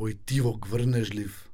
Ој 0.00 0.16
тивок 0.24 0.66
врнежлив. 0.66 1.46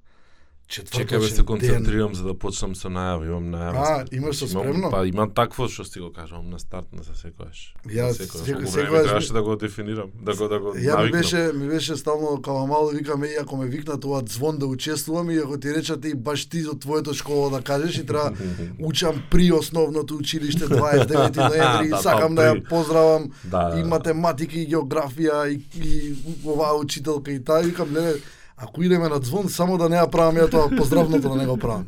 Чекај 0.67 1.21
бе 1.21 1.29
се 1.29 1.45
концентрирам 1.45 2.10
за 2.10 2.25
да 2.25 2.35
почнам 2.35 2.75
со 2.75 2.89
најава, 2.89 3.23
имам 3.25 3.45
најава. 3.53 3.79
А, 3.79 4.04
имаш 4.11 4.37
со 4.37 4.49
спремно? 4.49 4.91
Па 4.91 5.07
имам 5.07 5.30
такво 5.30 5.69
што 5.69 5.84
си 5.84 6.00
го 6.00 6.11
кажувам 6.11 6.51
на 6.51 6.59
старт 6.59 6.90
на 6.90 7.04
секојаш. 7.04 7.61
Ја 7.87 8.11
секојаш. 8.11 8.43
секој- 8.43 8.54
Колку 8.56 8.71
време 8.72 8.88
секогаш- 8.88 9.06
требаше 9.06 9.32
да 9.32 9.43
го 9.43 9.56
дефинирам, 9.56 10.11
да 10.17 10.35
го 10.35 10.48
да 10.48 10.59
го 10.59 10.74
Ја 10.74 11.04
ми 11.04 11.11
беше, 11.12 11.53
ми 11.54 11.69
беше 11.69 11.96
стално 11.96 12.43
као 12.43 12.67
мало 12.67 12.88
викаме 12.88 13.27
иако 13.29 13.56
ме 13.56 13.66
викнат 13.66 14.04
ова 14.04 14.22
звон 14.27 14.58
да 14.58 14.66
учествувам 14.66 15.30
и 15.30 15.36
ако 15.36 15.56
ти 15.56 15.70
речат 15.70 16.04
и 16.04 16.14
баш 16.16 16.46
ти 16.46 16.66
од 16.66 16.80
твоето 16.80 17.14
школа 17.14 17.50
да 17.50 17.62
кажеш 17.62 17.96
и 17.96 18.06
треба 18.06 18.32
учам 18.80 19.22
при 19.30 19.52
основното 19.52 20.16
училиште 20.16 20.64
29 20.66 21.36
ноември 21.38 21.88
Да, 21.88 21.96
и 21.96 22.02
сакам 22.02 22.34
да 22.34 22.42
па, 22.42 22.48
ја 22.50 22.68
поздравам 22.68 23.30
Да, 23.44 23.68
да, 23.68 23.78
и 23.78 23.82
да. 23.82 23.88
математика 23.88 24.56
и 24.56 24.66
географија 24.66 25.46
и, 25.46 25.62
и 25.78 26.14
оваа 26.44 26.74
учителка 26.74 27.30
и 27.30 27.38
таа 27.38 27.62
викам 27.62 27.94
леле 27.94 28.14
ако 28.57 28.82
идеме 28.82 29.09
на 29.09 29.18
звон 29.18 29.48
само 29.48 29.78
да 29.78 29.88
не 29.88 29.96
ја 29.96 30.10
правам 30.10 30.37
ја 30.37 30.51
тоа 30.51 30.70
поздравното 30.77 31.28
да 31.28 31.37
не 31.37 31.46
го 31.46 31.56
правам. 31.56 31.87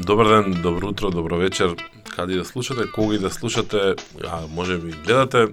Добар 0.00 0.26
ден, 0.28 0.62
добро 0.62 0.88
утро, 0.88 1.10
добро 1.10 1.36
вечер. 1.36 1.76
Каде 2.16 2.34
да 2.34 2.44
слушате, 2.44 2.92
кога 2.94 3.14
и 3.14 3.18
да 3.18 3.30
слушате, 3.30 3.94
а 4.24 4.40
може 4.50 4.78
би 4.78 4.90
гледате, 4.90 5.48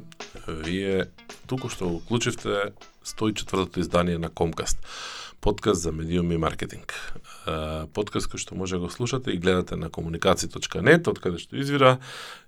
вие 0.47 1.05
туку 1.47 1.69
што 1.69 1.87
уклучивте 1.87 2.71
104-то 3.05 3.79
издание 3.79 4.17
на 4.17 4.29
Комкаст. 4.29 4.79
Подкаст 5.41 5.81
за 5.81 5.91
медиуми 5.91 6.35
и 6.35 6.37
маркетинг. 6.37 7.13
Подкаст 7.93 8.27
кој 8.31 8.37
што 8.41 8.55
може 8.55 8.75
да 8.75 8.85
го 8.85 8.89
слушате 8.89 9.31
и 9.31 9.37
гледате 9.37 9.75
на 9.75 9.89
комуникација.нет, 9.89 11.07
од 11.07 11.19
каде 11.19 11.37
што 11.37 11.55
извира 11.55 11.97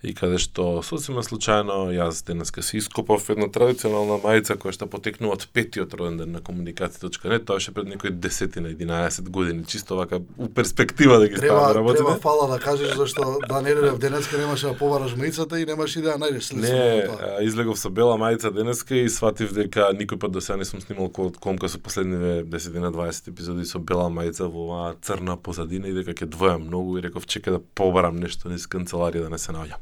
и 0.03 0.13
каде 0.13 0.37
што 0.41 0.81
сосема 0.83 1.21
случајно. 1.23 1.93
Јас 1.93 2.25
денеска 2.25 2.61
си 2.63 2.77
ископав 2.77 3.29
една 3.29 3.47
традиционална 3.47 4.17
мајца 4.23 4.57
која 4.57 4.73
што 4.73 4.87
потекнува 4.89 5.37
од 5.37 5.48
петиот 5.54 5.93
роден 5.93 6.17
ден 6.17 6.31
на 6.31 6.41
комуникација.нет, 6.41 7.45
тоа 7.45 7.57
беше 7.62 7.73
пред 7.73 7.87
некои 7.87 8.12
10 8.12 8.59
на 8.59 8.70
11 8.70 9.29
години, 9.29 9.65
чисто 9.65 9.95
вака 9.95 10.21
у 10.37 10.49
перспектива 10.49 11.20
да 11.20 11.27
ги 11.27 11.37
ставам 11.37 11.76
работите. 11.76 12.04
треба 12.04 12.20
фала 12.20 12.48
да 12.48 12.59
кажеш 12.59 12.95
зашто 12.95 13.39
да 13.48 13.61
не 13.61 13.73
додев 13.76 13.98
денеска 13.98 14.37
немаше 14.37 14.67
да 14.67 14.77
побараш 14.77 15.15
маицата 15.15 15.59
и 15.59 15.65
немаше 15.65 16.01
да 16.01 16.15
ја 16.15 16.17
најдеш 16.17 16.39
след 16.39 16.61
Не, 16.61 17.07
излегов 17.45 17.79
со 17.79 17.89
бела 17.89 18.17
мајца 18.17 18.51
денеска 18.54 18.95
и 18.95 19.09
сватив 19.09 19.54
дека 19.54 19.91
никој 19.93 20.17
пат 20.17 20.32
до 20.32 20.41
сега 20.41 20.57
не 20.57 20.65
сум 20.65 20.82
снимал 20.82 21.09
ко- 21.09 21.32
комка 21.39 21.70
со 21.70 21.79
последниве 21.79 22.43
10 22.43 22.79
на 22.79 22.91
20 22.91 23.27
епизоди 23.27 23.65
со 23.65 23.79
бела 23.79 24.09
мајца 24.09 24.48
во 24.49 24.87
оваа 24.88 24.96
црна 25.02 25.38
позадина 25.38 25.88
и 25.88 25.93
дека 25.93 26.13
ќе 26.13 26.30
двојам 26.32 26.68
многу 26.68 26.98
и 26.98 27.02
реков 27.02 27.27
чека 27.27 27.52
да 27.52 27.60
побарам 27.60 28.20
нешто 28.20 28.49
низ 28.49 28.68
канцеларија 28.68 29.27
да 29.27 29.29
не 29.29 29.38
се 29.38 29.52
наоѓа. 29.52 29.77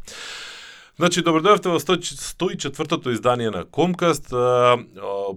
Значи, 0.95 1.19
добро 1.27 1.41
дојавте 1.43 1.67
во 1.67 1.75
104-тото 1.75 3.11
издание 3.11 3.49
на 3.51 3.65
Комкаст, 3.67 4.29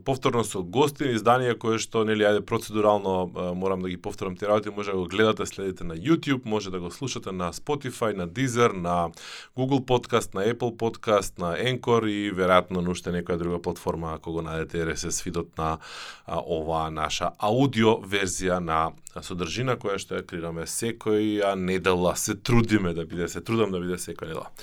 повторно 0.06 0.44
со 0.46 0.60
гости, 0.62 1.08
издание 1.16 1.56
кое 1.58 1.80
што, 1.82 2.04
нели, 2.06 2.22
ајде, 2.22 2.44
процедурално 2.46 3.14
а, 3.26 3.46
морам 3.58 3.82
да 3.82 3.90
ги 3.90 3.96
повторам 3.98 4.36
ти 4.38 4.46
работи, 4.46 4.70
може 4.70 4.92
да 4.94 4.98
го 5.02 5.08
гледате, 5.10 5.46
следите 5.46 5.82
на 5.82 5.96
YouTube, 5.96 6.46
може 6.46 6.70
да 6.70 6.78
го 6.78 6.90
слушате 6.94 7.32
на 7.32 7.50
Spotify, 7.52 8.14
на 8.14 8.28
Deezer, 8.28 8.70
на 8.72 9.10
Google 9.58 9.82
Podcast, 9.82 10.34
на 10.34 10.46
Apple 10.46 10.76
Podcast, 10.78 11.42
на 11.42 11.58
Anchor 11.58 12.06
и 12.06 12.30
веројатно 12.30 12.78
на 12.78 12.94
уште 12.94 13.10
некоја 13.10 13.42
друга 13.42 13.58
платформа 13.58 14.14
ако 14.14 14.38
го 14.38 14.46
најдете 14.46 14.86
RSS 14.86 15.24
видот 15.26 15.58
на 15.58 15.80
а, 16.26 16.38
оваа 16.38 16.86
наша 16.94 17.32
аудио 17.38 17.98
верзија 17.98 18.62
на 18.62 18.94
содржина 19.26 19.74
која 19.74 19.98
што 19.98 20.22
ја 20.22 20.22
креираме 20.22 20.70
секоја 20.70 21.58
недела, 21.58 22.14
се 22.14 22.38
трудиме 22.38 22.94
да 22.94 23.02
биде, 23.02 23.26
се 23.26 23.42
трудам 23.42 23.74
да 23.74 23.82
биде 23.82 23.98
секоја 23.98 24.30
недела. 24.30 24.54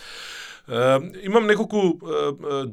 Имам 0.67 1.45
неколку 1.45 1.99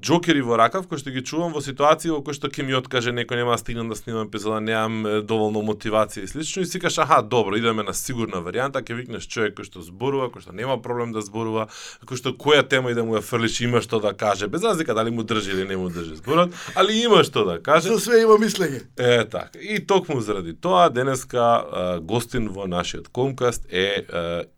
џокери 0.00 0.40
во 0.40 0.56
ракав 0.56 0.86
кои 0.88 0.96
што 0.96 1.12
ги 1.12 1.20
чувам 1.20 1.52
во 1.52 1.60
ситуации 1.60 2.08
во 2.08 2.22
кои 2.24 2.32
што 2.32 2.48
ќе 2.48 2.64
ми 2.64 2.72
откаже 2.72 3.12
некој 3.12 3.42
нема 3.42 3.52
да 3.52 3.60
стигнам 3.60 3.90
да 3.92 3.96
снимам 3.96 4.30
епизода, 4.30 4.60
немам 4.64 5.26
доволно 5.28 5.60
мотивација 5.60 6.24
и 6.24 6.28
слично 6.30 6.62
и 6.62 6.66
си 6.66 6.80
кажеш 6.80 7.04
аха, 7.04 7.20
добро, 7.22 7.56
идеме 7.60 7.84
на 7.84 7.92
сигурна 7.92 8.40
варијанта, 8.40 8.80
ќе 8.80 8.96
викнеш 8.96 9.28
човек 9.28 9.58
кој 9.60 9.68
што 9.68 9.84
зборува, 9.84 10.30
кој 10.32 10.46
што 10.46 10.56
нема 10.56 10.78
проблем 10.80 11.12
да 11.12 11.20
зборува, 11.20 11.68
кој 12.08 12.16
што 12.16 12.32
која 12.32 12.64
тема 12.64 12.90
и 12.90 12.96
да 12.96 13.04
му 13.04 13.18
ја 13.18 13.20
фрлиш 13.20 13.60
има 13.60 13.84
што 13.84 14.00
да 14.00 14.14
каже, 14.16 14.48
без 14.48 14.64
разлика 14.64 14.94
дали 14.94 15.10
му 15.12 15.22
држи 15.22 15.52
или 15.52 15.68
не 15.68 15.76
му 15.76 15.90
држи 15.92 16.16
зборот, 16.16 16.56
али 16.74 16.96
има 16.96 17.20
што 17.28 17.44
да 17.44 17.58
каже. 17.60 17.92
За 17.92 18.00
све 18.00 18.22
има 18.24 18.40
мислење. 18.40 18.86
Е, 18.96 19.28
така. 19.28 19.58
И 19.60 19.84
токму 19.84 20.20
заради 20.20 20.56
тоа, 20.56 20.88
денеска 20.88 22.00
гостин 22.00 22.48
во 22.48 22.64
нашиот 22.64 23.12
Комкаст 23.12 23.68
е 23.68 24.06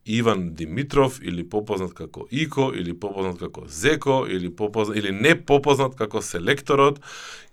Иван 0.07 0.55
Димитров, 0.55 1.19
или 1.23 1.43
попознат 1.49 1.95
како 1.95 2.29
Ико, 2.31 2.71
или 2.75 2.95
попознат 2.95 3.24
како 3.33 3.65
Зеко, 3.67 4.27
или 4.29 4.51
попознат, 4.57 4.97
или 4.97 5.11
не 5.11 5.35
попознат 5.35 5.97
како 5.97 6.21
Селекторот. 6.23 7.01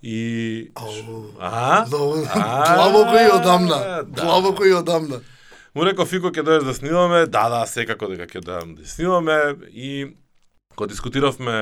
И... 0.02 0.70
А? 1.40 1.84
Длабоко 2.76 3.16
и 3.16 3.28
одамна. 3.32 3.78
да. 4.04 4.22
Длабоко 4.22 4.64
и 4.64 4.74
одамна. 4.74 5.20
Му 5.74 5.84
реков 5.88 6.12
Ико 6.12 6.28
ќе 6.28 6.44
дојдеш 6.44 6.64
да 6.68 6.74
снимаме, 6.76 7.26
да, 7.26 7.48
да, 7.48 7.62
секако 7.66 8.10
дека 8.12 8.28
ќе 8.28 8.44
дојдам 8.44 8.74
да 8.76 8.84
снимаме 8.84 9.56
и 9.72 10.12
кога 10.76 10.88
дискутиравме 10.92 11.56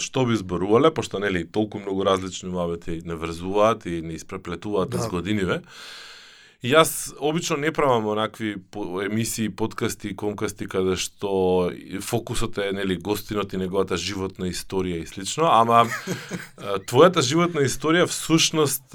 што 0.00 0.24
би 0.24 0.36
зборувале, 0.36 0.88
пошто 0.94 1.20
нели 1.20 1.44
толку 1.44 1.78
многу 1.78 2.04
различни 2.04 2.48
муабети 2.48 3.02
не 3.04 3.14
врзуваат 3.14 3.84
и 3.86 4.00
не 4.00 4.16
испреплетуваат 4.16 4.90
Да. 4.90 4.98
да. 4.98 5.08
годиниве. 5.08 5.60
И 6.60 6.74
јас 6.74 7.14
обично 7.16 7.56
не 7.56 7.70
правам 7.72 8.04
онакви 8.12 8.58
емисии, 9.04 9.48
подкасти, 9.48 10.12
комкасти 10.12 10.66
каде 10.68 10.92
што 11.00 11.70
фокусот 12.04 12.58
е 12.60 12.66
нели 12.76 12.98
гостинот 13.00 13.54
и 13.56 13.60
неговата 13.60 13.96
животна 13.96 14.50
историја 14.50 14.98
и 15.00 15.06
слично, 15.08 15.48
ама 15.48 15.86
твојата 16.90 17.24
животна 17.24 17.64
историја 17.64 18.04
всушност 18.10 18.92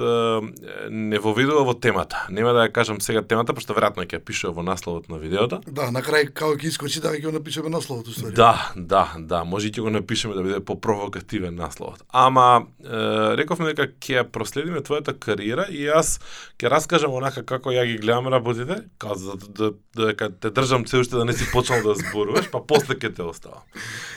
не 0.94 1.18
воведува 1.18 1.64
во 1.66 1.74
темата. 1.74 2.28
Нема 2.30 2.54
да 2.54 2.68
ја 2.68 2.74
кажам 2.76 3.00
сега 3.02 3.24
темата, 3.26 3.58
пошто 3.58 3.74
веројатно 3.74 4.06
ќе 4.06 4.22
пишува 4.22 4.60
во 4.60 4.68
насловот 4.68 5.10
на 5.10 5.18
видеото. 5.18 5.64
Да, 5.66 5.90
на 5.90 6.06
крај 6.06 6.30
како 6.38 6.54
ќе 6.54 6.70
искочи 6.70 7.02
да 7.02 7.16
ќе 7.18 7.26
го 7.26 7.34
напишеме 7.34 7.74
насловот 7.74 8.14
уствари. 8.14 8.38
Да, 8.38 8.70
да, 8.76 9.08
да, 9.18 9.42
може 9.42 9.74
и 9.74 9.74
ќе 9.74 9.88
го 9.88 9.96
напишеме 9.96 10.38
да 10.38 10.46
биде 10.46 10.62
попровокативен 10.62 11.58
насловот. 11.58 12.06
Ама 12.14 12.62
е, 12.62 13.34
рековме 13.42 13.74
дека 13.74 13.90
ќе 13.90 14.28
проследиме 14.30 14.86
твојата 14.86 15.18
кариера 15.18 15.66
и 15.74 15.88
јас 15.90 16.20
ќе 16.62 16.70
раскажам 16.70 17.18
онака 17.18 17.42
како 17.42 17.55
ја 17.60 17.86
ги 17.86 17.98
гледам 17.98 18.28
работите, 18.28 18.76
као 18.98 19.16
за 19.16 19.32
да, 19.32 19.48
да, 19.48 19.72
да, 19.96 20.06
дека 20.06 20.30
те 20.40 20.50
држам 20.52 20.88
се 20.88 20.98
уште 20.98 21.16
да 21.16 21.26
не 21.26 21.34
си 21.34 21.46
почнал 21.52 21.84
да 21.84 21.96
зборуваш, 21.96 22.52
па 22.52 22.60
после 22.68 22.96
ќе 22.96 23.16
те 23.16 23.24
оставам. 23.24 23.64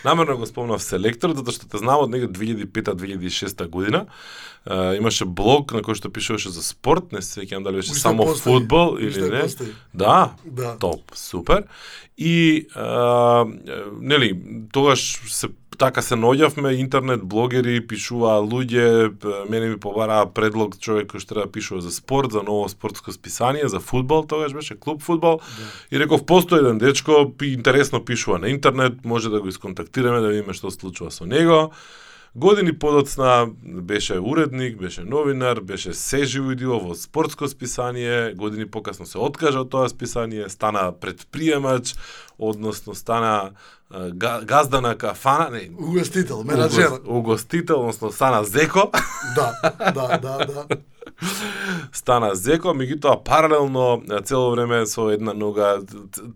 Намерно 0.04 0.36
го 0.36 0.46
спомнав 0.46 0.82
селектор, 0.82 1.30
затоа 1.30 1.52
што 1.52 1.68
те 1.68 1.78
знам 1.78 2.00
од 2.00 2.10
нега 2.10 2.26
2005-2006 2.28 3.68
година. 3.68 4.06
Е, 4.66 4.96
имаше 4.96 5.24
блог 5.24 5.72
на 5.72 5.80
кој 5.80 5.94
што 5.94 6.10
пишуваше 6.10 6.50
за 6.50 6.62
спорт, 6.62 7.12
не 7.12 7.22
се 7.22 7.40
сеќавам 7.40 7.64
дали 7.64 7.76
беше 7.76 7.92
Уште 7.92 8.02
само 8.02 8.24
постои. 8.24 8.52
фудбал 8.52 8.96
или 8.98 9.08
Уште 9.08 9.30
не. 9.30 9.40
постои. 9.40 9.72
Да, 9.94 10.34
Да. 10.44 10.76
топ, 10.78 11.14
супер. 11.14 11.64
И 12.18 12.66
а, 12.74 13.46
нели, 14.00 14.34
тогаш 14.72 15.20
се 15.28 15.48
така 15.78 16.02
се 16.02 16.16
наоѓавме 16.18 16.74
интернет 16.82 17.22
блогери, 17.22 17.78
пишуваа 17.80 18.42
луѓе, 18.42 19.14
мене 19.48 19.68
ми 19.70 19.78
побараа 19.78 20.26
предлог 20.26 20.74
човек 20.82 21.12
кој 21.12 21.22
што 21.22 21.34
треба 21.34 21.46
да 21.46 21.52
пишува 21.54 21.80
за 21.80 21.92
спорт, 21.94 22.34
за 22.34 22.42
ново 22.42 22.68
спортско 22.68 23.14
списание, 23.14 23.68
за 23.68 23.80
фудбал, 23.80 24.26
тогаш 24.26 24.52
беше 24.52 24.74
клуб 24.74 25.02
фудбал. 25.02 25.38
Да. 25.38 25.96
И 25.96 26.00
реков 26.00 26.26
постои 26.26 26.58
еден 26.58 26.78
дечко, 26.78 27.32
интересно 27.42 28.04
пишува 28.04 28.38
на 28.38 28.48
интернет, 28.50 29.04
може 29.04 29.30
да 29.30 29.40
го 29.40 29.48
исконтактираме 29.48 30.20
да 30.20 30.28
видиме 30.28 30.52
што 30.52 30.70
се 30.70 30.82
случува 30.82 31.14
со 31.14 31.26
него. 31.26 31.70
Години 32.34 32.72
подоцна 32.74 33.46
беше 33.64 34.14
уредник, 34.14 34.78
беше 34.78 35.00
новинар, 35.02 35.60
беше 35.60 35.92
се 35.92 36.24
живо 36.24 36.50
и 36.50 36.56
диво 36.56 36.80
во 36.80 36.94
спортско 36.94 37.48
списание, 37.48 38.32
години 38.32 38.66
покасно 38.66 39.06
се 39.06 39.18
откажа 39.18 39.60
од 39.60 39.70
тоа 39.70 39.88
списание, 39.88 40.48
стана 40.48 40.92
предприемач, 40.92 41.94
односно 42.38 42.94
стана 42.94 43.50
газда 44.40 44.80
на 44.80 44.96
кафана, 44.96 45.50
не, 45.50 45.70
Угостител, 45.78 46.44
менаџер. 46.44 46.88
угос- 46.88 47.00
угостител, 47.08 47.78
односно 47.78 48.12
стана 48.12 48.44
зеко, 48.44 48.90
Да, 49.34 49.52
да, 49.92 50.18
да, 50.18 50.46
да. 50.46 50.66
Стана 51.92 52.34
зеко, 52.34 52.72
меѓутоа 52.76 53.18
паралелно 53.24 54.02
цело 54.24 54.50
време 54.52 54.84
со 54.86 55.08
една 55.10 55.34
нога 55.34 55.80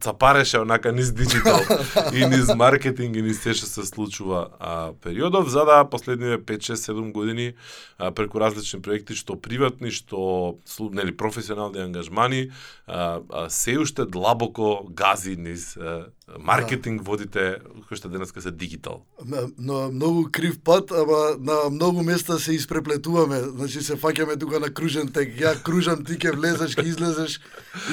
цапареше 0.00 0.58
онака 0.58 0.92
низ 0.92 1.12
диджитал 1.12 1.60
и 2.12 2.26
низ 2.26 2.50
маркетинг 2.56 3.16
и 3.16 3.22
низ 3.22 3.42
се 3.42 3.54
што 3.54 3.66
се 3.66 3.86
случува 3.86 4.48
а, 4.58 4.92
периодов, 5.02 5.48
за 5.48 5.64
да 5.64 5.84
последниве 5.84 6.38
5, 6.38 6.58
6, 6.74 6.92
7 6.92 7.12
години 7.12 7.52
а, 7.98 8.10
преку 8.10 8.40
различни 8.40 8.82
проекти, 8.82 9.14
што 9.14 9.36
приватни, 9.36 9.90
што 9.90 10.58
нели 10.78 11.14
професионални 11.16 11.78
ангажмани, 11.78 12.50
а, 12.86 13.20
а, 13.30 13.50
се 13.50 13.78
уште 13.78 14.04
длабоко 14.04 14.88
гази 14.90 15.36
низ 15.36 15.76
а, 15.76 16.06
маркетинг 16.38 17.02
водите 17.04 17.60
кој 17.88 17.98
што 17.98 18.08
денеска 18.08 18.40
се 18.40 18.50
дигитал. 18.50 19.04
На, 19.24 19.48
на 19.58 19.88
многу 19.92 20.28
крив 20.32 20.60
пат, 20.64 20.92
ама 20.92 21.36
на 21.38 21.70
многу 21.70 22.02
места 22.02 22.38
се 22.38 22.54
испреплетуваме. 22.54 23.40
Значи 23.40 23.82
се 23.82 23.96
фаќаме 23.96 24.38
тука 24.40 24.60
на 24.60 24.72
кружен 24.72 25.12
тек. 25.12 25.36
Ја 25.38 25.56
кружам, 25.62 26.04
ти 26.04 26.16
ќе 26.16 26.36
влезеш, 26.36 26.76
ќе 26.76 26.86
излезеш 26.86 27.40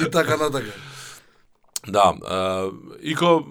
и 0.00 0.10
така 0.10 0.36
натака. 0.36 0.72
Да, 1.88 2.12
а, 2.28 2.70
Ико, 3.00 3.44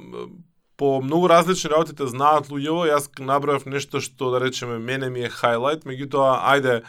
по 0.80 1.02
многу 1.02 1.28
различни 1.28 1.70
работи 1.70 1.92
те 1.92 2.06
знаат 2.08 2.48
луѓево, 2.48 2.86
јас 2.88 3.10
набројав 3.20 3.66
нешто 3.68 4.00
што 4.00 4.30
да 4.32 4.40
речеме 4.40 4.78
мене 4.80 5.10
ми 5.12 5.26
е 5.28 5.32
хайлайт, 5.34 5.84
меѓутоа 5.84 6.38
ајде 6.54 6.76
е, 6.80 6.86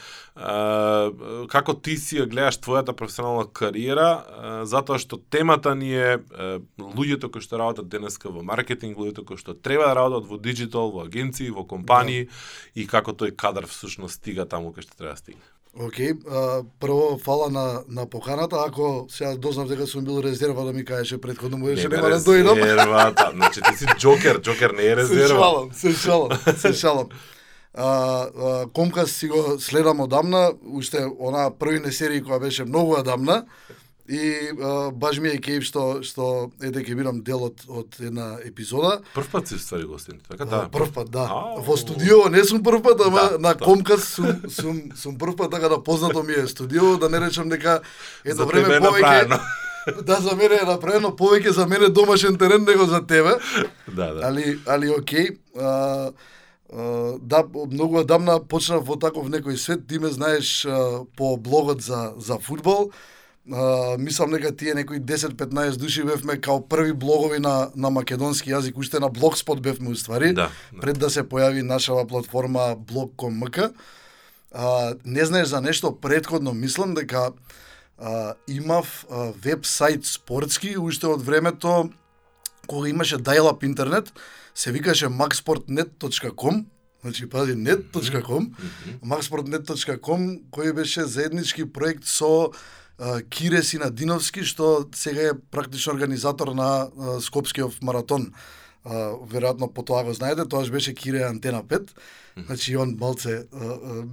како 1.51 1.75
ти 1.75 1.97
си 1.99 2.21
ја 2.21 2.29
гледаш 2.31 2.61
твојата 2.63 2.95
професионална 2.95 3.49
кариера, 3.51 4.09
е, 4.15 4.55
затоа 4.71 5.03
што 5.03 5.19
темата 5.19 5.75
ни 5.75 5.91
е, 5.91 6.23
е 6.23 6.51
луѓето 6.79 7.33
кои 7.35 7.43
што 7.43 7.59
работат 7.59 7.91
денеска 7.91 8.31
во 8.31 8.47
маркетинг, 8.47 8.95
луѓето 8.95 9.27
кои 9.27 9.43
што 9.43 9.59
треба 9.59 9.91
да 9.91 9.99
работат 9.99 10.31
во 10.31 10.39
диджитал, 10.39 10.95
во 10.95 11.03
агенции, 11.11 11.51
во 11.51 11.67
компании 11.67 12.29
да. 12.31 12.45
и 12.79 12.87
како 12.87 13.11
тој 13.11 13.35
кадар 13.35 13.67
всушност 13.67 14.23
стига 14.23 14.47
таму 14.47 14.71
кај 14.71 14.87
што 14.87 15.03
треба 15.03 15.19
да 15.19 15.25
стигне. 15.25 15.43
Океј, 15.71 16.13
okay. 16.19 16.65
прво 16.81 17.19
фала 17.25 17.51
на 17.51 17.83
на 17.89 18.07
поканата, 18.07 18.57
ако 18.67 19.07
сега 19.09 19.37
дознав 19.37 19.69
дека 19.69 19.87
сум 19.87 20.05
бил 20.05 20.23
резерва 20.23 20.65
да 20.65 20.73
ми 20.73 20.85
кажеше 20.85 21.21
претходно 21.21 21.59
му 21.59 21.69
реше 21.69 21.89
нема 21.89 22.09
да 22.09 22.21
дојдам. 22.21 22.59
Резервата, 22.59 23.31
значи 23.35 23.61
ти 23.61 23.77
си 23.79 23.87
джокер, 23.99 24.41
джокер 24.41 24.71
не 24.71 24.85
е 24.87 24.97
резерва. 24.97 25.27
Се 25.27 25.29
шалам, 25.29 25.73
се 25.73 25.93
шалам, 25.93 26.31
се 26.57 26.73
шалам. 26.73 27.07
А, 27.75 27.87
а, 27.87 28.67
Комкас 28.73 29.11
си 29.11 29.29
го 29.29 29.61
следам 29.61 30.01
одамна, 30.01 30.53
уште 30.67 31.07
она 31.19 31.51
првине 31.51 31.93
серии 31.93 32.23
која 32.23 32.41
беше 32.41 32.65
многу 32.65 32.99
одамна. 32.99 33.47
И 34.11 34.51
а, 34.51 34.91
баш 34.91 35.21
ми 35.23 35.31
е 35.31 35.39
кејф 35.39 35.62
што 35.62 35.83
што 36.03 36.51
ете 36.59 36.83
ќе 36.83 36.97
бидам 36.99 37.21
дел 37.23 37.45
од, 37.47 37.62
од 37.71 37.95
една 38.03 38.41
епизода. 38.43 38.97
Прв 39.15 39.29
пат 39.31 39.47
си 39.47 39.59
ствари 39.62 39.87
гостин, 39.87 40.19
така 40.27 40.49
да. 40.51 40.65
Прв 40.73 40.91
пат, 40.91 41.12
да. 41.15 41.29
А, 41.31 41.61
Во 41.62 41.77
студио 41.79 42.27
не 42.27 42.43
сум 42.45 42.65
прв 42.67 42.83
пат, 42.83 43.05
ама 43.07 43.29
да, 43.31 43.39
на 43.39 43.55
да. 43.55 43.65
Комкас 43.65 44.09
сум 44.17 44.43
сум 44.51 44.81
сум 44.99 45.15
прв 45.19 45.37
пат 45.39 45.55
така 45.55 45.71
да 45.71 45.79
познато 45.79 46.25
ми 46.27 46.35
е 46.35 46.47
студио, 46.51 46.97
да 46.99 47.09
не 47.09 47.21
речам 47.21 47.49
дека 47.49 47.81
едно 48.25 48.51
време 48.51 48.83
повеќе 48.83 49.41
да 50.11 50.19
за 50.21 50.35
мене 50.37 50.59
е 50.59 50.67
направено 50.67 51.15
повеќе 51.15 51.55
за 51.55 51.69
мене 51.71 51.89
домашен 51.89 52.35
терен 52.39 52.67
него 52.67 52.91
за 52.91 53.07
тебе. 53.07 53.39
Да, 53.87 54.11
да. 54.15 54.27
Али 54.27 54.59
али 54.67 54.91
окей. 54.91 55.39
А, 55.55 56.11
Uh, 56.71 57.19
да, 57.19 57.43
многу 57.67 57.99
одамна 57.99 58.37
почнав 58.39 58.85
во 58.87 58.95
таков 58.95 59.27
некој 59.27 59.57
свет, 59.59 59.89
ти 59.91 59.99
ме 59.99 60.07
знаеш 60.15 60.62
uh, 60.62 61.03
по 61.19 61.35
блогот 61.37 61.83
за, 61.83 62.12
за 62.15 62.39
фудбал, 62.39 62.93
Uh, 63.50 63.99
мислам 63.99 64.31
дека 64.31 64.52
тие 64.56 64.75
некои 64.75 65.00
10-15 65.00 65.76
души 65.76 66.05
бевме 66.06 66.37
као 66.41 66.61
први 66.69 66.93
блогови 66.93 67.41
на, 67.43 67.70
на 67.75 67.91
македонски 67.91 68.52
јазик, 68.52 68.79
уште 68.79 69.00
на 69.02 69.11
Blogspot 69.11 69.58
бевме 69.61 69.91
уствари, 69.91 70.32
да, 70.32 70.50
да. 70.70 70.81
пред 70.81 70.99
да 71.02 71.11
се 71.11 71.25
појави 71.26 71.67
нашава 71.67 72.06
платформа 72.06 72.76
blog.com.mk. 72.79 73.73
Uh, 74.55 74.99
не 75.05 75.25
знаеш 75.25 75.49
за 75.49 75.61
нешто 75.61 75.91
предходно, 76.00 76.52
мислам 76.52 76.94
дека 76.94 77.32
uh, 77.99 78.35
имав 78.47 79.06
uh, 79.11 79.35
веб-сайт 79.43 80.06
спортски 80.06 80.79
уште 80.79 81.11
од 81.11 81.23
времето 81.23 81.91
кога 82.67 82.88
имаше 82.88 83.19
dial-up 83.19 83.64
интернет, 83.64 84.12
се 84.55 84.73
викаше 84.73 85.06
maxsportnet.com, 85.06 86.64
значи 87.02 87.26
пази 87.26 87.58
net.com, 87.58 88.47
maxsportnet.com 89.02 90.38
кој 90.55 90.73
беше 90.73 91.02
заеднички 91.02 91.67
проект 91.67 92.06
со 92.06 92.52
Кире 93.31 93.62
Синадиновски, 93.64 94.44
што 94.44 94.88
сега 94.94 95.31
е 95.31 95.38
практично 95.50 95.94
организатор 95.94 96.52
на 96.55 96.88
Скопскиот 97.20 97.82
маратон. 97.82 98.32
веројатно 98.85 99.69
по 99.73 99.82
тоа 99.82 100.05
го 100.05 100.12
знаете, 100.12 100.49
тоаш 100.49 100.70
беше 100.70 100.94
Кире 100.94 101.23
Антена 101.25 101.62
5, 101.62 101.88
значи 102.47 102.76
он 102.76 102.97
малце 103.00 103.44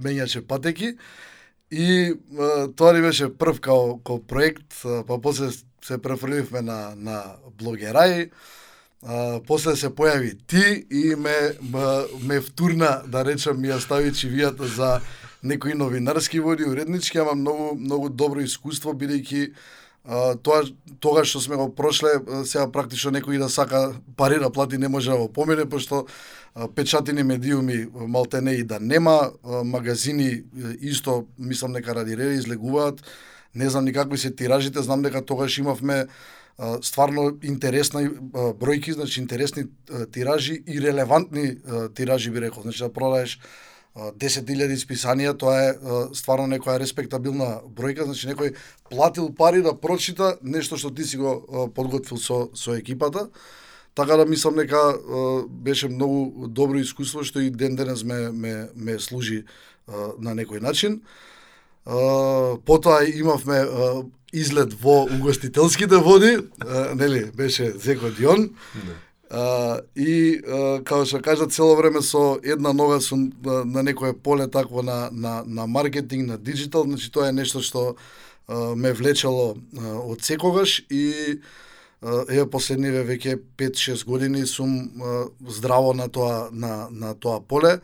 мењаше 0.04 0.46
патеки. 0.46 0.96
И 1.70 2.14
тоа 2.76 2.92
ни 2.92 3.00
беше 3.00 3.28
прв 3.28 3.60
као, 3.60 3.98
као 4.04 4.20
проект, 4.20 4.84
па 5.06 5.20
после 5.20 5.52
се 5.84 5.98
префрливме 5.98 6.62
на, 6.62 6.94
на 6.96 7.36
блогерај, 7.60 8.30
а, 9.02 9.40
после 9.46 9.76
се 9.76 9.90
појави 9.94 10.34
ти 10.46 10.86
и 10.90 11.14
ме, 11.14 11.54
ме, 11.62 11.86
ме 12.24 12.40
втурна, 12.40 13.02
да 13.06 13.24
речам, 13.24 13.60
ми 13.60 13.68
ја 13.68 13.78
стави 13.80 14.12
чивијата 14.12 14.66
за 14.66 15.00
некои 15.42 15.74
новинарски 15.74 16.40
води, 16.40 16.64
уреднички, 16.64 17.18
ама 17.18 17.34
многу 17.34 17.74
многу 17.78 18.08
добро 18.08 18.40
искуство 18.40 18.92
бидејќи 18.92 19.52
тоа 20.42 20.62
тога 21.00 21.24
што 21.24 21.40
сме 21.40 21.56
го 21.56 21.68
прошле, 21.74 22.16
сега 22.44 22.68
практично 22.72 23.12
некој 23.12 23.38
да 23.38 23.48
сака 23.48 23.92
пари 24.16 24.38
да 24.40 24.50
плати 24.50 24.78
не 24.78 24.88
може 24.88 25.10
да 25.10 25.18
го 25.18 25.28
помине, 25.32 25.68
пошто 25.68 26.06
печатени 26.74 27.22
медиуми 27.22 27.86
малте 27.92 28.40
не 28.40 28.52
и 28.52 28.64
да 28.64 28.80
нема, 28.80 29.30
магазини 29.44 30.42
исто 30.80 31.26
мислам 31.38 31.72
нека 31.72 31.94
ради 31.94 32.12
излегуваат, 32.12 33.02
не 33.54 33.70
знам 33.70 33.84
ни 33.84 33.92
какви 33.92 34.18
се 34.18 34.30
тиражите, 34.30 34.82
знам 34.82 35.02
дека 35.02 35.24
тогаш 35.24 35.58
имавме 35.58 36.06
стварно 36.82 37.38
интересни 37.42 38.08
бројки, 38.32 38.92
значи 38.92 39.20
интересни 39.20 39.64
тиражи 40.12 40.62
и 40.66 40.80
релевантни 40.80 41.58
тиражи 41.94 42.30
би 42.30 42.40
рекол, 42.40 42.62
значи 42.62 42.82
да 42.82 42.92
продаеш 42.92 43.38
10.000 43.98 44.74
исписанија, 44.76 45.34
тоа 45.38 45.54
е 45.58 45.70
стварно 46.14 46.46
некоја 46.52 46.78
респектабилна 46.78 47.62
бројка, 47.74 48.06
значи 48.06 48.28
некој 48.30 48.54
платил 48.90 49.32
пари 49.34 49.62
да 49.62 49.74
прочита 49.74 50.36
нешто 50.42 50.78
што 50.78 50.92
ти 50.94 51.04
си 51.04 51.18
го 51.18 51.70
подготвил 51.74 52.18
со, 52.18 52.48
со 52.54 52.76
екипата. 52.78 53.28
Така 53.94 54.16
да 54.16 54.26
мислам 54.26 54.54
дека 54.54 54.94
беше 55.48 55.88
многу 55.88 56.46
добро 56.46 56.78
искуство 56.78 57.24
што 57.24 57.42
и 57.42 57.50
ден 57.50 57.74
денес 57.76 58.04
ме, 58.04 58.30
ме, 58.30 58.68
ме 58.76 58.98
служи 58.98 59.44
на 60.18 60.36
некој 60.38 60.62
начин. 60.62 61.02
Потоа 61.84 63.02
имавме 63.02 63.64
излет 64.32 64.74
во 64.78 65.08
угостителските 65.08 65.96
води, 65.96 66.36
нели, 66.94 67.30
беше 67.34 67.72
Зеко 67.72 68.10
Дион. 68.10 68.50
Да 68.74 69.07
А, 69.30 69.80
и 69.94 70.40
а, 70.40 70.80
како 70.80 71.04
што 71.04 71.20
кажа 71.20 71.46
цело 71.52 71.74
време 71.76 72.00
со 72.00 72.38
една 72.40 72.72
нога 72.72 72.96
сум 73.04 73.28
на 73.44 73.82
некое 73.82 74.14
поле 74.14 74.48
такво 74.48 74.82
на, 74.82 75.10
на, 75.12 75.42
на 75.44 75.66
маркетинг, 75.66 76.28
на 76.28 76.38
дигитал, 76.38 76.84
значи 76.84 77.10
тоа 77.12 77.28
е 77.28 77.36
нешто 77.36 77.60
што 77.60 77.96
а, 78.48 78.74
ме 78.74 78.92
влечело 78.92 79.52
а, 79.52 79.98
од 80.00 80.24
секогаш 80.24 80.80
и 80.88 81.40
е 82.30 82.44
последниве 82.46 83.02
веќе 83.02 83.40
5-6 83.58 84.04
години 84.06 84.46
сум 84.46 85.02
здраво 85.48 85.92
на 85.98 86.06
тоа 86.08 86.46
на, 86.52 86.86
на 86.94 87.14
тоа 87.18 87.40
поле. 87.40 87.80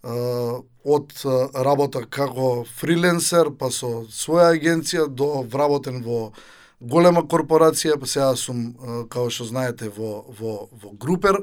Од 0.00 1.12
работа 1.52 2.06
како 2.08 2.64
фриленсер, 2.64 3.52
па 3.60 3.68
со 3.68 4.06
своја 4.08 4.54
агенција 4.56 5.04
до 5.12 5.42
вработен 5.44 6.00
во 6.00 6.32
голема 6.80 7.22
корпорација, 7.28 7.98
па 8.00 8.08
сега 8.08 8.32
сум, 8.36 8.72
како 9.08 9.28
што 9.30 9.46
знаете, 9.48 9.90
во, 9.96 10.24
во, 10.38 10.56
во 10.72 10.92
Групер, 11.00 11.42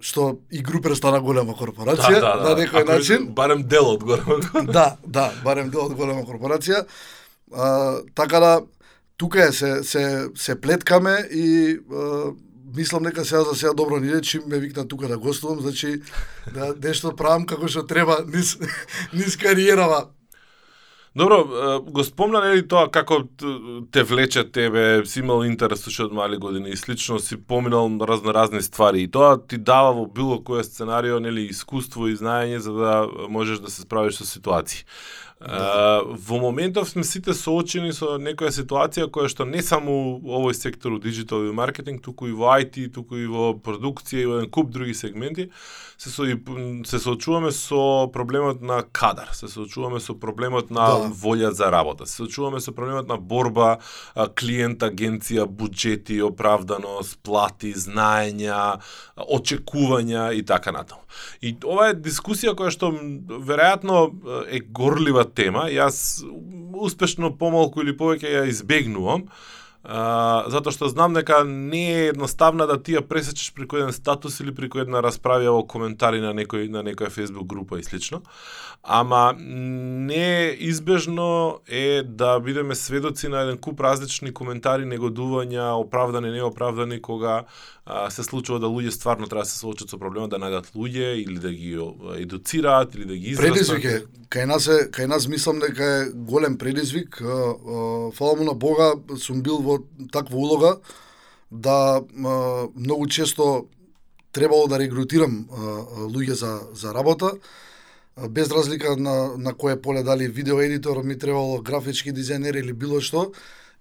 што 0.00 0.26
и 0.50 0.62
Групер 0.62 0.94
стана 0.98 1.20
голема 1.24 1.54
корпорација, 1.56 2.20
да, 2.20 2.20
да, 2.20 2.36
да. 2.36 2.48
на 2.50 2.62
некој 2.62 2.82
Ако 2.82 2.92
начин. 2.92 3.28
Барем 3.34 3.66
дел 3.68 3.94
од 3.94 4.04
голема 4.04 4.38
Да, 4.76 4.96
да, 5.06 5.30
барем 5.44 5.70
дел 5.70 5.86
од 5.86 5.94
голема 5.94 6.26
корпорација. 6.26 6.84
А, 7.54 8.00
така 8.14 8.40
да, 8.40 8.54
тука 9.16 9.48
е, 9.48 9.52
се, 9.52 9.82
се, 9.82 10.28
се 10.34 10.60
плеткаме 10.60 11.16
и 11.30 11.78
а, 11.78 12.32
мислам 12.76 13.02
дека 13.02 13.24
сега 13.24 13.44
за 13.44 13.54
сега 13.54 13.72
добро 13.72 14.00
ни 14.00 14.12
речи 14.12 14.40
ме 14.46 14.58
викна 14.58 14.88
тука 14.88 15.08
да 15.08 15.18
гостувам, 15.18 15.60
значи 15.60 16.02
да 16.54 16.74
нешто 16.82 17.14
правам 17.16 17.46
како 17.46 17.68
што 17.68 17.86
треба 17.86 18.24
низ, 18.26 18.58
низ 19.14 19.36
кариерава. 19.36 20.10
Добро, 21.16 21.44
го 21.86 22.02
спомна 22.04 22.40
нели 22.42 22.64
тоа 22.66 22.88
како 22.90 23.20
те 23.94 24.02
влече 24.02 24.42
тебе, 24.50 25.04
си 25.06 25.20
имал 25.22 25.44
интерес 25.46 25.86
уште 25.86 26.08
од 26.08 26.14
мали 26.16 26.40
години 26.42 26.72
и 26.74 26.76
слично 26.76 27.20
си 27.22 27.38
поминал 27.38 27.86
разно 28.02 28.34
разни 28.34 28.62
ствари 28.62 29.04
и 29.06 29.10
тоа 29.10 29.36
ти 29.38 29.58
дава 29.58 29.92
во 29.94 30.08
било 30.10 30.40
кое 30.42 30.64
сценарио 30.66 31.20
нели 31.22 31.46
искуство 31.46 32.08
и 32.10 32.16
знаење 32.18 32.58
за 32.58 32.72
да 32.72 32.94
можеш 33.30 33.62
да 33.62 33.70
се 33.70 33.86
справиш 33.86 34.18
со 34.18 34.26
ситуации. 34.26 34.82
Да. 35.40 36.02
во 36.06 36.38
моментов 36.38 36.88
сме 36.88 37.04
сите 37.04 37.34
соочени 37.34 37.92
со 37.92 38.14
некоја 38.22 38.48
ситуација 38.54 39.10
која 39.12 39.28
што 39.28 39.44
не 39.44 39.60
само 39.62 40.16
овој 40.18 40.54
сектор 40.54 40.94
диджитал 41.02 41.44
и 41.44 41.52
маркетинг, 41.52 42.00
туку 42.02 42.26
и 42.30 42.32
во 42.32 42.54
IT, 42.58 42.94
туку 42.94 43.18
и 43.18 43.26
во 43.26 43.52
продукција 43.52 44.22
и 44.22 44.26
во 44.30 44.38
еден 44.38 44.50
куп 44.50 44.70
други 44.70 44.94
сегменти, 44.94 45.50
се 46.04 46.10
со, 46.10 46.24
се 46.84 46.98
соочуваме 46.98 47.50
со 47.52 48.10
проблемот 48.12 48.60
на 48.62 48.82
кадар, 48.92 49.30
се 49.32 49.48
соочуваме 49.48 50.00
со 50.00 50.14
проблемот 50.14 50.70
на 50.70 50.86
да. 50.90 51.08
волја 51.08 51.50
за 51.56 51.70
работа, 51.72 52.06
се 52.06 52.20
соочуваме 52.20 52.60
со 52.60 52.74
проблемот 52.76 53.08
на 53.08 53.16
борба, 53.16 53.78
клиент, 54.36 54.84
агенција, 54.84 55.46
буџети, 55.48 56.20
оправданост, 56.22 57.18
плати, 57.24 57.72
знаења, 57.72 58.80
очекувања 59.16 60.32
и 60.36 60.44
така 60.44 60.72
натаму. 60.76 61.00
И 61.40 61.54
ова 61.64 61.88
е 61.92 61.96
дискусија 61.96 62.52
која 62.58 62.74
што 62.74 62.92
веројатно 62.92 64.10
е 64.50 64.60
горлива 64.60 65.24
тема, 65.24 65.70
јас 65.72 66.24
успешно 66.74 67.32
помалку 67.32 67.80
или 67.80 67.96
повеќе 67.96 68.28
ја 68.28 68.48
избегнувам, 68.50 69.28
А, 69.84 70.44
затоа 70.48 70.72
што 70.72 70.88
знам 70.88 71.12
дека 71.12 71.42
не 71.44 71.84
е 71.92 72.06
едноставна 72.08 72.64
да 72.66 72.78
ти 72.80 72.96
ја 72.96 73.02
пресечеш 73.04 73.52
преку 73.52 73.76
еден 73.76 73.92
статус 73.92 74.40
или 74.40 74.54
преку 74.54 74.80
една 74.80 75.02
расправа 75.04 75.52
во 75.52 75.60
коментари 75.68 76.22
на 76.24 76.32
некој 76.32 76.70
на 76.72 76.80
некоја 76.80 77.12
Facebook 77.12 77.44
група 77.46 77.78
и 77.78 77.84
слично. 77.84 78.22
Ама 78.82 79.34
не 79.36 80.56
избежно 80.58 81.60
е 81.68 82.02
да 82.02 82.40
бидеме 82.40 82.74
сведоци 82.74 83.28
на 83.28 83.44
еден 83.44 83.58
куп 83.58 83.80
различни 83.80 84.32
коментари, 84.32 84.88
негодувања, 84.88 85.72
оправдани, 85.76 86.32
неоправдани 86.32 87.00
кога 87.02 87.44
а, 87.86 88.10
се 88.10 88.24
случува 88.24 88.60
да 88.60 88.66
луѓе 88.66 88.90
стварно 88.90 89.28
треба 89.28 89.44
да 89.44 89.50
се 89.50 89.58
соочат 89.58 89.90
со 89.90 90.00
проблемот 90.00 90.32
да 90.32 90.40
најдат 90.40 90.72
луѓе 90.72 91.12
или 91.20 91.38
да 91.38 91.52
ги 91.52 91.76
едуцираат 92.24 92.94
или 92.94 93.04
да 93.04 93.16
ги 93.16 93.36
израстат. 93.36 93.52
Предизвик 93.52 93.84
е. 93.84 94.04
Кај 94.34 94.48
нас 94.50 94.66
е, 94.66 94.88
кај 94.90 95.06
нас 95.06 95.28
мислам 95.28 95.60
дека 95.62 95.84
е 95.84 96.06
голем 96.10 96.56
предизвик. 96.58 97.20
Фала 98.16 98.36
му 98.36 98.44
на 98.44 98.54
Бога, 98.54 98.94
сум 99.20 99.42
бил 99.42 99.60
во 99.62 99.73
таква 100.12 100.36
улога 100.36 100.80
да 101.50 102.02
многу 102.74 103.06
често 103.06 103.66
требало 104.32 104.66
да 104.68 104.78
регрутирам 104.78 105.46
луѓе 106.10 106.34
за 106.34 106.60
за 106.74 106.94
работа 106.94 107.32
без 108.28 108.50
разлика 108.50 108.96
на 108.96 109.36
на 109.36 109.54
кое 109.54 109.76
поле 109.76 110.02
дали 110.02 110.28
видео 110.28 110.60
едитор 110.60 111.02
ми 111.02 111.18
требало 111.18 111.62
графички 111.62 112.12
дизајнер 112.12 112.58
или 112.58 112.72
било 112.72 113.00
што 113.00 113.32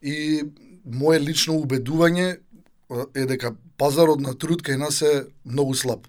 и 0.02 0.44
мое 0.86 1.20
лично 1.20 1.54
убедување 1.54 2.38
е 3.16 3.26
дека 3.26 3.56
пазарот 3.78 4.22
на 4.22 4.34
труд 4.38 4.62
кај 4.62 4.78
нас 4.78 5.02
е 5.02 5.26
многу 5.46 5.74
слаб. 5.74 6.08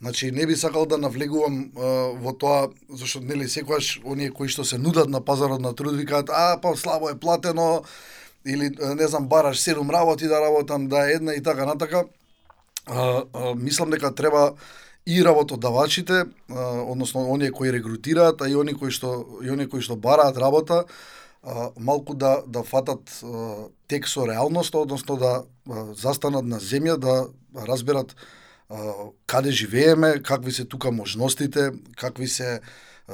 Значи 0.00 0.30
не 0.30 0.46
би 0.46 0.56
сакал 0.56 0.86
да 0.86 0.98
навлегувам 0.98 1.72
а, 1.76 2.10
во 2.12 2.32
тоа 2.32 2.68
зашто 2.90 3.20
нели 3.20 3.48
секогаш 3.48 4.00
оние 4.04 4.30
кои 4.30 4.48
што 4.48 4.64
се 4.64 4.78
нудат 4.78 5.08
на 5.08 5.20
пазарот 5.24 5.60
на 5.60 5.72
труд 5.74 5.96
викаат 5.96 6.30
а 6.30 6.58
па 6.60 6.76
слабо 6.76 7.08
е 7.08 7.18
платено 7.18 7.84
или 8.46 8.70
не 8.96 9.08
знам 9.08 9.28
бараш 9.28 9.60
седум 9.60 9.90
работи 9.90 10.26
да 10.26 10.40
работам 10.40 10.86
да 10.86 11.10
е 11.10 11.12
една 11.12 11.34
и 11.34 11.42
така 11.42 11.66
натака. 11.66 12.04
А, 12.86 13.22
а, 13.32 13.54
мислам 13.54 13.90
дека 13.90 14.14
треба 14.14 14.52
и 15.06 15.24
работодавачите, 15.24 16.24
а, 16.50 16.82
односно 16.82 17.30
оние 17.30 17.50
кои 17.50 17.72
регрутираат, 17.72 18.42
а 18.42 18.48
и 18.48 18.56
оние 18.56 18.74
кои 18.74 18.90
што 18.90 19.24
и 19.42 19.50
оние 19.50 19.68
кои 19.68 19.80
што 19.80 19.96
бараат 19.96 20.36
работа, 20.36 20.84
а, 21.42 21.70
малку 21.78 22.14
да 22.14 22.42
да 22.46 22.62
фатат 22.62 23.20
а, 23.22 23.68
тек 23.88 24.08
со 24.08 24.26
реалноста, 24.28 24.78
односно 24.78 25.16
да 25.16 25.44
а, 25.70 25.94
застанат 25.94 26.44
на 26.44 26.60
земја, 26.60 26.96
да 26.96 27.28
разберат 27.68 28.16
а, 28.68 28.92
каде 29.26 29.50
живееме, 29.50 30.22
какви 30.22 30.52
се 30.52 30.64
тука 30.64 30.92
можностите, 30.92 31.72
какви 31.96 32.28
се 32.28 32.60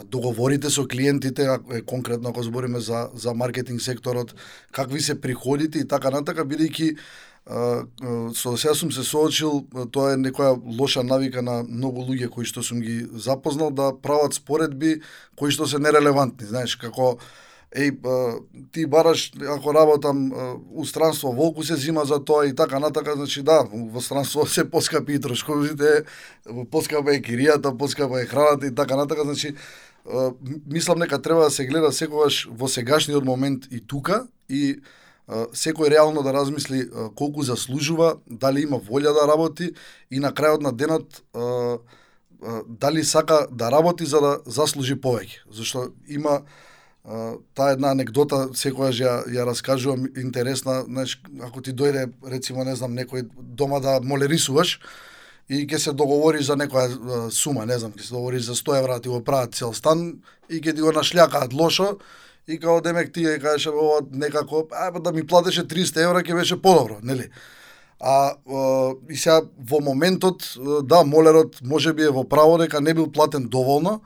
договорите 0.04 0.70
со 0.70 0.86
клиентите, 0.86 1.48
конкретно 1.86 2.28
ако 2.28 2.42
збориме 2.42 2.80
за 2.80 3.08
за 3.14 3.34
маркетинг 3.34 3.82
секторот, 3.82 4.34
какви 4.72 5.00
се 5.00 5.20
приходите 5.20 5.78
и 5.78 5.88
така 5.88 6.10
натака, 6.10 6.44
бидејќи 6.44 6.96
со 8.36 8.56
сега 8.56 8.74
сум 8.74 8.92
се 8.92 9.02
соочил, 9.02 9.64
тоа 9.90 10.12
е 10.14 10.20
некоја 10.20 10.54
лоша 10.78 11.02
навика 11.02 11.42
на 11.42 11.62
многу 11.66 12.04
луѓе 12.06 12.28
кои 12.30 12.44
што 12.44 12.62
сум 12.62 12.80
ги 12.80 13.06
запознал 13.14 13.70
да 13.70 13.90
прават 13.96 14.34
споредби 14.34 15.00
кои 15.36 15.50
што 15.50 15.66
се 15.66 15.78
нерелевантни, 15.78 16.46
знаеш, 16.46 16.76
како 16.76 17.18
еј, 17.70 17.94
ти 18.72 18.86
бараш, 18.86 19.32
ако 19.48 19.74
работам 19.74 20.32
у 20.74 20.84
странство, 20.84 21.32
волку 21.32 21.62
се 21.62 21.76
зима 21.76 22.04
за 22.04 22.18
тоа 22.24 22.46
и 22.46 22.54
така 22.54 22.78
натака, 22.78 23.14
значи 23.14 23.42
да, 23.42 23.62
во 23.72 24.00
странство 24.00 24.46
се 24.46 24.70
поскапи 24.70 25.14
и 25.14 25.20
трошковите, 25.20 26.02
поскапа 26.70 27.14
е 27.14 27.22
киријата, 27.22 27.76
поскапа 27.76 28.22
е 28.22 28.26
храната 28.26 28.66
и 28.66 28.74
така 28.74 28.96
натака, 28.96 29.22
значи 29.22 29.54
мислам 30.66 30.98
нека 30.98 31.22
треба 31.22 31.44
да 31.44 31.50
се 31.50 31.66
гледа 31.66 31.92
секогаш 31.92 32.48
во 32.50 32.68
сегашниот 32.68 33.24
момент 33.24 33.70
и 33.70 33.80
тука 33.86 34.26
и 34.48 34.80
секој 35.30 35.90
реално 35.90 36.22
да 36.26 36.32
размисли 36.34 36.88
колку 37.14 37.42
заслужува, 37.42 38.16
дали 38.26 38.62
има 38.66 38.80
волја 38.82 39.14
да 39.14 39.28
работи 39.30 39.70
и 40.10 40.18
на 40.18 40.32
крајот 40.32 40.62
на 40.62 40.72
денот 40.72 41.22
дали 42.66 43.04
сака 43.04 43.46
да 43.52 43.70
работи 43.70 44.04
за 44.04 44.20
да 44.20 44.38
заслужи 44.46 44.96
повеќе. 44.96 45.46
Зашто 45.52 45.92
има 46.08 46.40
таа 47.54 47.72
една 47.72 47.94
анекдота 47.94 48.50
секогаш 48.54 49.00
ја 49.00 49.12
ја 49.32 49.46
раскажувам 49.48 50.06
интересна, 50.16 50.84
знаеш, 50.84 51.20
ако 51.40 51.62
ти 51.62 51.72
дојде 51.72 52.10
рецимо 52.28 52.64
не 52.64 52.76
знам 52.76 52.92
некој 52.92 53.24
дома 53.36 53.80
да 53.80 54.00
молерисуваш 54.04 54.80
и 55.48 55.66
ќе 55.66 55.78
се 55.78 55.92
договори 55.92 56.42
за 56.44 56.56
некоја 56.60 57.30
сума, 57.30 57.64
не 57.66 57.78
знам, 57.78 57.92
ќе 57.92 58.04
се 58.04 58.14
договори 58.14 58.40
за 58.40 58.54
100 58.54 58.78
евра 58.78 58.94
да 58.94 59.00
ти 59.00 59.08
го 59.08 59.24
прават 59.24 59.54
цел 59.54 59.72
стан 59.72 60.20
и 60.50 60.60
ќе 60.60 60.74
ти 60.76 60.80
го 60.80 60.92
нашљакаат 60.92 61.54
лошо 61.56 61.96
и 62.46 62.58
као 62.58 62.80
демек 62.80 63.12
ти 63.12 63.24
ја 63.24 63.40
кажеш 63.40 63.72
ова 63.72 64.04
некако, 64.12 64.66
а 64.70 64.90
да 64.90 65.12
ми 65.12 65.26
платеше 65.26 65.64
300 65.64 66.04
евра 66.04 66.22
ќе 66.22 66.36
беше 66.36 66.62
подобро, 66.62 67.00
нели? 67.02 67.30
А, 68.00 68.36
а 68.36 68.92
и 69.08 69.16
сега 69.16 69.40
во 69.56 69.80
моментот 69.80 70.44
да 70.84 71.04
молерот 71.04 71.60
можеби 71.64 72.02
е 72.02 72.12
во 72.12 72.24
право 72.28 72.58
дека 72.58 72.80
не 72.80 72.94
бил 72.94 73.08
платен 73.12 73.48
доволно, 73.48 74.00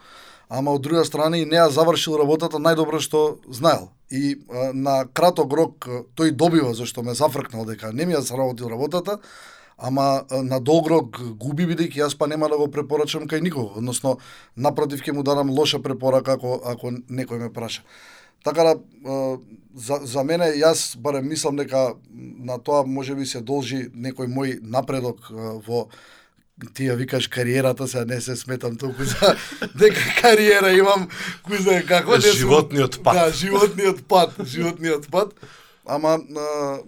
ама 0.58 0.74
од 0.74 0.82
друга 0.82 1.04
страна 1.04 1.38
и 1.38 1.46
неа 1.48 1.68
завршил 1.70 2.18
работата 2.20 2.60
најдобро 2.62 3.00
што 3.02 3.40
знаел. 3.48 3.90
И 4.10 4.36
а, 4.48 4.70
на 4.72 5.04
краток 5.12 5.52
рок 5.52 5.88
тој 6.14 6.30
добива 6.30 6.74
зашто 6.74 7.02
ме 7.02 7.14
зафркнал 7.14 7.66
дека 7.66 7.92
не 7.92 8.06
ми 8.06 8.14
ја 8.14 8.22
сработил 8.22 8.70
работата, 8.70 9.18
ама 9.76 10.24
на 10.30 10.60
долг 10.60 10.88
рок 10.88 11.20
губи 11.40 11.66
бидејќи 11.66 12.04
јас 12.04 12.18
па 12.18 12.26
нема 12.30 12.48
да 12.48 12.58
го 12.58 12.68
препорачам 12.70 13.26
кај 13.28 13.42
никого, 13.42 13.72
односно 13.76 14.18
напротив 14.56 15.02
ќе 15.02 15.12
му 15.12 15.22
дадам 15.22 15.50
лоша 15.50 15.82
препорака 15.82 16.38
ако 16.38 16.60
ако 16.64 16.94
некој 17.10 17.42
ме 17.42 17.52
праша. 17.52 17.82
Така 18.44 18.62
да 18.62 19.38
за 19.74 20.00
за 20.04 20.22
мене 20.24 20.52
јас 20.60 20.96
барем 20.96 21.28
мислам 21.28 21.56
дека 21.56 21.94
на 22.14 22.58
тоа 22.58 22.84
можеби 22.86 23.26
се 23.26 23.40
должи 23.40 23.88
некој 23.90 24.28
мој 24.30 24.60
напредок 24.62 25.30
во 25.66 25.88
ти 26.74 26.86
ја 26.88 26.94
викаш 26.96 27.26
кариерата, 27.28 27.88
се 27.88 28.04
не 28.04 28.20
се 28.20 28.36
сметам 28.36 28.76
толку 28.76 29.04
за 29.04 29.34
дека 29.78 30.00
кариера 30.20 30.70
имам, 30.72 31.08
кој 31.48 31.62
знае 31.62 31.82
како 31.86 32.18
не 32.18 32.32
животниот 32.32 33.02
пат. 33.02 33.14
Да, 33.18 33.30
животниот 33.30 34.04
пат, 34.08 34.38
животниот 34.44 35.10
пат. 35.10 35.34
Ама 35.84 36.16
а, 36.16 36.78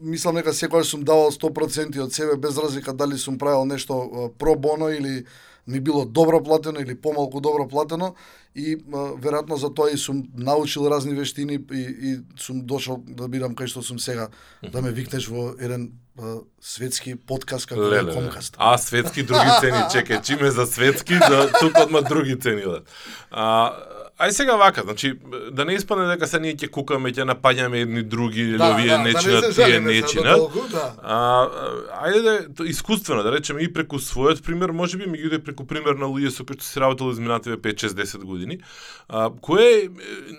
мислам 0.00 0.36
дека 0.36 0.52
секогаш 0.54 0.92
сум 0.92 1.02
давал 1.04 1.32
100% 1.32 1.98
од 2.04 2.12
себе 2.14 2.36
без 2.36 2.58
разлика 2.58 2.92
дали 2.92 3.18
сум 3.18 3.38
правил 3.38 3.64
нешто 3.64 4.32
про 4.38 4.54
боно 4.54 4.88
или 4.88 5.24
ми 5.66 5.80
било 5.80 6.04
добро 6.04 6.42
платено 6.42 6.80
или 6.80 6.94
помалку 6.94 7.40
добро 7.40 7.68
платено 7.68 8.14
и 8.54 8.76
веројатно 8.86 9.56
за 9.56 9.70
тоа 9.74 9.90
и 9.90 9.98
сум 9.98 10.24
научил 10.34 10.88
разни 10.88 11.14
вештини 11.14 11.58
и, 11.72 11.80
и 11.80 12.18
сум 12.40 12.62
дошол 12.66 13.02
да 13.06 13.28
бидам 13.28 13.54
кај 13.54 13.66
што 13.66 13.82
сум 13.82 13.98
сега, 13.98 14.28
да 14.62 14.82
ме 14.82 14.92
викнеш 14.92 15.28
во 15.28 15.52
еден 15.60 15.92
светски 16.60 17.16
подкаст 17.16 17.68
како 17.68 17.90
Леле, 17.90 18.14
Комкаст. 18.14 18.56
А, 18.58 18.78
светски 18.78 19.22
други 19.22 19.50
цени, 19.60 19.82
чекај, 19.92 20.22
чиме 20.24 20.50
за 20.50 20.66
светски, 20.66 21.18
да, 21.20 21.52
тука 21.60 21.84
одма 21.84 22.00
други 22.00 22.38
цени. 22.40 22.62
Да. 22.64 22.80
А, 23.30 23.95
Ај 24.16 24.30
сега 24.32 24.54
вака, 24.56 24.80
значи 24.82 25.12
да 25.52 25.64
не 25.64 25.74
испадне 25.76 26.06
дека 26.08 26.24
се 26.24 26.38
ние 26.40 26.54
ќе 26.56 26.70
кукаме, 26.72 27.10
ќе 27.12 27.26
напаѓаме 27.28 27.82
едни 27.84 28.00
други 28.00 28.40
или 28.46 28.56
да, 28.56 28.70
овие 28.72 28.94
да, 28.94 28.98
нечина, 29.04 29.40
да 29.40 29.48
не 29.48 29.52
тие 29.52 29.80
нечина. 29.80 30.36
Да. 30.72 30.84
А, 31.02 31.18
ајде 32.08 32.48
да 32.48 32.64
искуствено 32.64 33.20
да 33.22 33.32
речеме 33.34 33.60
и 33.60 33.68
преку 33.68 34.00
својот 34.00 34.40
пример, 34.40 34.72
можеби 34.72 35.04
ги 35.04 35.40
преку 35.44 35.66
пример 35.68 36.00
на 36.00 36.08
луѓе 36.08 36.32
со 36.32 36.48
кои 36.48 36.56
што 36.56 36.64
се 36.64 36.80
работело 36.80 37.12
изминативе 37.12 37.60
5, 37.60 37.92
6, 37.92 38.00
10 38.00 38.24
години. 38.24 38.56
А, 39.08 39.28
кој 39.28 39.68
е 39.68 39.90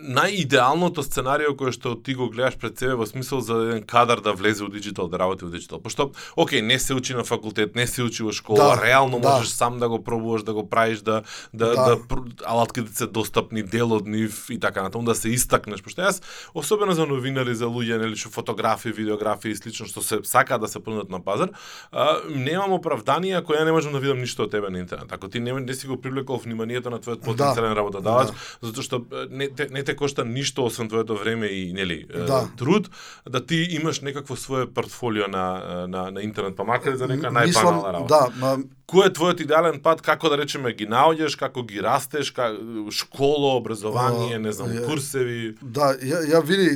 најидеалното 0.09 1.05
сценарио 1.05 1.53
кое 1.53 1.69
што 1.69 1.93
ти 2.01 2.17
го 2.17 2.31
гледаш 2.33 2.57
пред 2.57 2.81
себе 2.81 2.97
во 2.97 3.05
смисол 3.05 3.45
за 3.45 3.61
еден 3.61 3.85
кадар 3.85 4.25
да 4.25 4.33
влезе 4.33 4.65
во 4.65 4.73
диджитал, 4.73 5.05
да 5.05 5.21
работи 5.21 5.45
во 5.45 5.53
диджитал? 5.53 5.77
Пошто, 5.85 6.09
окей, 6.33 6.65
не 6.65 6.79
се 6.79 6.97
учи 6.97 7.13
на 7.13 7.21
факултет, 7.21 7.77
не 7.77 7.85
се 7.85 8.01
учи 8.01 8.25
во 8.25 8.33
школа, 8.33 8.73
да, 8.73 8.81
реално 8.81 9.21
да. 9.21 9.29
можеш 9.29 9.53
сам 9.53 9.77
да 9.77 9.85
го 9.85 10.01
пробуваш, 10.01 10.41
да 10.41 10.57
го 10.57 10.65
правиш, 10.65 11.05
да 11.05 11.21
да, 11.53 11.77
да. 11.77 11.95
да 11.95 11.97
алатките 12.41 12.89
се 12.89 13.05
достапни 13.05 13.66
дел 13.71 13.93
од 13.93 14.07
нив 14.07 14.45
и 14.49 14.59
така 14.59 14.83
натаму 14.83 15.05
да 15.05 15.15
се 15.15 15.29
истакнеш, 15.35 15.83
пошто 15.83 16.01
јас 16.01 16.21
особено 16.53 16.93
за 16.93 17.05
новинари, 17.05 17.55
за 17.55 17.69
луѓе 17.69 17.99
нели 18.01 18.15
што 18.15 18.31
фотографии, 18.33 18.91
видеографии 18.95 19.51
и 19.51 19.59
слично 19.59 19.87
што 19.87 20.01
се 20.01 20.21
сака 20.23 20.59
да 20.59 20.67
се 20.67 20.79
понудат 20.79 21.09
на 21.09 21.19
пазар, 21.23 21.51
а, 21.91 22.19
немам 22.29 22.73
оправдание 22.77 23.37
ако 23.37 23.53
ја 23.53 23.65
не 23.65 23.71
можам 23.71 23.93
да 23.93 23.99
видам 23.99 24.19
ништо 24.19 24.47
од 24.47 24.51
тебе 24.51 24.69
на 24.69 24.79
интернет. 24.79 25.11
Ако 25.11 25.29
ти 25.29 25.39
не, 25.39 25.53
не 25.53 25.73
си 25.73 25.87
го 25.87 26.01
привлекол 26.01 26.39
вниманието 26.43 26.89
на 26.89 26.99
твојот 26.99 27.23
потенцијален 27.25 27.75
да. 27.75 27.79
работодавач, 27.81 28.31
да. 28.31 28.67
затоа 28.67 28.83
што 28.83 29.01
не 29.29 29.49
те, 29.49 29.67
не 29.71 29.83
те 29.83 29.95
кошта 29.95 30.25
ништо 30.25 30.65
освен 30.65 30.89
твоето 30.89 31.17
време 31.17 31.47
и 31.47 31.73
нели 31.73 32.05
да. 32.07 32.47
труд 32.57 32.89
да 33.29 33.45
ти 33.45 33.67
имаш 33.81 34.01
некакво 34.01 34.35
свое 34.35 34.67
портфолио 34.67 35.27
на 35.27 35.87
на 35.87 36.11
на 36.11 36.21
интернет, 36.21 36.55
па 36.55 36.63
макар 36.63 36.95
за 36.95 37.07
нека 37.07 37.31
најбанална 37.31 37.93
работа. 37.93 38.31
Да, 38.39 38.57
кој 38.87 39.09
е 39.09 39.13
твојот 39.17 39.41
идеален 39.43 39.81
пат, 39.83 40.01
како 40.01 40.29
да 40.31 40.37
речеме 40.39 40.71
ги 40.75 40.87
наоѓаш, 40.87 41.35
како 41.39 41.63
ги 41.67 41.81
растеш, 41.83 42.31
ка, 42.31 42.53
школа, 42.95 43.57
образование, 43.59 44.39
не 44.39 44.53
знам, 44.55 44.71
курсеви. 44.87 45.57
Да, 45.61 45.91
ја, 45.99 46.23
ја 46.31 46.41
види, 46.47 46.69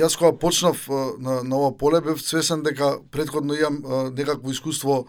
јас 0.00 0.16
кога 0.16 0.32
почнав 0.40 0.86
на, 1.20 1.42
на 1.44 1.60
ова 1.60 1.74
поле 1.76 2.00
бев 2.00 2.22
свесен 2.24 2.64
дека 2.64 2.96
предходно 3.12 3.58
имам 3.58 4.14
некакво 4.16 4.50
искуство 4.50 5.04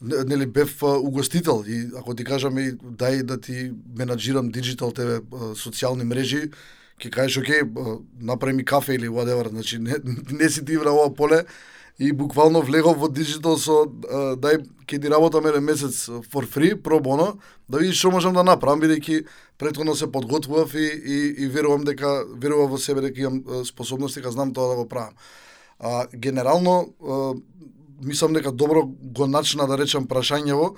нели 0.00 0.46
бев 0.46 0.82
угостител. 0.82 1.64
И 1.66 1.90
ако 1.98 2.14
ти 2.14 2.24
кажам 2.24 2.58
и 2.58 2.72
дај 2.72 3.22
да 3.22 3.36
ти 3.40 3.72
менаџирам 3.98 4.48
диджитал 4.48 4.94
тебе 4.96 5.20
социјални 5.60 6.08
мрежи, 6.08 6.48
ќе 6.96 7.10
кажеш 7.12 7.42
окей, 7.42 7.62
направи 8.20 8.56
ми 8.56 8.64
кафе 8.64 8.94
или 8.94 9.08
whatever, 9.08 9.48
значи 9.48 9.78
не, 9.78 9.94
не 10.30 10.48
си 10.48 10.64
ти 10.64 10.80
на 10.80 10.94
ова 10.94 11.12
поле 11.14 11.44
и 11.98 12.12
буквално 12.12 12.62
влегов 12.62 12.98
во 12.98 13.08
дигитал 13.08 13.58
со 13.58 13.82
а, 13.82 14.36
дај 14.38 14.62
ќе 14.86 15.00
ти 15.02 15.10
работам 15.10 15.46
еден 15.50 15.64
месец 15.66 16.06
for 16.30 16.46
free, 16.46 16.76
pro 16.78 17.00
bono, 17.02 17.38
да 17.68 17.78
видиш 17.82 17.98
што 17.98 18.12
можам 18.14 18.34
да 18.38 18.44
направам 18.46 18.80
бидејќи 18.80 19.24
претходно 19.58 19.96
се 19.98 20.06
подготвував 20.06 20.74
и, 20.74 20.86
и, 20.86 21.18
и 21.44 21.48
верувам 21.48 21.84
дека 21.84 22.22
верувам 22.38 22.70
во 22.70 22.78
себе 22.78 23.02
дека 23.02 23.20
имам 23.20 23.64
способности, 23.66 24.20
дека 24.22 24.30
знам 24.30 24.54
тоа 24.54 24.70
да 24.70 24.76
го 24.76 24.88
правам. 24.88 25.18
А, 25.78 26.06
генерално 26.14 26.94
а, 27.02 27.34
мислам 28.02 28.32
дека 28.32 28.52
добро 28.52 28.86
го 28.86 29.26
начна 29.26 29.66
да 29.66 29.78
речам 29.78 30.06
прашањево, 30.06 30.76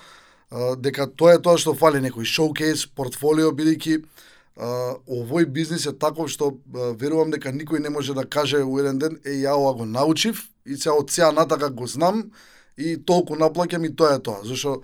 дека 0.81 1.07
тоа 1.07 1.37
е 1.37 1.43
тоа 1.43 1.61
што 1.61 1.77
фали 1.77 2.01
некој 2.01 2.25
шоукейс, 2.25 2.87
портфолио 2.97 3.53
бидејќи 3.53 4.01
а, 4.01 4.97
овој 5.05 5.45
бизнис 5.45 5.85
е 5.87 5.93
таков 5.93 6.33
што 6.33 6.57
верувам 6.97 7.31
дека 7.31 7.53
никој 7.53 7.85
не 7.85 7.93
може 7.93 8.17
да 8.17 8.25
каже 8.25 8.65
у 8.65 8.81
еден 8.81 8.99
ден 8.99 9.21
е 9.25 9.45
ја 9.45 9.55
ова 9.61 9.77
го 9.77 9.85
научив 9.85 10.50
и 10.67 10.77
се 10.77 10.91
од 10.91 11.11
сега 11.11 11.33
натака 11.33 11.71
го 11.71 11.87
знам 11.87 12.31
и 12.79 12.97
толку 12.97 13.37
наплаќам 13.37 13.87
и 13.87 13.95
тоа 13.97 14.17
е 14.17 14.23
тоа. 14.23 14.45
Зашо 14.45 14.81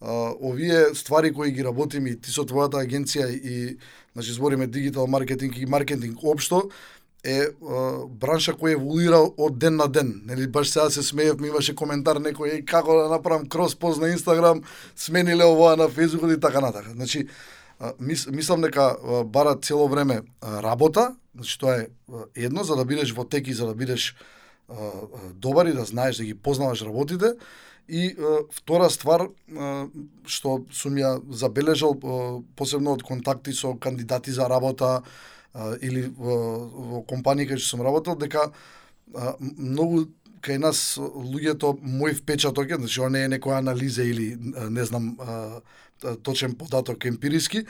а, 0.00 0.32
овие 0.40 0.94
ствари 0.94 1.32
кои 1.32 1.52
ги 1.52 1.64
работиме 1.64 2.14
и 2.14 2.20
ти 2.20 2.32
со 2.32 2.44
твојата 2.46 2.80
агенција 2.80 3.28
и 3.30 3.76
значи 4.14 4.32
збориме 4.32 4.66
дигитал 4.66 5.06
маркетинг 5.06 5.58
и 5.58 5.66
маркетинг 5.66 6.18
општо 6.22 6.70
е 7.24 7.42
а, 7.42 8.06
бранша 8.08 8.54
која 8.56 8.78
еволуира 8.78 9.20
од 9.20 9.58
ден 9.58 9.76
на 9.76 9.88
ден. 9.88 10.22
Нели 10.26 10.46
баш 10.46 10.70
сега 10.70 10.90
се 10.90 11.02
смеев, 11.02 11.40
ми 11.40 11.48
имаше 11.48 11.74
коментар 11.74 12.16
некој 12.16 12.58
е 12.58 12.64
како 12.64 12.96
да 13.02 13.08
направам 13.08 13.46
кроспоз 13.48 13.98
на 13.98 14.08
Инстаграм, 14.08 14.62
смениле 14.96 15.44
ова 15.44 15.76
на 15.76 15.88
Facebook 15.88 16.36
и 16.36 16.40
така 16.40 16.60
натака. 16.60 16.90
Значи 16.90 17.28
а, 17.78 17.92
мис, 18.00 18.26
мислам 18.26 18.60
дека 18.60 18.96
а, 18.96 19.24
бара 19.24 19.56
цело 19.62 19.88
време 19.88 20.22
а, 20.40 20.62
работа, 20.62 21.14
значи 21.34 21.58
тоа 21.58 21.76
е 21.76 21.86
едно 22.36 22.64
за 22.64 22.76
да 22.76 22.84
бидеш 22.84 23.12
во 23.12 23.24
теки, 23.24 23.52
за 23.52 23.66
да 23.66 23.74
бидеш 23.74 24.16
а, 24.16 24.39
добар 25.34 25.66
и 25.66 25.72
да 25.72 25.84
знаеш 25.84 26.16
да 26.16 26.24
ги 26.24 26.34
познаваш 26.34 26.82
работите. 26.82 27.34
И 27.90 28.14
а, 28.18 28.44
втора 28.54 28.86
ствар 28.90 29.24
а, 29.26 29.88
што 30.22 30.60
сум 30.70 30.94
ја 30.94 31.16
забележал 31.34 31.96
а, 31.98 32.38
посебно 32.54 32.94
од 32.94 33.02
контакти 33.02 33.50
со 33.52 33.74
кандидати 33.74 34.30
за 34.30 34.46
работа 34.48 35.02
а, 35.52 35.74
или 35.82 36.06
во, 36.06 36.36
во 36.68 37.02
кај 37.02 37.58
што 37.58 37.66
сум 37.66 37.82
работел 37.82 38.14
дека 38.14 38.52
а, 39.14 39.34
многу 39.40 40.06
кај 40.40 40.58
нас 40.62 40.98
луѓето 40.98 41.80
мој 41.82 42.14
впечаток 42.22 42.70
е, 42.70 42.78
значи 42.78 43.00
ова 43.00 43.10
не 43.10 43.24
е 43.24 43.32
некоја 43.34 43.58
анализа 43.58 44.06
или 44.06 44.36
не 44.70 44.84
знам 44.84 45.16
а, 45.18 45.60
точен 46.22 46.54
податок 46.54 47.04
емпириски, 47.04 47.66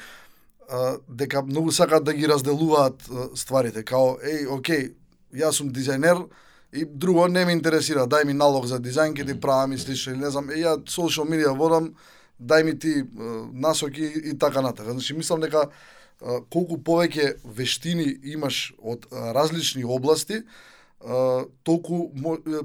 дека 1.09 1.43
многу 1.43 1.73
сакаат 1.73 2.05
да 2.05 2.13
ги 2.15 2.29
разделуваат 2.29 3.03
стварите, 3.35 3.83
као 3.83 4.21
еј, 4.23 4.47
окей, 4.55 4.93
јас 5.35 5.59
сум 5.59 5.73
дизајнер 5.75 6.29
и 6.73 6.85
друго 6.85 7.27
не 7.29 7.45
ме 7.45 7.53
интересира, 7.53 8.07
дај 8.07 8.25
ми 8.27 8.35
налог 8.35 8.67
за 8.67 8.79
дизајн, 8.79 9.15
ке 9.17 9.25
ти 9.25 9.35
правам 9.41 9.73
и 9.73 9.79
слично, 9.79 10.15
не 10.17 10.31
знам, 10.31 10.51
И 10.51 10.63
ја 10.63 10.77
социјал 10.87 11.27
медија 11.27 11.57
водам, 11.57 11.95
дај 12.41 12.65
ми 12.65 12.79
ти 12.79 13.05
насоки 13.53 14.05
и 14.25 14.39
така 14.39 14.63
натака. 14.63 14.93
Значи 14.93 15.15
мислам 15.15 15.41
дека 15.41 15.69
колку 16.51 16.79
повеќе 16.79 17.41
вештини 17.45 18.21
имаш 18.33 18.73
од 18.79 19.07
различни 19.11 19.85
области, 19.85 20.43
а, 21.07 21.45
толку 21.63 22.11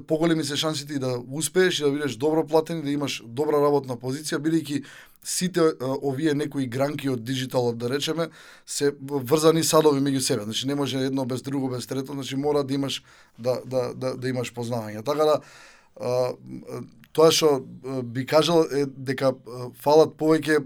поголеми 0.06 0.44
се 0.44 0.56
шансите 0.56 0.94
и 0.94 0.98
да 0.98 1.18
успееш 1.32 1.80
и 1.80 1.84
да 1.84 1.90
бидеш 1.90 2.16
добро 2.16 2.46
платен 2.46 2.78
и 2.78 2.82
да 2.82 2.90
имаш 2.90 3.22
добра 3.26 3.60
работна 3.62 3.96
позиција, 3.96 4.38
бидејќи 4.38 4.84
сите 5.24 5.60
а, 5.60 5.96
овие 6.02 6.34
некои 6.34 6.66
гранки 6.66 7.08
од 7.10 7.24
дигиталот 7.24 7.78
да 7.78 7.90
речеме, 7.90 8.28
се 8.66 8.92
врзани 9.00 9.64
садови 9.64 10.00
меѓу 10.00 10.20
себе. 10.20 10.44
Значи 10.44 10.66
не 10.66 10.74
може 10.74 10.98
едно 10.98 11.24
без 11.24 11.42
друго, 11.42 11.68
без 11.68 11.86
трето, 11.86 12.12
значи 12.12 12.36
мора 12.36 12.64
да 12.64 12.74
имаш 12.74 13.02
да 13.38 13.60
да 13.64 13.94
да, 13.94 14.16
да 14.16 14.28
имаш 14.28 14.52
познавање. 14.54 15.04
Така 15.04 15.24
да 15.24 15.40
а, 16.00 16.32
тоа 17.12 17.32
што 17.32 17.64
би 18.04 18.26
кажал 18.26 18.66
е 18.70 18.84
дека 18.86 19.32
фалат 19.80 20.12
повеќе 20.20 20.60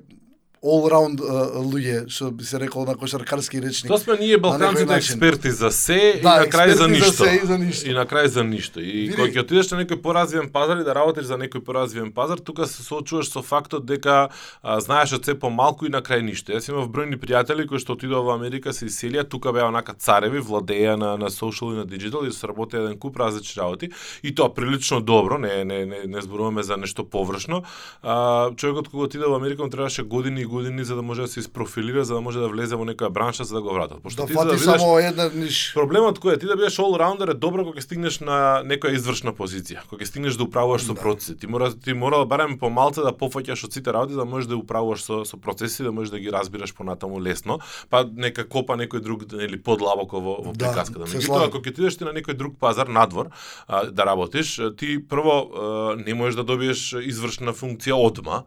all 0.62 0.85
round 0.90 1.21
луѓе, 1.64 2.05
што 2.09 2.31
би 2.31 2.45
се 2.45 2.59
рекло 2.61 2.85
на 2.85 2.95
кошаркарски 2.95 3.61
речник. 3.62 3.88
Тоа 3.88 3.99
сме 3.99 4.17
ние 4.21 4.37
балканците 4.38 4.95
експерти 4.95 5.50
за 5.50 5.71
се 5.71 6.21
Да, 6.23 6.37
и 6.37 6.38
на 6.40 6.47
крај 6.47 6.69
за 6.69 6.76
за 6.76 6.88
ништо. 6.88 7.12
се 7.12 7.40
и 7.43 7.47
за 7.47 7.59
ништо. 7.59 7.88
И 7.88 7.93
на 7.95 8.07
крај 8.07 8.26
за 8.26 8.45
ништо. 8.45 8.81
И 8.81 8.85
Види- 9.09 9.14
кога 9.17 9.29
ќе 9.29 9.40
отидеш 9.40 9.71
на 9.71 9.81
некој 9.81 10.02
поразвиен 10.02 10.50
пазар 10.52 10.76
и 10.76 10.85
да 10.85 10.95
работиш 10.95 11.25
за 11.25 11.38
некој 11.38 11.64
поразвиен 11.64 12.12
пазар, 12.12 12.38
тука 12.38 12.67
се 12.67 12.83
соочуваш 12.83 13.31
со 13.33 13.43
фактот 13.43 13.87
дека 13.87 14.29
а, 14.62 14.81
знаеш 14.81 15.12
од 15.12 15.25
се 15.25 15.35
помалку 15.35 15.87
и 15.87 15.88
на 15.88 16.02
крај 16.02 16.21
ништо. 16.23 16.52
Јас 16.52 16.69
имав 16.69 16.88
бројни 16.88 17.17
пријатели 17.17 17.64
кои 17.67 17.79
што 17.79 17.97
отидоа 17.97 18.21
во 18.21 18.35
Америка, 18.35 18.73
се 18.73 18.85
иселија, 18.85 19.25
тука 19.25 19.52
беа 19.52 19.64
онака 19.64 19.95
цареви, 19.95 20.41
владеја 20.41 20.97
на 20.97 21.17
на 21.17 21.30
social 21.30 21.73
и 21.73 21.76
на 21.76 21.87
digital 21.87 22.28
и 22.28 22.32
сработеа 22.32 22.85
еден 22.85 22.99
куп 22.99 23.17
различни 23.17 23.63
работи 23.63 23.89
и 24.23 24.35
тоа 24.35 24.52
прилично 24.54 25.00
добро, 25.00 25.39
не 25.39 25.65
не 25.65 25.87
не, 25.87 26.04
не 26.06 26.21
зборуваме 26.21 26.63
за 26.63 26.76
нешто 26.76 27.04
површно. 27.04 27.63
А, 28.02 28.50
човекот 28.56 28.89
кога 28.89 29.04
отиде 29.04 29.25
во 29.25 29.37
Америка 29.37 29.63
му 29.65 29.71
требаше 29.71 30.02
години 30.02 30.45
години 30.50 30.84
за 30.84 30.97
да 30.97 31.02
може 31.02 31.23
да 31.23 31.28
се 31.28 31.41
испрофилира, 31.41 32.04
за 32.04 32.15
да 32.15 32.21
може 32.21 32.39
да 32.39 32.49
влезе 32.49 32.76
во 32.76 32.84
некоја 32.84 33.08
бранша 33.08 33.45
за 33.45 33.54
да 33.54 33.63
го 33.63 33.71
вратат. 33.73 34.02
Пошто 34.02 34.23
да 34.23 34.26
ти 34.26 34.32
фати 34.34 34.47
да 34.47 34.52
бидеш 34.52 34.80
само 34.80 34.99
една 34.99 35.30
ниш. 35.34 35.73
Проблемот 35.75 36.19
кој 36.19 36.34
е 36.34 36.39
ти 36.39 36.47
да 36.47 36.56
бидеш 36.56 36.76
rounder 36.76 37.30
е 37.30 37.34
добро 37.34 37.65
кога 37.65 37.78
ќе 37.78 37.86
стигнеш 37.86 38.21
на 38.21 38.60
некоја 38.67 38.95
извршна 38.95 39.32
позиција, 39.32 39.86
кога 39.86 40.02
ќе 40.02 40.08
стигнеш 40.10 40.34
да 40.34 40.45
управуваш 40.45 40.82
со 40.82 40.95
Да. 40.95 41.00
процеси. 41.00 41.36
Ти 41.39 41.47
мора 41.47 41.71
ти 41.75 41.95
мора 41.95 42.25
барем 42.26 42.58
помалце 42.58 43.00
да 43.00 43.13
пофаќаш 43.13 43.65
од 43.65 43.73
сите 43.73 43.93
работи 43.93 44.13
за 44.13 44.19
да 44.19 44.25
можеш 44.25 44.49
да 44.49 44.56
управуваш 44.56 45.02
со 45.02 45.25
со 45.25 45.36
процеси, 45.36 45.82
да 45.82 45.93
можеш 45.93 46.10
да 46.10 46.19
ги 46.19 46.32
разбираш 46.32 46.75
понатаму 46.75 47.21
лесно, 47.23 47.58
па 47.91 48.02
нека 48.04 48.45
копа 48.49 48.75
некој 48.75 49.00
друг 49.00 49.23
или 49.32 49.56
подлабоко 49.63 50.21
во 50.21 50.34
во 50.43 50.52
Да, 50.52 50.67
приказката. 50.73 51.06
се 51.06 51.19
Меѓутоа 51.19 51.50
кога 51.50 51.71
ќе 51.71 51.75
ти 51.75 51.80
идеш 51.80 51.97
ти 51.97 52.04
на 52.04 52.13
некој 52.13 52.34
друг 52.34 52.58
пазар 52.58 52.86
надвор 52.86 53.30
а, 53.69 53.86
да 53.91 54.04
работиш, 54.06 54.60
ти 54.76 54.99
прво 55.08 55.36
а, 55.50 55.97
не 55.97 56.15
можеш 56.15 56.34
да 56.36 56.45
добиеш 56.45 56.93
извршна 57.04 57.52
функција 57.52 57.95
одма, 57.95 58.43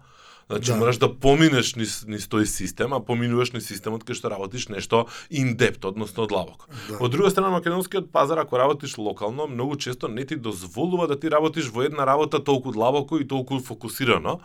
Значи 0.50 0.72
Да. 0.72 0.78
мораш 0.78 0.98
да 0.98 1.10
поминеш 1.14 1.76
низ, 1.76 2.06
низ 2.08 2.28
тој 2.28 2.46
систем, 2.46 2.94
а 2.94 3.00
поминуваш 3.00 3.54
низ 3.54 3.68
системот 3.68 4.04
кај 4.04 4.14
што 4.14 4.30
работиш 4.30 4.68
нешто 4.68 5.08
индепт, 5.30 5.86
односно 5.86 6.28
длабоко. 6.28 6.66
Да. 6.90 6.98
Од 7.00 7.12
друга 7.12 7.30
страна, 7.30 7.50
македонскиот 7.50 8.12
пазар, 8.12 8.38
ако 8.38 8.60
работиш 8.60 8.98
локално, 8.98 9.48
многу 9.48 9.76
често 9.76 10.08
не 10.08 10.26
ти 10.26 10.36
дозволува 10.36 11.08
да 11.08 11.20
ти 11.20 11.32
работиш 11.32 11.68
во 11.68 11.82
една 11.82 12.06
работа 12.06 12.44
толку 12.44 12.72
длабоко 12.72 13.20
и 13.20 13.28
толку 13.28 13.60
фокусирано, 13.60 14.40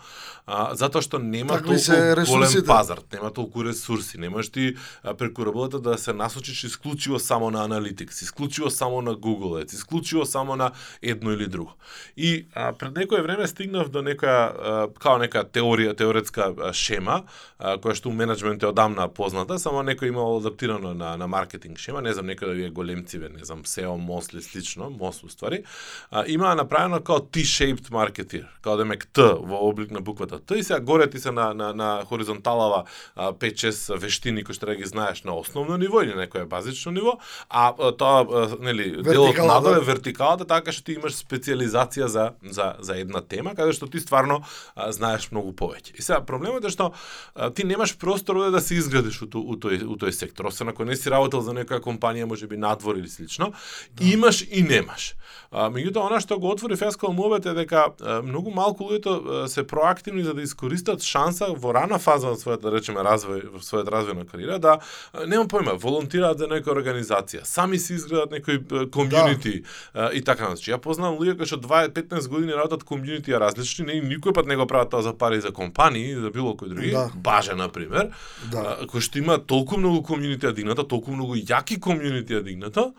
а, 0.47 0.75
затоа 0.75 1.03
што 1.03 1.19
нема 1.19 1.59
толку 1.59 1.79
се 1.79 2.15
голем 2.29 2.65
пазар, 2.67 2.99
нема 3.13 3.31
толку 3.31 3.65
ресурси, 3.65 4.19
немаш 4.19 4.49
ти 4.49 4.77
а, 5.03 5.15
преку 5.15 5.47
работата 5.47 5.81
да 5.81 5.99
се 5.99 6.13
насочиш 6.13 6.65
исклучиво 6.65 7.19
само 7.19 7.51
на 7.51 7.69
Analytics, 7.69 8.23
исклучиво 8.23 8.71
само 8.71 9.03
на 9.03 9.15
Google 9.15 9.65
Ads, 9.65 9.75
исклучиво 9.75 10.27
само 10.27 10.57
на 10.57 10.71
едно 11.03 11.33
или 11.33 11.47
друго. 11.47 11.73
И 12.17 12.47
а, 12.55 12.73
пред 12.73 12.97
некое 12.97 13.23
време 13.23 13.47
стигнав 13.47 13.89
до 13.89 14.03
некоја 14.03 14.53
а, 14.53 14.89
као 14.99 15.19
нека 15.19 15.45
теорија, 15.45 15.88
თეორიაც 15.96 16.29
შემა, 16.74 17.16
која 17.59 17.94
што 17.99 18.09
у 18.09 18.14
менеджмент 18.14 18.62
е 18.62 18.71
одамна 18.71 19.09
позната, 19.11 19.59
само 19.59 19.83
некој 19.83 20.12
имал 20.12 20.38
адаптирано 20.38 20.94
на 20.94 21.16
на 21.18 21.27
маркетинг 21.27 21.79
шема, 21.79 22.03
не 22.03 22.12
знам 22.14 22.31
некој 22.31 22.47
да 22.47 22.55
вие 22.55 22.71
големциве, 22.71 23.29
не 23.35 23.44
знам 23.44 23.64
SEO, 23.64 23.97
MOS 23.99 24.33
или 24.33 24.42
слично, 24.42 24.90
MOS 24.90 25.25
уствари, 25.27 25.64
а, 26.11 26.25
имаа 26.27 26.55
направено 26.55 27.01
као 27.01 27.18
T-shaped 27.18 27.90
marketeer, 27.90 28.47
као 28.62 28.77
да 28.77 28.85
мек 28.85 29.09
Т 29.12 29.35
во 29.35 29.59
облик 29.68 29.90
на 29.90 30.01
буквата 30.01 30.38
Т 30.38 30.59
и 30.59 30.62
сега 30.62 30.81
горе 30.81 31.11
ти 31.11 31.18
се 31.18 31.31
на 31.31 31.55
на 31.55 31.73
на 31.75 32.05
хоризонталава 32.05 32.85
5-6 33.16 33.99
вештини 33.99 34.44
кои 34.44 34.55
што 34.55 34.66
да 34.66 34.77
ги 34.77 34.87
знаеш 34.87 35.25
на 35.25 35.35
основно 35.35 35.77
ниво 35.77 36.03
или 36.03 36.14
некое 36.14 36.47
базично 36.47 36.92
ниво, 36.92 37.18
а 37.51 37.75
тоа 37.92 38.57
нели 38.61 39.03
делот 39.03 39.37
надоле 39.38 39.75
да. 39.75 39.81
вертикалата 39.81 40.44
така 40.44 40.73
што 40.73 40.85
ти 40.85 40.99
имаш 40.99 41.18
специализација 41.18 42.07
за 42.07 42.33
за 42.42 42.75
за 42.79 42.99
една 42.99 43.21
тема 43.21 43.55
каде 43.55 43.73
што 43.73 43.90
ти 43.90 44.01
стварно 44.01 44.42
а, 44.77 44.92
знаеш 44.92 45.31
многу 45.33 45.53
повеќе. 45.53 45.99
И 45.99 46.03
сега 46.03 46.21
проблемот 46.21 46.64
е 46.64 46.71
што 46.71 46.92
а, 47.35 47.48
ти 47.51 47.65
немаш 47.65 47.97
простор 47.99 48.37
овде 48.37 48.51
да 48.51 48.61
се 48.61 48.75
изградиш 48.75 49.23
у, 49.23 49.27
тој- 49.27 49.45
у 49.45 49.57
тој 49.57 49.85
у 49.87 49.97
тој 49.97 50.11
сектор, 50.11 50.45
освен 50.47 50.69
ако 50.69 50.85
не 50.85 50.97
си 50.97 51.11
работел 51.11 51.41
за 51.41 51.53
некоја 51.53 51.81
компанија, 51.81 52.25
можеби 52.25 52.57
надвор 52.57 52.97
или 52.97 53.09
слично, 53.09 53.53
да. 53.95 54.05
имаш 54.05 54.45
и 54.51 54.63
немаш. 54.63 55.15
А, 55.51 55.69
меѓутоа 55.71 56.07
она 56.09 56.21
што 56.21 56.39
го 56.39 56.51
отвори 56.51 56.77
Фескал 56.77 57.13
Мовет 57.13 57.47
е 57.47 57.55
дека 57.55 57.89
а, 58.01 58.23
многу 58.23 58.51
малку 58.51 58.85
луѓето 58.85 59.47
се 59.49 59.67
проактивни 59.67 60.23
за 60.23 60.35
да 60.35 60.43
искористат 60.43 61.03
шанса 61.03 61.49
во 61.57 61.73
рана 61.75 61.99
фаза 61.99 62.35
на 62.35 62.37
својата 62.37 62.69
да 62.69 62.73
речеме 62.77 63.01
развој 63.01 63.49
во 63.53 63.63
својата 63.65 63.93
развојна 63.93 64.27
кариера 64.29 64.59
да 64.59 64.79
нема 65.27 65.47
појма, 65.49 65.79
волонтираат 65.81 66.39
за 66.39 66.49
некоја 66.49 66.77
организација, 66.77 67.45
сами 67.45 67.79
си 67.79 67.95
изградат 67.95 68.37
некој 68.37 68.89
комјунити 68.93 69.63
да. 69.95 70.11
и 70.13 70.23
така 70.25 70.53
значи. 70.53 70.71
Ја 70.73 70.79
познавам 70.79 71.19
луѓе 71.19 71.37
кои 71.39 71.47
што 71.47 71.61
20-15 71.65 72.29
години 72.29 72.53
работат 72.53 72.85
комјунитија 72.89 73.41
различни, 73.41 73.87
не 73.89 74.01
никој 74.17 74.35
пат 74.35 74.47
не 74.47 74.57
го 74.57 74.67
прават 74.67 74.91
тоа 74.91 75.03
за 75.03 75.15
пари 75.17 75.41
за 75.41 75.53
компании, 75.53 76.15
за 76.15 76.31
било 76.31 76.55
кој 76.55 76.75
други, 76.75 76.93
Да. 76.93 77.11
Баже 77.38 77.55
на 77.55 77.68
пример, 77.68 78.11
Да. 78.51 78.79
кој 78.90 79.01
што 79.01 79.18
има 79.18 79.38
толку 79.38 79.79
многу 79.79 80.03
комјунитија 80.03 80.53
дигната, 80.55 80.83
толку 80.88 81.14
многу 81.14 81.37
јаки 81.38 81.79
комјунитија 81.79 82.42
дигната, 82.42 82.92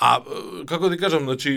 а 0.00 0.20
како 0.66 0.88
да 0.88 0.96
ти 0.96 1.00
кажам, 1.00 1.24
значи 1.24 1.56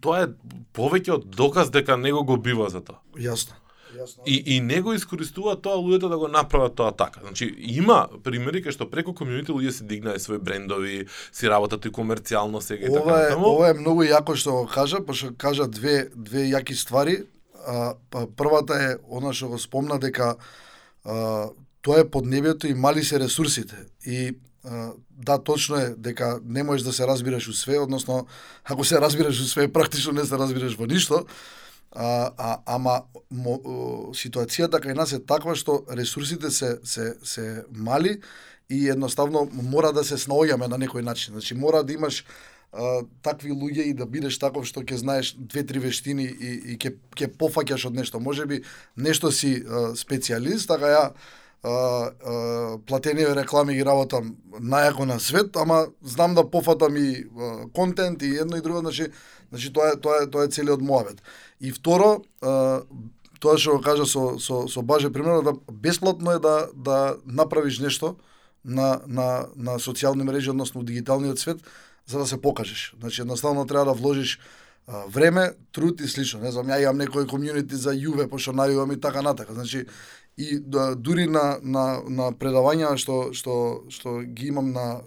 тоа 0.00 0.22
е 0.22 0.28
повеќе 0.74 1.10
од 1.18 1.26
доказ 1.26 1.70
дека 1.74 1.96
него 1.96 2.22
го 2.24 2.36
бива 2.36 2.70
за 2.70 2.80
тоа. 2.80 3.00
Јасно. 3.18 3.58
Јасно. 3.92 4.22
И, 4.26 4.56
и 4.56 4.60
не 4.60 4.80
го 4.80 4.94
искористува 4.94 5.52
тоа 5.60 5.76
луѓето 5.76 6.08
да 6.08 6.16
го 6.18 6.28
направат 6.28 6.74
тоа 6.74 6.92
така. 6.96 7.20
Значи, 7.20 7.50
има 7.76 8.08
примери 8.24 8.62
кај 8.64 8.72
што 8.72 8.86
преку 8.88 9.12
комјунити 9.12 9.52
луѓе 9.52 9.70
си 9.70 9.84
дигнаа 9.84 10.16
своји 10.16 10.38
брендови, 10.40 11.06
си 11.32 11.48
работат 11.50 11.84
и 11.84 11.90
комерцијално 11.92 12.60
сега 12.64 12.86
и 12.86 12.88
така 12.88 13.02
Ова 13.02 13.18
е, 13.20 13.28
натаму. 13.28 13.46
ова 13.46 13.68
е 13.68 13.74
многу 13.74 14.06
јако 14.06 14.32
што 14.36 14.52
го 14.52 14.66
кажа, 14.66 15.02
пошто 15.04 15.34
кажа 15.36 15.66
две 15.68 16.08
две 16.14 16.46
јаки 16.54 16.72
ствари. 16.72 17.24
А, 17.66 17.94
па 18.10 18.24
првата 18.26 18.74
е 18.74 18.96
она 19.10 19.32
што 19.32 19.48
го 19.52 19.58
спомна 19.58 19.98
дека 20.00 20.36
а, 21.04 21.50
тоа 21.82 22.00
е 22.00 22.10
под 22.10 22.26
небето 22.26 22.66
и 22.66 22.74
мали 22.74 23.04
се 23.04 23.20
ресурсите. 23.20 23.76
И 24.06 24.32
да, 25.10 25.38
точно 25.38 25.76
е 25.76 25.94
дека 25.98 26.40
не 26.44 26.62
можеш 26.62 26.84
да 26.84 26.92
се 26.92 27.06
разбираш 27.06 27.48
у 27.48 27.52
све, 27.52 27.78
односно 27.78 28.26
ако 28.64 28.84
се 28.84 29.00
разбираш 29.00 29.40
у 29.40 29.44
све, 29.44 29.72
практично 29.72 30.12
не 30.12 30.24
се 30.24 30.38
разбираш 30.38 30.76
во 30.78 30.86
ништо. 30.86 31.26
А, 31.94 32.30
а 32.38 32.58
ама 32.66 33.02
мо, 33.30 33.58
ситуацијата 34.16 34.80
кај 34.80 34.96
нас 34.96 35.12
е 35.12 35.20
таква 35.20 35.52
што 35.52 35.84
ресурсите 35.92 36.50
се 36.50 36.78
се 36.84 37.14
се 37.22 37.64
мали 37.68 38.22
и 38.70 38.88
едноставно 38.88 39.44
мора 39.52 39.92
да 39.92 40.04
се 40.04 40.16
снаоѓаме 40.16 40.72
на 40.72 40.78
некој 40.80 41.04
начин. 41.04 41.34
Значи 41.34 41.54
мора 41.54 41.82
да 41.84 41.92
имаш 41.92 42.24
а, 42.72 43.02
такви 43.22 43.52
луѓе 43.52 43.90
и 43.90 43.94
да 43.94 44.06
бидеш 44.06 44.38
таков 44.38 44.64
што 44.64 44.80
ќе 44.80 44.96
знаеш 45.04 45.34
две-три 45.36 45.84
вештини 45.84 46.24
и, 46.24 46.50
и 46.72 46.78
ќе 46.78 46.96
ќе 47.12 47.28
пофаќаш 47.36 47.86
од 47.90 47.94
нешто. 47.94 48.20
Можеби 48.20 48.62
нешто 48.96 49.28
си 49.30 49.60
а, 49.60 49.92
специалист, 49.96 50.68
така 50.68 50.86
ја 50.86 51.04
платени 51.62 53.22
реклами 53.22 53.74
ги 53.74 53.84
работам 53.86 54.34
најако 54.58 55.04
на 55.06 55.20
свет, 55.20 55.56
ама 55.56 55.86
знам 56.02 56.34
да 56.34 56.42
пофатам 56.50 56.96
и 56.96 57.22
а, 57.22 57.68
контент 57.74 58.22
и 58.22 58.34
едно 58.36 58.56
и 58.56 58.60
друго, 58.60 58.80
значи 58.80 59.06
значи 59.50 59.72
тоа 59.72 59.92
е 59.92 60.00
тоа 60.00 60.22
е 60.22 60.26
тоа 60.26 60.44
е 60.44 60.48
целиот 60.48 60.82
моабет. 60.82 61.22
И 61.60 61.70
второ, 61.70 62.24
а, 62.42 62.82
тоа 63.38 63.58
што 63.58 63.76
го 63.76 63.82
кажа 63.82 64.06
со 64.06 64.38
со 64.38 64.66
со 64.66 64.82
Баже 64.82 65.12
примерно 65.12 65.42
да 65.42 65.52
бесплатно 65.72 66.32
е 66.32 66.38
да 66.38 66.68
да 66.74 67.16
направиш 67.26 67.78
нешто 67.78 68.16
на 68.64 69.00
на 69.06 69.46
на 69.56 69.78
социјални 69.78 70.22
мрежи, 70.22 70.50
односно 70.50 70.80
у 70.80 70.84
дигиталниот 70.84 71.38
свет 71.38 71.62
за 72.06 72.18
да 72.18 72.26
се 72.26 72.40
покажеш. 72.40 72.94
Значи 73.00 73.20
едноставно 73.20 73.66
треба 73.66 73.84
да 73.84 73.92
вложиш 73.92 74.40
време, 75.08 75.52
труд 75.72 76.00
и 76.00 76.08
слично. 76.08 76.40
Не 76.40 76.50
знам, 76.50 76.66
ја 76.66 76.82
имам 76.82 76.98
некој 76.98 77.28
комјунити 77.30 77.78
за 77.78 77.94
Јуве, 77.94 78.26
пошто 78.28 78.52
најувам 78.52 78.92
и 78.92 79.00
така 79.00 79.22
натака. 79.22 79.54
Значи 79.54 79.86
и 80.36 80.58
да, 80.58 80.94
дури 80.94 81.26
на 81.26 81.58
на 81.62 82.02
на 82.08 82.30
предавања 82.32 82.96
што 82.96 83.32
што 83.36 83.84
што 83.88 84.20
ги 84.22 84.48
имам 84.48 84.72
на 84.72 85.02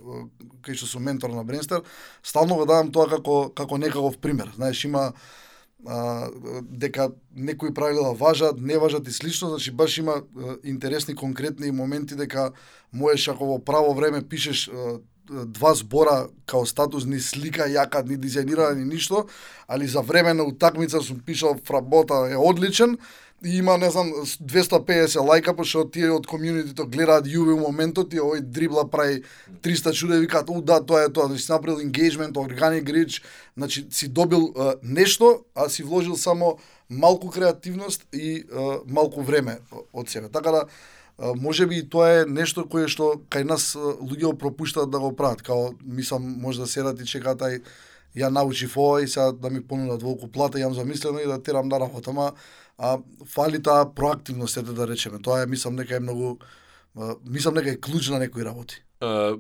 кај 0.62 0.78
што 0.78 0.90
сум 0.90 1.04
ментор 1.04 1.34
на 1.34 1.44
Бренстер, 1.44 1.82
стално 2.24 2.56
го 2.56 2.66
давам 2.66 2.92
тоа 2.92 3.10
како 3.10 3.50
како 3.50 3.78
некаков 3.78 4.18
пример. 4.18 4.52
Знаеш, 4.56 4.86
има 4.86 5.14
а, 5.88 6.30
дека 6.62 7.10
некои 7.36 7.74
правила 7.74 8.14
важат, 8.14 8.62
не 8.62 8.78
важат 8.78 9.08
и 9.08 9.12
слично, 9.12 9.50
значи 9.50 9.72
баш 9.72 9.98
има 9.98 10.22
а, 10.22 10.56
интересни 10.64 11.16
конкретни 11.16 11.72
моменти 11.72 12.16
дека 12.16 12.52
можеш 12.94 13.28
ако 13.28 13.46
во 13.46 13.60
право 13.60 13.94
време 13.94 14.22
пишеш 14.22 14.68
а, 14.68 15.00
два 15.30 15.74
збора 15.74 16.28
као 16.46 16.66
статус 16.66 17.06
ни 17.06 17.20
слика 17.20 17.66
јака, 17.66 18.06
ни 18.06 18.18
дизајнирана, 18.18 18.78
ни 18.78 18.86
ништо, 18.86 19.26
али 19.68 19.88
за 19.88 20.02
време 20.02 20.34
на 20.34 20.44
утакмица 20.44 21.02
сум 21.02 21.20
пишал 21.20 21.58
фработа 21.66 22.28
е 22.30 22.38
одличен, 22.38 22.98
има, 23.46 23.78
не 23.78 23.90
знам, 23.90 24.10
250 24.42 25.22
лајка, 25.22 25.54
па 25.54 25.62
пошто 25.62 25.84
тие 25.86 26.10
од 26.10 26.26
комјунитито 26.30 26.88
гледаат 26.90 27.28
Јуве 27.30 27.54
у 27.54 27.62
моментот 27.62 28.14
и 28.14 28.22
овој 28.22 28.42
дрибла 28.42 28.88
прави 28.90 29.22
300 29.62 29.94
чуде 29.94 30.20
викаат, 30.20 30.50
у 30.50 30.62
да, 30.62 30.80
тоа 30.82 31.06
е 31.06 31.14
тоа, 31.14 31.28
значи 31.30 31.46
си 31.46 31.52
направил 31.52 31.86
engagement, 31.86 32.40
organic 32.42 32.90
reach, 32.90 33.22
значи 33.58 33.86
си 33.92 34.08
добил 34.08 34.54
а, 34.58 34.76
нешто, 34.82 35.46
а 35.56 35.70
си 35.70 35.84
вложил 35.84 36.16
само 36.18 36.58
малку 36.90 37.30
креативност 37.30 38.08
и 38.14 38.44
а, 38.52 38.80
малку 38.88 39.22
време 39.22 39.60
од 39.94 40.10
себе. 40.10 40.30
Така 40.30 40.52
да, 40.52 40.66
може 41.36 41.66
би 41.66 41.78
и 41.78 41.90
тоа 41.90 42.10
е 42.22 42.26
нешто 42.26 42.66
кое 42.68 42.90
што 42.92 43.22
кај 43.32 43.46
нас 43.46 43.76
луѓето 43.76 44.34
луѓе 44.34 44.38
пропуштаат 44.38 44.90
да 44.90 45.00
го 45.00 45.16
прават, 45.16 45.42
као 45.42 45.72
мислам 45.86 46.26
може 46.42 46.60
да 46.60 46.68
седат 46.68 47.00
и 47.00 47.06
чекаат 47.06 47.42
ај 47.42 47.62
ја 48.16 48.30
научив 48.30 48.78
ова 48.78 49.02
и 49.04 49.08
сега 49.08 49.32
да 49.32 49.50
ми 49.50 49.64
понудат 49.68 50.04
волку 50.04 50.28
плата, 50.28 50.58
јам 50.58 50.74
замислено 50.74 51.20
и 51.20 51.28
да 51.28 51.44
терам 51.44 51.68
на 51.68 51.80
работа, 51.80 52.10
ама 52.10 52.32
а, 52.78 52.98
фали 53.28 53.64
таа 53.64 53.94
проактивност, 53.96 54.58
ете 54.58 54.72
да 54.72 54.88
речеме. 54.88 55.20
Тоа 55.20 55.44
е, 55.44 55.46
мислам, 55.46 55.76
дека 55.76 55.96
е 55.96 56.00
многу, 56.00 56.38
а, 56.98 57.16
мислам 57.26 57.54
дека 57.54 57.72
е 57.72 57.82
клуч 57.82 58.10
на 58.10 58.20
некои 58.20 58.46
работи. 58.46 58.84
Е, 59.02 59.32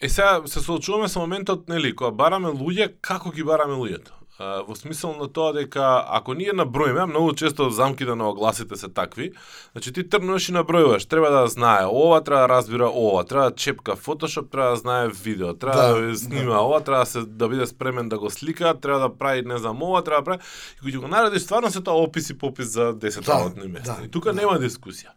Е 0.00 0.08
сега 0.08 0.42
се 0.46 0.60
соочуваме 0.60 1.08
со 1.08 1.20
моментот, 1.20 1.68
нели, 1.68 1.94
кога 1.96 2.10
бараме 2.10 2.50
луѓе, 2.50 2.98
како 3.00 3.30
ги 3.30 3.44
бараме 3.46 3.78
луѓето? 3.78 4.10
Во 4.38 4.74
смисол 4.74 5.14
на 5.14 5.28
тоа 5.30 5.52
дека 5.54 6.04
ако 6.10 6.34
ние 6.34 6.52
наброиме, 6.52 7.06
многу 7.06 7.32
често 7.38 7.70
замките 7.70 8.14
на 8.14 8.28
огласите 8.30 8.76
се 8.76 8.88
такви, 8.88 9.32
значи 9.72 9.92
ти 9.92 10.02
тргнуваш 10.02 10.48
и 10.48 10.52
набројуваш, 10.52 11.06
треба 11.08 11.30
да 11.30 11.46
знае 11.46 11.86
ова, 11.86 12.18
треба 12.24 12.40
да 12.40 12.48
разбира 12.48 12.88
ова, 12.90 13.24
треба 13.24 13.50
да 13.50 13.56
чепка 13.56 13.94
Photoshop, 13.96 14.50
треба 14.50 14.70
да 14.70 14.76
знае 14.76 15.08
видео, 15.08 15.54
треба 15.54 15.76
да, 15.76 15.94
Да, 15.94 16.06
да 16.06 16.18
снима 16.18 16.58
ова, 16.58 16.80
треба 16.80 16.98
да 17.00 17.06
се 17.06 17.20
да 17.20 17.48
биде 17.48 17.66
спремен 17.66 18.08
да 18.08 18.18
го 18.18 18.30
слика, 18.30 18.74
треба 18.80 18.98
да 18.98 19.18
прави 19.18 19.42
не 19.42 19.58
знам 19.58 19.82
ова, 19.82 20.02
треба 20.02 20.20
да 20.20 20.24
прави 20.24 20.40
и 20.88 20.92
кога 20.92 20.98
го 20.98 21.08
наредиш 21.08 21.42
стварно 21.42 21.70
се 21.70 21.80
тоа 21.80 22.02
опис 22.02 22.30
и 22.30 22.38
попис 22.38 22.66
за 22.66 22.94
10 22.94 23.24
Да, 23.24 23.32
работни 23.32 23.68
места. 23.68 23.96
да, 24.00 24.04
и 24.04 24.10
тука 24.10 24.32
да. 24.32 24.40
нема 24.40 24.58
дискусија. 24.58 25.14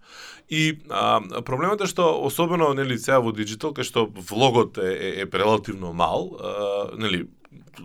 И 0.49 0.79
а, 0.89 1.19
проблемот 1.41 1.81
е 1.81 1.89
што 1.91 2.23
особено 2.23 2.69
нели 2.73 2.95
сега 2.99 3.19
во 3.19 3.33
диджитал 3.35 3.73
кај 3.75 3.83
што 3.83 4.05
влогот 4.07 4.77
е, 4.77 4.93
е, 4.93 5.09
е 5.21 5.27
релативно 5.33 5.91
мал, 5.93 6.37
а, 6.39 6.95
нели 6.95 7.27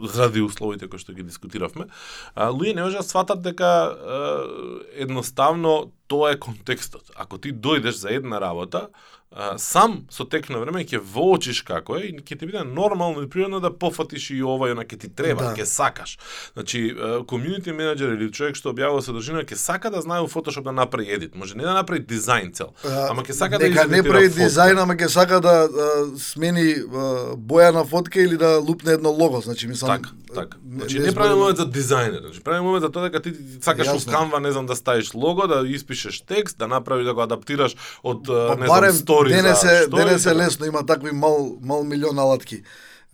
заради 0.03 0.43
условите 0.43 0.89
кои 0.89 0.99
што 0.99 1.15
ги 1.17 1.25
дискутиравме, 1.27 1.89
а, 2.35 2.51
луѓе 2.51 2.75
не 2.77 2.85
можат 2.87 3.05
да 3.05 3.09
сватат 3.09 3.43
дека 3.43 3.65
а, 3.65 4.21
едноставно 4.95 5.93
тоа 6.07 6.33
е 6.33 6.41
контекстот. 6.41 7.11
Ако 7.17 7.39
ти 7.39 7.55
дојдеш 7.55 7.97
за 8.05 8.15
една 8.15 8.41
работа, 8.41 8.89
а, 9.35 9.59
сам 9.59 10.05
со 10.11 10.25
тек 10.25 10.49
на 10.49 10.61
време 10.61 10.85
ќе 10.85 11.01
воочиш 11.01 11.63
како 11.63 11.97
е 11.97 12.09
и 12.09 12.13
ќе 12.19 12.39
ти 12.39 12.47
биде 12.47 12.65
нормално 12.65 13.23
и 13.23 13.29
природно 13.31 13.61
да 13.61 13.71
пофатиш 13.73 14.31
и 14.31 14.43
ова 14.43 14.69
и 14.69 14.77
она 14.77 14.85
ќе 14.85 14.99
ти 15.01 15.09
треба, 15.09 15.51
да. 15.51 15.55
ќе 15.57 15.65
сакаш. 15.69 16.19
Значи, 16.53 16.83
комјунити 17.29 17.73
менеджер 17.73 18.15
или 18.17 18.31
човек 18.33 18.57
што 18.59 18.73
објавува 18.73 19.03
содржина 19.05 19.45
ќе 19.45 19.59
сака 19.61 19.91
да 19.91 20.03
знае 20.05 20.25
во 20.25 20.29
Photoshop 20.29 20.69
да 20.69 20.73
направи 20.73 21.09
едит. 21.11 21.35
Може 21.35 21.57
не 21.57 21.65
да 21.65 21.75
направи 21.75 22.05
дизајн 22.05 22.53
цел, 22.55 22.73
а, 22.85 23.09
ама 23.11 23.23
ќе 23.23 23.33
сака 23.33 23.59
да 23.59 23.69
да 23.69 23.87
не 23.89 24.03
прави 24.03 24.29
дизајн, 24.29 24.83
ама 24.83 24.97
ќе 24.97 25.09
сака 25.09 25.41
да 25.41 25.55
а, 25.67 25.89
смени 26.19 26.77
а, 26.77 27.37
боја 27.37 27.73
на 27.73 27.85
фотка 27.85 28.21
или 28.21 28.37
да 28.37 28.59
лупне 28.61 28.93
едно 28.93 29.11
лого, 29.11 29.41
значи 29.41 29.67
мислам. 29.67 30.03
Така, 30.03 30.15
така. 30.35 30.57
Значи 30.77 30.99
не, 30.99 31.07
не 31.07 31.15
прави 31.15 31.35
момент 31.35 31.57
за 31.57 31.67
дизајнер, 31.67 32.21
значи 32.21 32.41
прави 32.41 32.61
момент 32.61 32.83
за 32.83 32.93
тоа 32.93 33.09
дека 33.09 33.23
ти 33.23 33.35
сакаш 33.61 33.89
во 33.89 33.99
Canva, 34.13 34.41
не 34.41 34.53
знам, 34.53 34.67
да 34.67 34.77
ставиш 34.77 35.15
лого, 35.15 35.47
да 35.47 35.63
испишеш 35.69 36.21
текст, 36.21 36.59
да 36.59 36.69
направиш 36.69 37.07
да 37.07 37.15
го 37.15 37.23
адаптираш 37.23 37.77
од 38.03 38.27
па, 38.27 38.57
не 38.57 38.67
знам 38.67 38.93
100 38.93 39.22
говори 39.23 39.35
денес 39.35 39.61
за 39.61 39.73
е, 39.73 39.83
што 39.87 39.97
Денес 39.97 40.27
е 40.27 40.35
лесно, 40.35 40.67
има 40.67 40.87
такви 40.87 41.13
мал, 41.13 41.59
мал 41.63 41.85
милион 41.85 42.19
алатки. 42.19 42.63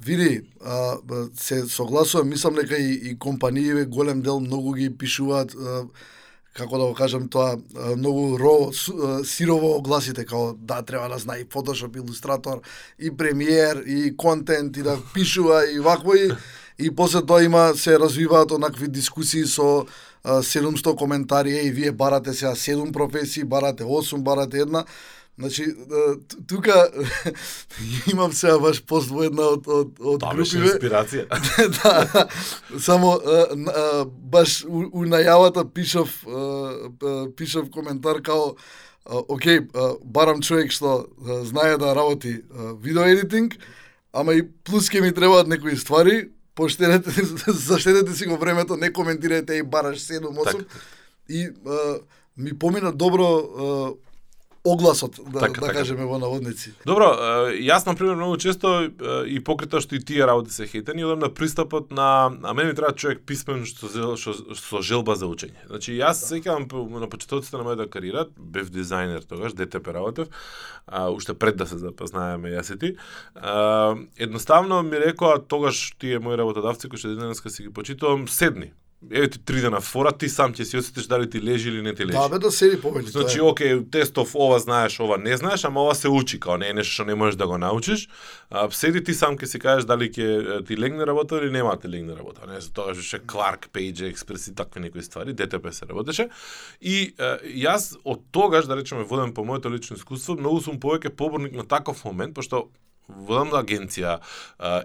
Види, 0.00 0.42
а, 0.64 0.96
се 1.40 1.66
согласувам, 1.66 2.28
мислам 2.28 2.54
дека 2.54 2.76
и, 2.76 3.10
и 3.10 3.18
компаниите 3.18 3.84
голем 3.84 4.22
дел 4.22 4.40
многу 4.40 4.72
ги 4.72 4.90
пишуваат 4.90 5.54
а, 5.54 5.84
како 6.58 6.78
да 6.78 6.86
го 6.90 6.94
кажам 6.94 7.28
тоа, 7.30 7.56
многу 7.96 8.38
ро, 8.38 8.70
сирово 9.24 9.76
огласите, 9.78 10.24
како 10.26 10.56
да, 10.58 10.82
треба 10.82 11.08
да 11.12 11.18
знае 11.22 11.44
и 11.44 11.48
фотошоп, 11.52 11.96
илустратор, 11.96 12.62
и 12.98 13.12
премиер, 13.14 13.82
и 13.86 14.16
контент, 14.16 14.76
и 14.76 14.82
да 14.82 14.98
пишува, 15.14 15.62
и 15.70 15.78
вакво, 15.78 16.14
и, 16.14 16.32
и 16.78 16.90
после 16.90 17.22
тоа 17.22 17.44
има, 17.44 17.72
се 17.76 17.98
развиваат 17.98 18.50
онакви 18.50 18.88
дискусии 18.88 19.46
со 19.46 19.86
700 20.24 20.96
коментари, 20.96 21.54
и 21.64 21.70
вие 21.70 21.92
барате 21.92 22.32
сега 22.34 22.54
7 22.54 22.92
професии, 22.92 23.44
барате 23.44 23.84
8, 23.84 24.22
барате 24.22 24.58
една, 24.58 24.84
Значи, 25.38 25.66
тука 26.46 26.90
имам 28.12 28.32
сега 28.32 28.58
баш 28.58 28.82
пост 28.82 29.10
во 29.10 29.22
една 29.22 29.44
од, 29.54 29.68
од, 29.70 30.00
од 30.02 30.24
беше 30.34 30.58
групиве. 30.58 30.72
инспирација. 30.74 31.24
да, 31.78 32.24
само 32.80 33.12
а, 33.14 33.44
а, 33.46 33.84
баш 34.08 34.64
у, 34.66 34.82
у 34.90 35.06
најавата 35.06 35.62
пишав 35.62 36.10
а, 36.26 37.30
пишав 37.38 37.70
коментар 37.70 38.18
као 38.22 38.56
а, 39.06 39.22
барам 40.02 40.42
човек 40.42 40.74
што 40.74 41.06
знае 41.46 41.78
да 41.78 41.94
работи 41.94 42.42
видео 42.82 43.06
едитинг, 43.06 43.54
ама 44.12 44.34
и 44.34 44.42
плюс 44.64 44.90
ке 44.90 45.00
ми 45.00 45.14
требаат 45.14 45.46
некои 45.46 45.76
ствари, 45.76 46.30
поштедете, 46.54 47.10
заштедете 47.46 48.12
си 48.12 48.26
го 48.26 48.36
времето, 48.36 48.76
не 48.76 48.92
коментирате 48.92 49.54
и 49.54 49.62
бараш 49.62 49.98
7-8 49.98 50.44
Така. 50.44 50.64
и 51.28 51.46
а, 51.66 51.98
ми 52.36 52.58
помина 52.58 52.92
добро 52.92 53.46
огласот, 54.72 55.20
да, 55.32 55.40
Така, 55.40 55.60
да 55.60 55.66
така. 55.66 55.78
кажеме 55.78 56.04
во 56.04 56.18
наводници. 56.18 56.72
Добро, 56.86 57.04
јас 57.58 57.86
на 57.86 57.94
пример 57.94 58.14
многу 58.16 58.36
често 58.36 58.90
и 59.26 59.40
покрита 59.44 59.80
што 59.80 59.94
и 59.96 60.00
тие 60.04 60.26
работи 60.26 60.50
се 60.50 60.66
хейтени, 60.66 61.04
одам 61.04 61.18
на 61.18 61.28
пристапот 61.34 61.90
на 61.90 62.30
а 62.42 62.54
мене 62.54 62.68
ми 62.68 62.74
треба 62.74 62.92
човек 62.92 63.20
писмен 63.26 63.64
што 63.64 63.86
зел- 63.86 64.16
што 64.16 64.34
со 64.54 64.82
желба 64.82 65.16
за 65.16 65.26
учење. 65.26 65.58
Значи 65.66 65.92
јас 65.98 66.12
се 66.22 66.34
сеќавам 66.40 66.68
на 67.00 67.08
почетоците 67.08 67.56
на 67.56 67.64
мојата 67.64 67.88
кариера, 67.88 68.26
бев 68.38 68.70
дизајнер 68.70 69.24
тогаш, 69.28 69.52
ДТП 69.52 69.92
работев, 69.92 70.28
а, 70.86 71.10
уште 71.10 71.34
пред 71.34 71.56
да 71.56 71.66
се 71.66 71.78
запознаеме 71.78 72.48
јас 72.48 72.74
и 72.74 72.78
ти. 72.78 72.96
А, 73.34 73.96
едноставно 74.18 74.82
ми 74.82 74.96
рекоа 75.00 75.38
тогаш 75.38 75.92
тие 75.98 76.18
мои 76.18 76.36
работодавци 76.36 76.88
кои 76.88 76.98
што 76.98 77.14
денеска 77.16 77.50
си 77.50 77.62
ги 77.62 77.72
почитувам, 77.72 78.28
седни 78.28 78.72
еве 79.12 79.30
ти 79.30 79.38
три 79.44 79.60
дена 79.60 79.80
фора, 79.80 80.12
ти 80.12 80.28
сам 80.28 80.52
ќе 80.54 80.64
си 80.66 80.76
осетиш 80.76 81.06
дали 81.06 81.30
ти 81.30 81.42
лежи 81.42 81.68
или 81.68 81.82
не 81.82 81.94
ти 81.94 82.06
лежи. 82.06 82.18
Да, 82.18 82.28
бе, 82.28 82.38
да 82.38 82.50
седи 82.50 82.80
повели. 82.80 83.06
Значи, 83.06 83.38
тоа 83.38 83.46
е. 83.46 83.50
окей, 83.50 83.84
тестов 83.90 84.34
ова 84.34 84.58
знаеш, 84.58 85.00
ова 85.00 85.18
не 85.18 85.36
знаеш, 85.36 85.64
ама 85.64 85.82
ова 85.82 85.94
се 85.94 86.08
учи, 86.08 86.40
као 86.40 86.58
не 86.58 86.68
е 86.68 86.74
нешто 86.74 86.92
што 86.92 87.04
не 87.04 87.14
можеш 87.14 87.38
да 87.38 87.46
го 87.46 87.58
научиш. 87.58 88.08
А, 88.50 88.66
седи 88.70 89.04
ти 89.04 89.14
сам 89.14 89.38
ќе 89.38 89.46
си 89.46 89.58
кажеш 89.62 89.86
дали 89.86 90.10
ќе 90.10 90.66
ти 90.66 90.76
легне 90.76 91.06
работа 91.06 91.38
или 91.38 91.50
нема 91.50 91.76
да 91.76 91.86
ти 91.86 91.88
легне 91.88 92.16
работа. 92.16 92.46
Не, 92.50 92.60
за 92.60 92.72
тоа 92.72 92.94
беше 92.94 93.22
Clark, 93.22 93.70
Page, 93.70 94.10
Express 94.10 94.50
и 94.50 94.54
такви 94.54 94.80
некои 94.80 95.02
ствари, 95.02 95.32
ДТП 95.32 95.72
се 95.72 95.86
работеше. 95.86 96.28
И 96.82 97.14
е, 97.18 97.38
јас 97.54 97.94
од 98.04 98.26
тогаш, 98.30 98.66
да 98.66 98.76
речеме, 98.76 99.06
воден 99.06 99.32
по 99.34 99.44
моето 99.44 99.70
лично 99.70 99.96
искуство, 99.96 100.34
многу 100.34 100.60
сум 100.60 100.80
повеќе 100.82 101.14
поборник 101.14 101.54
на 101.54 101.64
таков 101.64 102.04
момент, 102.04 102.34
пошто 102.34 102.68
водам 103.08 103.50
да 103.50 103.62
агенција, 103.62 104.18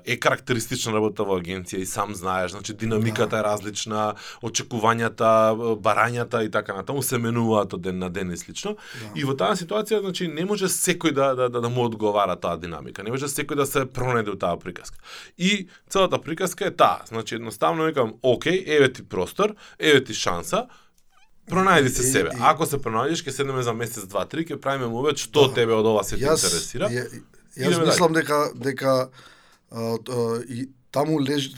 е 0.05 0.15
карактеристична 0.19 0.93
работа 0.95 1.25
во 1.27 1.37
агенција 1.39 1.81
и 1.83 1.85
сам 1.85 2.15
знаеш, 2.15 2.51
значи 2.51 2.73
динамиката 2.73 3.39
е 3.39 3.43
различна, 3.43 4.13
очекувањата, 4.41 5.53
барањата 5.83 6.43
и 6.45 6.51
така 6.51 6.73
натаму 6.73 7.03
се 7.03 7.17
менуваат 7.17 7.73
од 7.73 7.81
ден 7.81 7.99
на 7.99 8.09
ден 8.09 8.31
и 8.31 8.37
слично. 8.37 8.75
И 9.15 9.23
во 9.23 9.35
таа 9.35 9.57
ситуација, 9.59 9.99
значи 9.99 10.27
не 10.27 10.45
може 10.45 10.69
секој 10.71 11.11
да 11.11 11.33
да, 11.35 11.49
да, 11.49 11.61
да 11.61 11.69
му 11.69 11.83
одговара 11.85 12.35
таа 12.35 12.57
динамика, 12.57 13.03
не 13.03 13.11
може 13.11 13.27
секој 13.27 13.59
да 13.59 13.65
се 13.65 13.85
пронајде 13.85 14.31
у 14.33 14.39
таа 14.39 14.57
приказка. 14.57 14.97
И 15.37 15.67
целата 15.89 16.21
приказка 16.21 16.67
е 16.67 16.71
таа, 16.71 17.03
значи 17.07 17.35
едноставно 17.35 17.85
викам, 17.85 18.13
окей, 18.21 18.63
еве 18.67 18.93
ти 18.93 19.03
простор, 19.03 19.55
еве 19.79 20.03
ти 20.03 20.13
шанса, 20.13 20.67
Пронајди 21.43 21.89
се 21.91 22.03
себе. 22.03 22.29
Ако 22.39 22.63
се 22.65 22.77
пронајдеш, 22.79 23.19
ќе 23.19 23.31
седнеме 23.35 23.63
за 23.67 23.73
месец, 23.75 24.05
два, 24.07 24.23
три, 24.23 24.45
ќе 24.47 24.55
правиме 24.63 24.87
мувет 24.87 25.19
што 25.19 25.49
Да. 25.49 25.53
тебе 25.53 25.73
од 25.75 25.85
ова 25.85 26.03
се 26.03 26.15
те 26.15 26.23
интересира. 26.23 26.87
Јас 27.57 27.77
дале. 27.77 27.91
мислам 27.91 28.13
дека 28.13 28.39
дека 28.55 28.93
а, 29.71 29.97
а, 29.97 30.41
и 30.47 30.69
таму 30.91 31.19
леж 31.19 31.51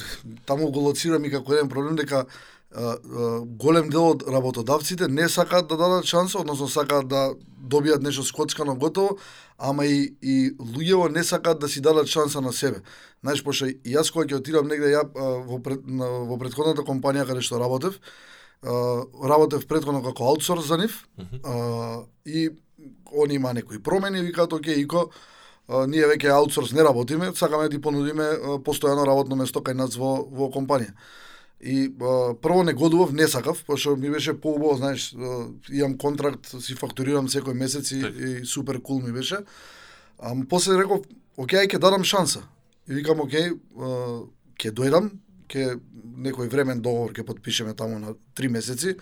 таму 0.46 0.72
го 0.72 0.88
лоцирам 0.90 1.26
и 1.26 1.32
како 1.32 1.54
еден 1.54 1.70
проблем 1.70 1.96
дека 1.96 2.26
а, 2.26 2.28
а, 2.76 3.40
голем 3.46 3.90
дел 3.90 4.12
од 4.12 4.24
работодавците 4.28 5.08
не 5.08 5.30
сакаат 5.30 5.68
да 5.68 5.78
дадат 5.78 6.06
шанса, 6.06 6.40
односно 6.40 6.68
сакаат 6.68 7.08
да 7.08 7.34
добијат 7.60 8.04
нешто 8.04 8.24
скоцкано 8.24 8.76
готово, 8.76 9.18
ама 9.58 9.86
и, 9.86 10.16
и 10.22 10.52
луѓево 10.60 11.10
не 11.12 11.24
сакаат 11.24 11.60
да 11.60 11.70
си 11.70 11.82
дадат 11.82 12.08
шанса 12.08 12.42
на 12.42 12.54
себе. 12.54 12.84
Знаеш, 13.24 13.44
пошто 13.44 13.66
јас 13.66 14.12
кога 14.12 14.28
ќе 14.28 14.40
отидам 14.40 14.68
негде 14.68 14.92
ја 14.94 15.06
а, 15.08 15.30
во 15.48 15.60
пред, 15.60 15.88
на, 15.88 16.10
во 16.28 16.38
претходната 16.38 16.84
компанија 16.84 17.26
каде 17.26 17.42
што 17.42 17.60
работев, 17.60 18.00
работев 18.66 19.68
претходно 19.68 20.02
како 20.02 20.32
аутсорс 20.32 20.68
за 20.68 20.78
нив 20.78 21.08
а, 21.44 22.04
и 22.26 22.50
они 23.24 23.36
има 23.36 23.54
некои 23.54 23.80
промени, 23.80 24.22
викаат, 24.22 24.54
окей, 24.54 24.82
ико, 24.82 25.12
ние 25.68 26.06
веќе 26.06 26.30
аутсорс 26.30 26.74
не 26.78 26.84
работиме, 26.84 27.32
сакаме 27.36 27.66
да 27.66 27.70
ти 27.74 27.82
понудиме 27.82 28.24
а, 28.24 28.58
постојано 28.62 29.06
работно 29.08 29.36
место 29.36 29.64
кај 29.66 29.74
нас 29.74 29.98
во, 29.98 30.20
во 30.30 30.52
компанија. 30.54 30.94
И 31.62 31.88
а, 31.90 32.36
прво 32.38 32.64
не 32.64 32.74
годував, 32.74 33.14
не 33.14 33.28
сакав, 33.28 33.64
пошто 33.66 33.96
ми 33.96 34.10
беше 34.10 34.34
поубаво, 34.34 34.76
знаеш, 34.78 35.14
а, 35.14 35.48
имам 35.72 35.98
контракт, 35.98 36.54
си 36.62 36.78
фактурирам 36.78 37.28
секој 37.28 37.58
месец 37.58 37.92
и, 37.92 38.00
и 38.00 38.46
супер 38.46 38.82
кул 38.82 39.02
ми 39.02 39.12
беше. 39.12 39.42
Ама 40.20 40.46
после 40.50 40.78
реков, 40.78 41.06
окей, 41.38 41.66
ќе 41.66 41.80
дадам 41.80 42.04
шанса. 42.04 42.46
И 42.88 42.94
викам, 42.94 43.26
окей, 43.26 43.50
а, 43.78 44.22
ќе 44.62 44.70
дојдам, 44.70 45.10
ќе 45.50 45.80
некој 46.30 46.50
времен 46.52 46.82
договор 46.82 47.14
ќе 47.14 47.26
подпишеме 47.26 47.74
таму 47.74 47.98
на 48.00 48.14
три 48.36 48.50
месеци 48.54 48.96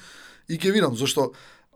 и 0.48 0.58
ќе 0.58 0.72
видам 0.72 0.96
зашто 0.96 1.34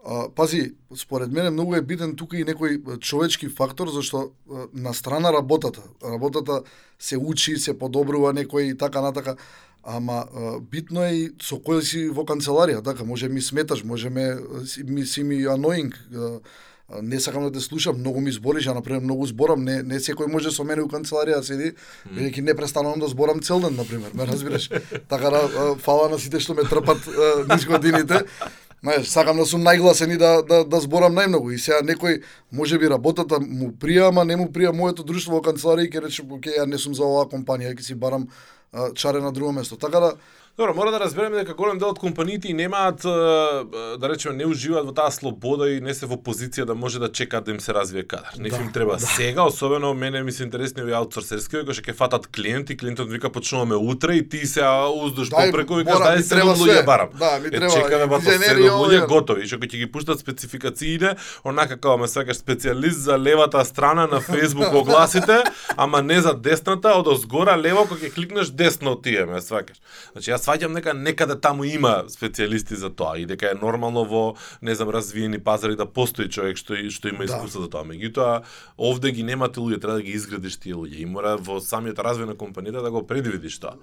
а, 0.07 0.29
пази, 0.29 0.73
според 0.95 1.31
мене 1.31 1.49
многу 1.49 1.75
е 1.75 1.81
битен 1.81 2.15
тука 2.15 2.37
и 2.37 2.45
некој 2.47 2.79
а, 2.79 2.97
човечки 2.97 3.49
фактор 3.49 3.91
зашто 3.91 4.31
а, 4.47 4.67
на 4.73 4.93
страна 4.93 5.33
работата, 5.33 5.83
работата 6.03 6.61
се 6.99 7.17
учи, 7.17 7.57
се 7.57 7.75
подобрува 7.77 8.31
некој 8.33 8.71
и 8.71 8.77
така 8.77 9.01
натака, 9.01 9.35
ама 9.83 10.25
а, 10.31 10.59
битно 10.59 11.03
е 11.03 11.11
и 11.11 11.25
со 11.43 11.59
кој 11.59 11.83
си 11.83 12.07
во 12.07 12.23
канцеларија, 12.23 12.83
така? 12.83 13.03
Може 13.03 13.27
ми 13.29 13.41
сметаш, 13.41 13.83
може 13.83 14.09
ме 14.09 14.37
ми 14.85 15.05
си 15.05 15.23
ми 15.23 15.43
annoying, 15.43 15.91
а, 16.15 16.39
а, 16.87 17.01
не 17.01 17.19
сакам 17.19 17.43
да 17.43 17.51
те 17.51 17.59
слушам, 17.59 17.99
многу 17.99 18.23
ми 18.23 18.31
збориш, 18.31 18.71
ја 18.71 18.79
например 18.79 19.03
многу 19.03 19.27
зборам, 19.27 19.67
не 19.67 19.83
не 19.83 19.99
секој 19.99 20.31
може 20.31 20.55
со 20.55 20.63
мене 20.63 20.87
у 20.87 20.87
канцеларија 20.87 21.43
да 21.43 21.43
седи, 21.43 21.73
бидејќи 22.07 22.47
не 22.47 22.55
престанувам 22.55 23.03
да 23.03 23.11
зборам 23.11 23.43
цел 23.43 23.59
ден 23.59 23.75
например, 23.75 24.15
ме 24.15 24.27
разбираш. 24.27 24.69
така 25.09 25.29
да 25.29 25.43
а, 25.43 25.75
фала 25.75 26.07
на 26.09 26.19
сите 26.19 26.39
што 26.39 26.55
ме 26.55 26.63
трпат 26.63 27.03
а, 27.07 27.53
низ 27.53 27.65
годините. 27.65 28.23
Знаеш, 28.83 29.07
сакам 29.09 29.39
да 29.41 29.45
сум 29.45 29.63
најгласен 29.65 30.11
и 30.13 30.17
да, 30.21 30.43
да, 30.45 30.61
да 30.65 30.79
зборам 30.79 31.15
најмногу. 31.17 31.49
И 31.53 31.57
сега 31.57 31.81
некој, 31.81 32.21
може 32.51 32.77
би 32.77 32.89
работата 32.89 33.39
му 33.41 33.71
прија, 33.73 34.11
ама 34.11 34.25
не 34.25 34.37
му 34.37 34.51
прија 34.53 34.73
моето 34.73 35.03
друштво 35.03 35.39
во 35.39 35.41
канцеларија 35.41 35.87
и 35.87 35.91
ќе 35.95 36.03
рече, 36.05 36.25
окей, 36.29 36.59
ја 36.59 36.67
не 36.69 36.77
сум 36.77 36.93
за 36.93 37.05
оваа 37.07 37.25
компанија, 37.31 37.73
ќе 37.73 37.87
си 37.87 37.95
барам 37.97 38.27
а, 38.71 38.91
чаре 38.93 39.21
на 39.21 39.31
друго 39.31 39.51
место. 39.51 39.77
Така 39.81 39.99
да, 39.99 40.11
Добро, 40.57 40.73
мора 40.73 40.91
да 40.91 40.99
разбереме 40.99 41.37
дека 41.37 41.53
голем 41.53 41.77
дел 41.77 41.91
од 41.93 41.99
компаниите 42.01 42.49
немаат 42.49 43.03
е, 43.05 43.09
е, 43.09 43.97
да 44.01 44.09
речеме 44.09 44.39
не 44.39 44.45
уживаат 44.49 44.87
во 44.89 44.93
таа 44.97 45.11
слобода 45.13 45.67
и 45.69 45.75
не 45.85 45.93
се 45.93 46.07
во 46.09 46.15
позиција 46.17 46.63
да 46.65 46.73
може 46.73 46.97
да 46.97 47.11
чекаат 47.13 47.45
да 47.45 47.53
им 47.53 47.59
се 47.61 47.75
развие 47.77 48.01
кадар. 48.01 48.33
Не 48.41 48.49
Да, 48.49 48.57
им 48.57 48.71
треба 48.73 48.95
да. 48.97 49.05
сега, 49.05 49.43
особено 49.43 49.93
мене 49.93 50.23
ми 50.23 50.31
се 50.31 50.43
интересни 50.43 50.81
овие 50.81 50.97
аутсорсерски, 50.97 51.61
кои 51.61 51.77
што 51.77 51.85
ќе 51.85 51.93
фатат 51.93 52.25
клиент 52.33 52.73
и 52.73 52.77
клиентот 52.77 53.11
вика 53.11 53.29
почнуваме 53.29 53.77
утре 53.77 54.15
и 54.17 54.29
ти 54.29 54.47
се 54.49 54.65
уздуш 54.65 55.29
попреку 55.29 55.77
и 55.77 55.85
кажеш 55.85 56.01
дај 56.01 56.21
се 56.25 56.33
треба 56.33 56.57
луѓе 56.57 56.85
барам. 56.85 57.13
Да, 57.13 57.37
ми 57.37 57.47
Е, 57.47 57.51
треба 57.51 57.73
чекаме 57.77 58.07
бато 58.07 58.25
седум 58.25 58.81
луѓе 58.81 59.05
готови, 59.05 59.45
што 59.45 59.61
ќе 59.61 59.77
ги 59.77 59.91
пуштат 59.91 60.25
спецификациите, 60.25 61.13
онака 61.45 61.77
како 61.77 62.01
ме 62.01 62.09
сваќаш 62.09 62.41
специјалист 62.41 63.05
за 63.05 63.21
левата 63.21 63.61
страна 63.61 64.07
на 64.09 64.25
Facebook 64.25 64.73
огласите, 64.73 65.43
ама 65.77 66.01
не 66.01 66.17
за 66.21 66.33
десната, 66.33 66.97
од 66.97 67.05
озгора 67.13 67.53
лево 67.53 67.85
кога 67.85 68.01
ќе 68.01 68.13
кликнеш 68.17 68.49
десно 68.49 68.97
тие 68.97 69.29
ме 69.29 69.37
сваќаш. 69.37 69.77
Значи 70.17 70.33
јас 70.33 70.46
сваќам 70.47 70.73
дека 70.73 70.93
некаде 70.93 71.35
таму 71.35 71.63
има 71.67 72.05
специјалисти 72.07 72.73
за 72.79 72.89
тоа 72.89 73.17
и 73.19 73.25
дека 73.25 73.51
е 73.51 73.59
нормално 73.61 74.05
во 74.05 74.35
не 74.61 74.75
знам 74.75 74.89
развиени 74.89 75.39
пазари 75.39 75.75
да 75.75 75.85
постои 75.85 76.29
човек 76.29 76.57
што 76.57 76.73
што 76.89 77.09
има 77.09 77.25
Да. 77.25 77.35
искуство 77.35 77.61
за 77.61 77.69
тоа. 77.69 77.83
Меѓутоа 77.83 78.43
овде 78.77 79.11
ги 79.11 79.23
немате 79.23 79.59
луѓе, 79.59 79.81
треба 79.81 79.93
да 79.99 80.01
ги 80.01 80.11
изградиш 80.11 80.55
тие 80.57 80.73
луѓе 80.73 80.95
и 81.01 81.05
мора 81.05 81.35
во 81.37 81.59
самиот 81.59 81.97
развој 81.99 82.25
на 82.25 82.35
компанијата 82.35 82.81
да 82.81 82.91
го 82.91 83.03
предвидиш 83.07 83.59
тоа. 83.59 83.75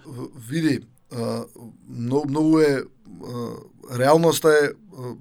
види, 0.48 0.80
многу, 1.88 2.28
многу 2.28 2.60
е, 2.60 2.82
реалноста 3.98 4.48
е 4.48 4.68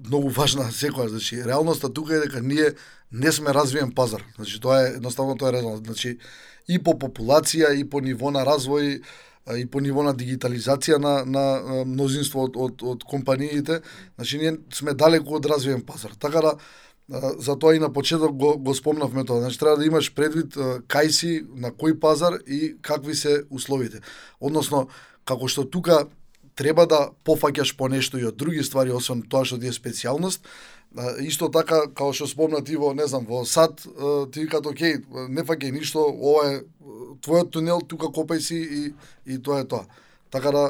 многу 0.08 0.28
важна 0.28 0.64
секојаш, 0.72 1.08
значи, 1.08 1.44
реалноста 1.44 1.92
тука 1.92 2.16
е 2.16 2.20
дека 2.20 2.40
ние 2.42 2.72
не 3.12 3.32
сме 3.32 3.54
развиен 3.54 3.92
пазар. 3.92 4.22
Значи, 4.36 4.60
тоа 4.60 4.80
е, 4.82 4.96
едноставно 4.96 5.36
тоа 5.36 5.48
е 5.48 5.52
реалност. 5.52 5.84
Значи, 5.84 6.18
и 6.68 6.78
по 6.78 6.94
популација, 6.96 7.74
и 7.76 7.84
по 7.84 8.00
ниво 8.00 8.30
на 8.30 8.44
развој, 8.46 9.02
и 9.52 9.66
по 9.66 9.80
ниво 9.84 10.02
на 10.02 10.14
дигитализација 10.16 10.98
на, 10.98 11.14
на 11.28 11.84
мнозинство 11.84 12.46
од, 12.48 12.56
од, 12.56 12.82
од 12.82 13.04
компаниите, 13.04 13.82
значи 14.16 14.40
ние 14.40 14.56
сме 14.72 14.94
далеку 14.96 15.36
од 15.36 15.46
развиен 15.46 15.84
пазар. 15.84 16.14
Така 16.18 16.40
да, 16.40 16.54
а, 17.12 17.34
затоа 17.38 17.76
и 17.76 17.82
на 17.82 17.92
почеток 17.92 18.32
го, 18.32 18.56
го 18.58 18.74
спомнавме 18.74 19.24
тоа. 19.24 19.40
Значи 19.44 19.58
треба 19.58 19.76
да 19.76 19.86
имаш 19.86 20.14
предвид 20.14 20.56
кај 20.88 21.08
си, 21.12 21.32
на 21.56 21.72
кој 21.72 21.98
пазар 22.00 22.40
и 22.46 22.76
какви 22.80 23.14
се 23.14 23.42
условите. 23.50 24.00
Односно, 24.40 24.88
како 25.24 25.48
што 25.48 25.68
тука 25.68 26.06
треба 26.56 26.86
да 26.86 27.10
пофаќаш 27.26 27.76
по 27.76 27.88
нешто 27.88 28.18
и 28.18 28.24
од 28.24 28.38
други 28.38 28.64
ствари, 28.64 28.94
освен 28.94 29.24
тоа 29.28 29.44
што 29.44 29.58
ти 29.60 29.68
е 29.68 29.76
специјалност, 29.76 30.46
исто 31.20 31.50
така, 31.50 31.84
како 31.90 32.12
што 32.14 32.28
спомна 32.30 32.62
ти 32.64 32.76
во, 32.78 32.92
не 32.94 33.06
знам, 33.10 33.26
во 33.26 33.44
САД, 33.44 33.86
ти 34.32 34.44
викат, 34.46 34.66
окей, 34.66 35.00
не 35.28 35.42
фаќај 35.42 35.72
ништо, 35.74 36.04
ова 36.04 36.44
е 36.52 36.60
твојот 37.24 37.50
тунел, 37.50 37.82
тука 37.82 38.12
копај 38.14 38.40
си 38.40 38.60
и, 38.62 38.82
и 39.26 39.38
тоа 39.42 39.64
е 39.64 39.68
тоа. 39.68 39.86
Така 40.30 40.52
да, 40.54 40.64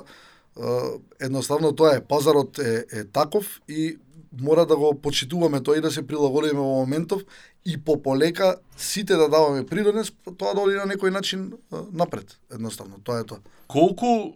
едноставно 1.21 1.73
тоа 1.73 1.97
е, 1.97 2.01
пазарот 2.01 2.59
е, 2.59 2.85
е 2.93 3.05
таков 3.05 3.61
и 3.69 3.97
мора 4.41 4.67
да 4.67 4.77
го 4.77 4.95
почитуваме 4.95 5.61
тоа 5.61 5.79
и 5.79 5.81
да 5.81 5.91
се 5.91 6.07
прилагодиме 6.07 6.61
во 6.61 6.85
моментов 6.85 7.23
и 7.67 7.77
пополека 7.77 8.57
сите 8.77 9.17
да 9.17 9.29
даваме 9.29 9.67
придонес, 9.67 10.13
тоа 10.39 10.55
да 10.55 10.61
оди 10.61 10.77
на 10.77 10.87
некој 10.89 11.11
начин 11.11 11.53
напред, 11.93 12.39
едноставно, 12.53 13.01
тоа 13.05 13.21
е 13.21 13.25
тоа. 13.25 13.41
Колку 13.69 14.35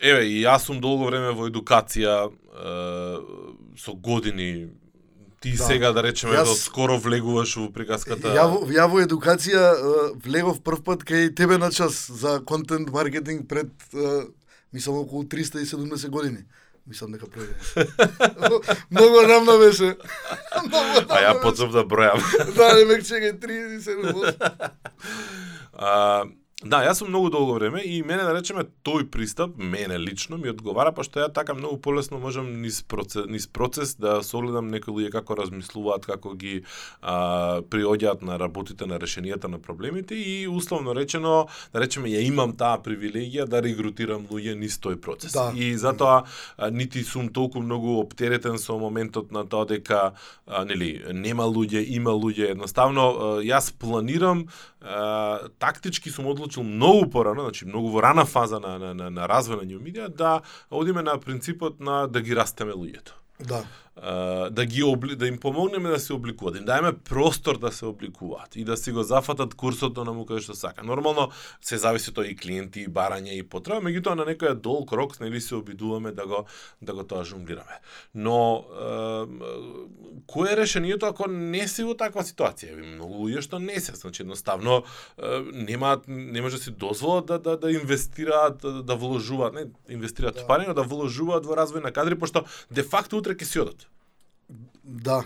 еве 0.00 0.26
и 0.28 0.42
јас 0.44 0.66
сум 0.68 0.80
долго 0.80 1.08
време 1.10 1.32
во 1.36 1.48
едукација 1.48 2.28
е, 2.28 2.32
со 3.76 3.94
години 3.94 4.68
ти 5.40 5.52
Да. 5.52 5.64
сега 5.64 5.92
да 5.92 6.02
речеме 6.02 6.34
Јас- 6.34 6.44
до 6.44 6.54
скоро 6.54 6.98
влегуваш 6.98 7.56
во 7.56 7.70
приказката. 7.70 8.28
Ја, 8.28 8.44
во- 8.44 8.66
ја 8.66 8.84
во 8.86 9.00
едукација 9.00 9.62
влегов 10.16 10.60
прв 10.60 10.82
пат 10.82 11.00
кај 11.00 11.34
тебе 11.34 11.58
на 11.58 11.70
час 11.70 12.10
за 12.10 12.40
контент 12.44 12.90
маркетинг 12.90 13.48
пред 13.48 13.68
мислам 14.72 14.98
околу 14.98 15.24
370 15.24 16.08
години. 16.08 16.44
Мислам 16.86 17.12
дека 17.12 17.26
пројде. 17.26 17.54
Многу 18.90 19.22
рамна 19.22 19.58
беше. 19.58 19.96
А 21.08 21.20
ја 21.20 21.40
почнав 21.42 21.72
да 21.72 21.84
бројам. 21.84 22.20
Да, 22.56 22.74
не 22.74 22.84
ме 22.84 22.94
чекај 22.94 23.32
37 23.34 24.34
а, 25.74 26.24
Да, 26.60 26.82
јас 26.84 26.98
сум 27.00 27.08
многу 27.08 27.30
долго 27.32 27.54
време 27.56 27.80
и 27.80 28.02
мене 28.04 28.20
да 28.20 28.34
речеме 28.36 28.66
тој 28.84 29.06
пристап 29.08 29.54
мене 29.56 29.96
лично 29.98 30.36
ми 30.36 30.50
одговара 30.52 30.92
пошто 30.92 31.22
ја 31.22 31.32
така 31.32 31.54
многу 31.56 31.78
полесно 31.80 32.18
можам 32.20 32.50
низ 32.60 32.82
процес, 32.82 33.24
низ 33.32 33.46
процес 33.46 33.94
да 33.96 34.18
согледам 34.22 34.68
некои 34.68 34.92
луѓе 34.92 35.10
како 35.14 35.38
размислуваат, 35.38 36.04
како 36.04 36.34
ги 36.36 36.60
а, 37.00 37.62
приоѓаат 37.64 38.20
на 38.28 38.36
работите 38.36 38.84
на 38.84 38.98
решенијата 39.00 39.48
на 39.48 39.56
проблемите 39.58 40.14
и 40.14 40.48
условно 40.48 40.92
речено 40.92 41.48
да 41.72 41.80
речеме 41.80 42.12
ја 42.12 42.26
имам 42.28 42.52
таа 42.52 42.76
привилегија 42.76 43.48
да 43.48 43.62
регрутирам 43.64 44.28
луѓе 44.28 44.52
низ 44.60 44.76
тој 44.84 45.00
процес. 45.00 45.32
Да. 45.32 45.54
И 45.56 45.72
затоа 45.80 46.26
а, 46.58 46.68
нити 46.70 47.04
сум 47.04 47.32
толку 47.32 47.64
многу 47.64 48.02
оптеретен 48.02 48.58
со 48.58 48.76
моментот 48.76 49.32
на 49.32 49.46
тоа 49.48 49.64
дека 49.64 50.12
а, 50.44 50.64
нели 50.68 51.00
нема 51.12 51.48
луѓе, 51.48 51.86
има 51.96 52.12
луѓе, 52.12 52.52
едноставно 52.52 53.08
а, 53.08 53.32
јас 53.40 53.72
планирам 53.72 54.44
а, 54.80 55.48
тактички 55.58 56.12
сум 56.12 56.28
одлучил 56.50 56.62
многу 56.62 57.10
порано, 57.10 57.42
значи 57.42 57.64
многу 57.64 57.88
во 57.88 58.00
рана 58.00 58.24
фаза 58.24 58.60
на 58.60 58.78
на 58.78 58.94
на, 58.94 59.10
на 59.10 59.26
развој 59.26 59.62
на 59.62 59.66
New 59.66 59.80
Media 59.80 60.08
да 60.08 60.42
одиме 60.70 61.02
на 61.02 61.18
принципот 61.18 61.80
на 61.80 62.06
да 62.06 62.20
ги 62.20 62.34
растеме 62.34 62.72
луѓето. 62.72 63.12
Да. 63.38 63.64
Да 64.50 64.64
ги 64.66 64.82
обли, 64.82 65.16
да 65.16 65.26
им 65.26 65.38
помогнеме 65.38 65.88
да 65.88 66.00
се 66.00 66.12
обликуваат, 66.12 66.52
да 66.52 66.58
им 66.58 66.64
даеме 66.64 66.92
простор 66.98 67.58
да 67.58 67.72
се 67.72 67.84
обликуваат 67.84 68.56
и 68.56 68.64
да 68.64 68.76
си 68.76 68.92
го 68.92 69.02
зафатат 69.02 69.54
курсот 69.54 69.96
на 69.96 70.12
му 70.16 70.24
кај 70.24 70.40
што 70.40 70.56
сака. 70.56 70.80
Нормално 70.80 71.28
се 71.60 71.76
зависи 71.76 72.08
тоа 72.08 72.24
и 72.24 72.36
клиенти, 72.36 72.86
и 72.86 72.88
барање 72.88 73.36
и 73.36 73.44
потреба, 73.44 73.84
меѓутоа 73.84 74.16
на 74.16 74.24
некоја 74.24 74.56
дол 74.56 74.86
крок 74.88 75.20
нели 75.20 75.40
се 75.40 75.54
обидуваме 75.60 76.12
да 76.16 76.24
го 76.26 76.46
да 76.80 76.94
го 76.96 77.04
тоа 77.04 77.24
жонглираме. 77.28 77.76
Но 78.14 78.64
е, 78.72 79.26
кое 80.26 80.52
е 80.52 80.56
решението 80.56 81.06
ако 81.06 81.28
не 81.28 81.68
си 81.68 81.84
во 81.84 81.92
таква 81.92 82.24
ситуација? 82.24 82.72
Ви 82.80 82.96
многу 82.96 83.28
луѓе 83.28 83.44
што 83.44 83.60
не 83.60 83.76
се, 83.80 83.92
значи 83.92 84.24
едноставно 84.24 84.80
е, 85.20 85.44
немаат 85.52 86.08
не 86.08 86.40
може 86.40 86.56
да 86.56 86.62
си 86.62 86.70
дозволат 86.70 87.26
да 87.26 87.38
да 87.38 87.56
да 87.60 87.72
инвестираат, 87.72 88.64
да, 88.64 88.82
да 88.82 88.96
вложуваат, 88.96 89.54
не 89.54 89.68
инвестираат 89.92 90.40
да. 90.40 90.46
пари, 90.46 90.64
но 90.64 90.72
да 90.74 90.88
вложуваат 90.88 91.44
во 91.44 91.52
развој 91.52 91.84
на 91.84 91.92
кадри 91.92 92.16
пошто 92.16 92.48
де 92.72 92.82
факто 92.82 93.20
утре 93.20 93.36
ќе 93.36 93.44
си 93.44 93.60
одат. 93.60 93.89
Да, 94.84 95.24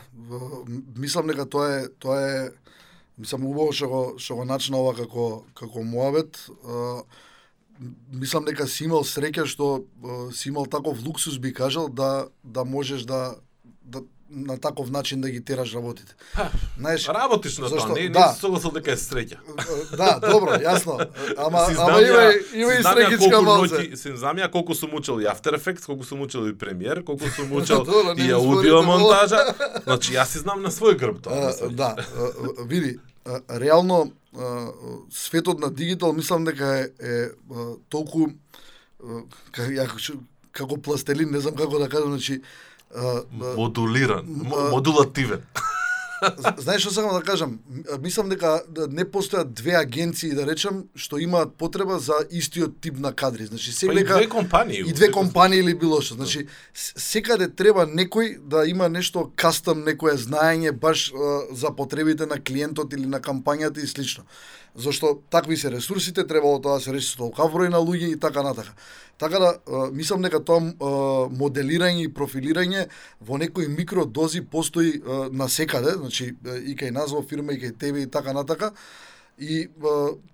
мислам 0.97 1.29
дека 1.31 1.47
тоа 1.47 1.69
е 1.79 1.89
тоа 2.03 2.19
е 2.21 2.39
мислам 3.19 3.47
убаво 3.47 3.73
што 3.73 3.89
го 3.89 4.01
што 4.19 4.41
го 4.41 4.45
начна 4.45 4.81
ова 4.81 4.95
како 4.99 5.45
како 5.55 5.83
муавет. 5.83 6.39
мислам 8.11 8.45
дека 8.45 8.67
си 8.67 8.85
имал 8.85 9.05
среќа 9.07 9.47
што 9.47 9.87
си 10.33 10.49
имал 10.49 10.67
таков 10.67 11.03
луксус 11.07 11.39
би 11.39 11.53
кажал 11.53 11.89
да 11.89 12.29
да 12.43 12.65
можеш 12.65 13.03
да 13.03 13.37
да 13.83 14.03
на 14.31 14.59
таков 14.59 14.91
начин 14.91 15.21
да 15.21 15.31
ги 15.31 15.41
тераш 15.41 15.75
работите. 15.75 16.15
Знаеш, 16.79 17.09
Работиш 17.09 17.59
на 17.59 17.69
Зашто? 17.69 17.87
тоа, 17.87 17.95
не, 17.95 18.03
не 18.03 18.09
Да. 18.09 18.29
се 18.29 18.41
согласил 18.41 18.71
дека 18.71 18.93
е 18.93 18.97
среќа. 18.97 19.37
да, 19.97 20.19
добро, 20.23 20.51
јасно. 20.53 21.07
Ама 21.39 21.67
Си 21.67 21.75
ама 21.79 22.01
има 22.01 22.23
има 22.55 22.73
и 22.73 22.83
среќичка 22.83 23.41
малце. 23.41 23.97
Си 23.97 24.17
знам 24.17 24.37
колку 24.51 24.75
сум 24.75 24.95
учел 24.95 25.13
и 25.15 25.25
After 25.25 25.55
Effects, 25.55 25.87
колку 25.87 26.05
сум 26.05 26.21
учел 26.21 26.41
и 26.41 26.55
Premiere, 26.55 27.05
колку 27.05 27.25
сум 27.29 27.53
учел 27.53 27.79
Добро, 27.79 28.15
не 28.15 28.25
и 28.25 28.31
аудио 28.31 28.83
монтажа. 28.83 29.55
Значи 29.85 30.13
јас 30.13 30.25
си 30.27 30.39
знам 30.39 30.63
на 30.63 30.71
свој 30.71 30.97
грб 30.97 31.21
тоа. 31.21 31.53
А, 31.53 31.69
да, 31.71 31.97
види, 32.61 32.99
реално 33.51 34.13
светот 35.11 35.59
на 35.59 35.71
дигитал 35.71 36.13
мислам 36.13 36.45
дека 36.45 36.67
е, 36.77 36.83
е 37.03 37.27
толку 37.89 38.29
а, 39.01 39.23
ка- 39.53 39.63
ја, 39.65 39.87
ш- 39.99 40.19
како 40.53 40.77
пластелин, 40.77 41.31
не 41.31 41.41
знам 41.41 41.55
како 41.55 41.79
да 41.79 41.89
кажам, 41.89 42.11
значи 42.11 42.41
Модулиран, 43.57 44.25
модулативен. 44.71 45.43
Знаеш 46.57 46.81
што 46.81 46.91
сакам 46.91 47.11
да 47.13 47.23
кажам? 47.23 47.59
Мислам 48.01 48.29
дека 48.29 48.63
да 48.69 48.87
не 48.89 49.05
постојат 49.05 49.51
две 49.51 49.73
агенции, 49.73 50.31
да 50.31 50.47
речем, 50.47 50.85
што 50.97 51.19
имаат 51.19 51.55
потреба 51.55 51.99
за 51.99 52.15
истиот 52.31 52.81
тип 52.81 52.99
на 52.99 53.13
кадри. 53.13 53.45
Значи, 53.45 53.75
Па 53.83 53.93
и 53.93 54.05
две 54.05 54.27
компании. 54.29 54.81
и 54.81 54.93
две 54.93 55.11
компании 55.11 55.59
или 55.59 55.75
било 55.75 56.01
што. 56.01 56.15
Значи, 56.15 56.47
с- 56.73 56.95
секаде 56.97 57.49
треба 57.49 57.85
некој 57.87 58.39
да 58.39 58.65
има 58.65 58.89
нешто 58.89 59.31
кастом, 59.37 59.85
некое 59.85 60.17
знаење 60.17 60.73
баш 60.73 61.13
за 61.53 61.71
потребите 61.73 62.27
на 62.27 62.39
клиентот 62.39 62.93
или 62.93 63.07
на 63.07 63.21
кампањата 63.21 63.79
и 63.79 63.87
слично. 63.87 64.25
Зошто 64.77 65.21
такви 65.31 65.57
се 65.57 65.71
ресурсите, 65.71 66.27
требало 66.27 66.59
тоа 66.59 66.79
да 66.79 66.81
се 66.81 66.93
реши 66.93 67.13
со 67.13 67.19
толкав 67.21 67.53
број 67.55 67.71
на 67.71 67.79
луѓе 67.79 68.15
и 68.15 68.19
така 68.19 68.43
натака. 68.43 68.75
Така 69.19 69.39
да, 69.39 69.51
а, 69.71 69.91
мислам 69.95 70.23
дека 70.27 70.41
тоа 70.43 70.59
моделирање 71.31 72.09
и 72.09 72.11
профилирање 72.11 72.89
во 73.21 73.39
некои 73.39 73.69
микродози 73.71 74.43
постои 74.43 74.97
а, 74.99 75.29
на 75.31 75.49
секаде, 75.49 75.95
значи 75.95 76.35
и 76.67 76.75
кај 76.75 76.91
нас 76.91 77.15
во 77.15 77.23
фирма, 77.23 77.55
и 77.55 77.63
кај 77.63 77.79
тебе 77.79 78.03
и 78.03 78.11
така 78.11 78.35
натака. 78.35 78.73
И 79.39 79.69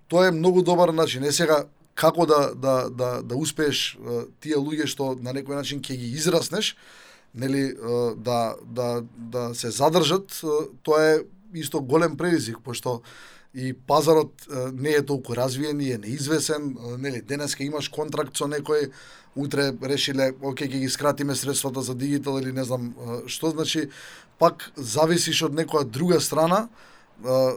тоа 0.09 0.27
е 0.27 0.31
многу 0.31 0.63
добар 0.65 0.89
начин. 0.89 1.23
Е 1.23 1.31
сега 1.31 1.65
како 1.93 2.25
да 2.25 2.55
да 2.55 2.89
да 2.89 3.21
да 3.21 3.35
успееш 3.35 3.97
тие 4.41 4.57
луѓе 4.57 4.87
што 4.89 5.13
на 5.21 5.33
некој 5.37 5.61
начин 5.61 5.81
ќе 5.85 5.97
ги 6.01 6.15
израснеш, 6.17 6.75
нели 7.33 7.75
да 8.17 8.55
да 8.65 9.03
да 9.17 9.53
се 9.53 9.69
задржат, 9.69 10.41
тоа 10.81 11.01
е 11.13 11.19
исто 11.53 11.81
голем 11.81 12.17
предизвик 12.17 12.57
пошто 12.63 13.01
и 13.53 13.73
пазарот 13.73 14.47
не 14.73 14.89
е 14.89 15.05
толку 15.05 15.35
развиен 15.35 15.81
и 15.81 15.91
е 15.91 15.97
неизвесен, 15.97 16.77
нели 16.99 17.21
денеска 17.21 17.63
имаш 17.63 17.89
контракт 17.89 18.37
со 18.37 18.47
некој, 18.47 18.91
утре 19.35 19.71
решиле, 19.83 20.33
оке 20.43 20.67
ќе 20.67 20.79
ги 20.83 20.89
скратиме 20.89 21.35
средствата 21.35 21.81
за 21.81 21.95
дигитал 21.95 22.39
или 22.39 22.51
не 22.51 22.63
знам 22.63 22.91
што, 23.27 23.51
значи 23.51 23.89
пак 24.39 24.71
зависиш 24.75 25.43
од 25.47 25.55
некоја 25.55 25.83
друга 25.83 26.19
страна 26.19 26.67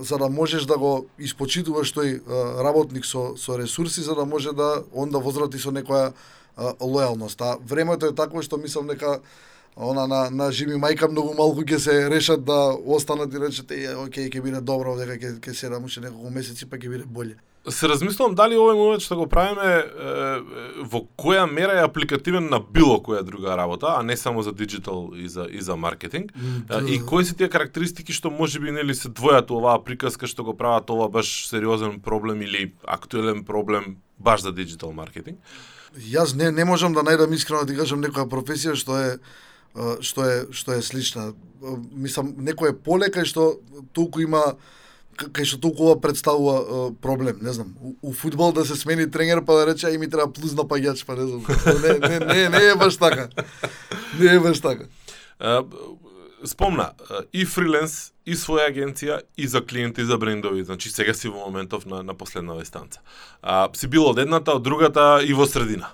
за 0.00 0.18
да 0.18 0.28
можеш 0.28 0.66
да 0.70 0.76
го 0.78 1.06
испочитуваш 1.18 1.94
тој 1.94 2.20
работник 2.62 3.06
со 3.06 3.34
со 3.36 3.58
ресурси 3.58 4.02
за 4.02 4.14
да 4.14 4.24
може 4.24 4.52
да 4.52 4.84
он 4.92 5.10
да 5.10 5.18
возврати 5.18 5.58
со 5.58 5.70
некоја 5.70 6.12
лојалност. 6.58 7.40
А 7.40 7.58
времето 7.66 8.06
е 8.06 8.14
такво 8.14 8.42
што 8.42 8.56
мислам 8.56 8.86
дека 8.86 9.20
она 9.76 10.06
на 10.06 10.30
на 10.30 10.52
Жими 10.52 10.76
мајка 10.78 11.08
многу 11.10 11.34
малку 11.34 11.64
ќе 11.64 11.78
се 11.78 12.10
решат 12.10 12.44
да 12.44 12.74
останат 12.86 13.34
и 13.34 13.38
речат 13.38 13.70
е 13.70 13.96
окей 13.96 14.30
ќе 14.30 14.42
биде 14.42 14.60
добро 14.60 14.94
овдека 14.94 15.18
ќе 15.18 15.40
ќе 15.40 15.54
седам 15.54 15.84
уште 15.84 16.00
неколку 16.00 16.30
месеци 16.30 16.66
па 16.70 16.76
ќе 16.76 16.90
биде 16.90 17.04
боле. 17.06 17.34
Се 17.64 17.88
размислувам 17.88 18.34
дали 18.36 18.58
овој 18.60 18.76
момент 18.76 19.02
што 19.02 19.16
го 19.16 19.26
правиме 19.26 19.64
е, 19.64 20.82
во 20.84 21.00
која 21.18 21.46
мера 21.50 21.78
е 21.80 21.84
апликативен 21.86 22.50
на 22.52 22.60
било 22.60 22.98
која 23.00 23.22
друга 23.24 23.56
работа, 23.56 23.96
а 23.98 24.02
не 24.02 24.16
само 24.16 24.42
за 24.42 24.52
диджитал 24.52 25.10
и 25.16 25.28
за 25.28 25.48
и 25.50 25.60
за 25.60 25.76
маркетинг. 25.76 26.32
да. 26.68 26.82
И 26.86 27.00
кои 27.00 27.24
се 27.24 27.34
тие 27.34 27.48
карактеристики 27.48 28.12
што 28.12 28.30
можеби 28.30 28.70
нели 28.70 28.94
се 28.94 29.08
двојат 29.08 29.50
оваа 29.50 29.82
приказка 29.84 30.26
што 30.26 30.44
го 30.44 30.54
прават 30.54 30.90
ова 30.90 31.08
баш 31.08 31.48
сериозен 31.48 32.00
проблем 32.00 32.42
или 32.42 32.72
актуелен 32.84 33.44
проблем 33.44 33.96
баш 34.18 34.42
за 34.42 34.52
диджитал 34.52 34.92
маркетинг? 34.92 35.38
Јас 35.98 36.36
не 36.36 36.52
не 36.52 36.64
можам 36.64 36.92
да 36.92 37.00
најдам 37.00 37.34
искрено 37.34 37.64
да 37.64 37.72
ти 37.72 37.78
кажам 37.78 38.02
некоја 38.04 38.28
професија 38.28 38.76
што 38.76 38.98
е 38.98 39.18
што 40.00 40.24
е 40.24 40.46
што 40.52 40.72
е 40.72 40.82
слична. 40.82 41.32
Мислам 41.92 42.34
некој 42.38 42.72
е 42.72 42.78
полека 42.78 43.22
и 43.22 43.28
што 43.28 43.60
толку 43.92 44.20
има 44.20 44.54
кај 45.16 45.46
што 45.46 45.60
толку 45.62 45.88
ова 45.88 46.00
представува 46.00 46.90
проблем, 47.02 47.38
не 47.42 47.52
знам. 47.52 47.74
У, 47.80 47.94
у 48.02 48.12
фудбал 48.12 48.52
да 48.52 48.64
се 48.64 48.76
смени 48.76 49.10
тренер 49.10 49.44
па 49.46 49.60
да 49.60 49.66
рече 49.72 49.86
ај 49.86 49.98
ми 49.98 50.10
треба 50.10 50.32
плюс 50.32 50.54
напаѓач, 50.54 51.04
па 51.06 51.16
не 51.16 51.26
знам. 51.26 51.44
Не 51.82 51.98
не 51.98 52.18
не 52.26 52.48
не 52.48 52.64
е 52.70 52.74
баш 52.74 52.96
така. 52.96 53.28
Не 54.20 54.34
е 54.34 54.40
баш 54.40 54.60
така. 54.60 54.86
Спомна, 56.44 56.92
и 57.32 57.46
фриленс, 57.48 58.12
и 58.28 58.36
своја 58.36 58.68
агенција, 58.68 59.22
и 59.36 59.46
за 59.48 59.62
клиенти, 59.64 60.02
и 60.02 60.04
за 60.04 60.18
брендови. 60.18 60.64
Значи, 60.64 60.90
сега 60.92 61.14
си 61.14 61.28
во 61.28 61.46
моментов 61.46 61.86
на, 61.86 62.02
на 62.02 62.14
последна 62.14 62.54
вестанца. 62.54 63.00
А, 63.42 63.68
си 63.72 63.88
бил 63.88 64.04
од 64.04 64.18
едната, 64.20 64.52
од 64.52 64.62
другата 64.62 65.24
и 65.24 65.32
во 65.32 65.46
средина. 65.48 65.88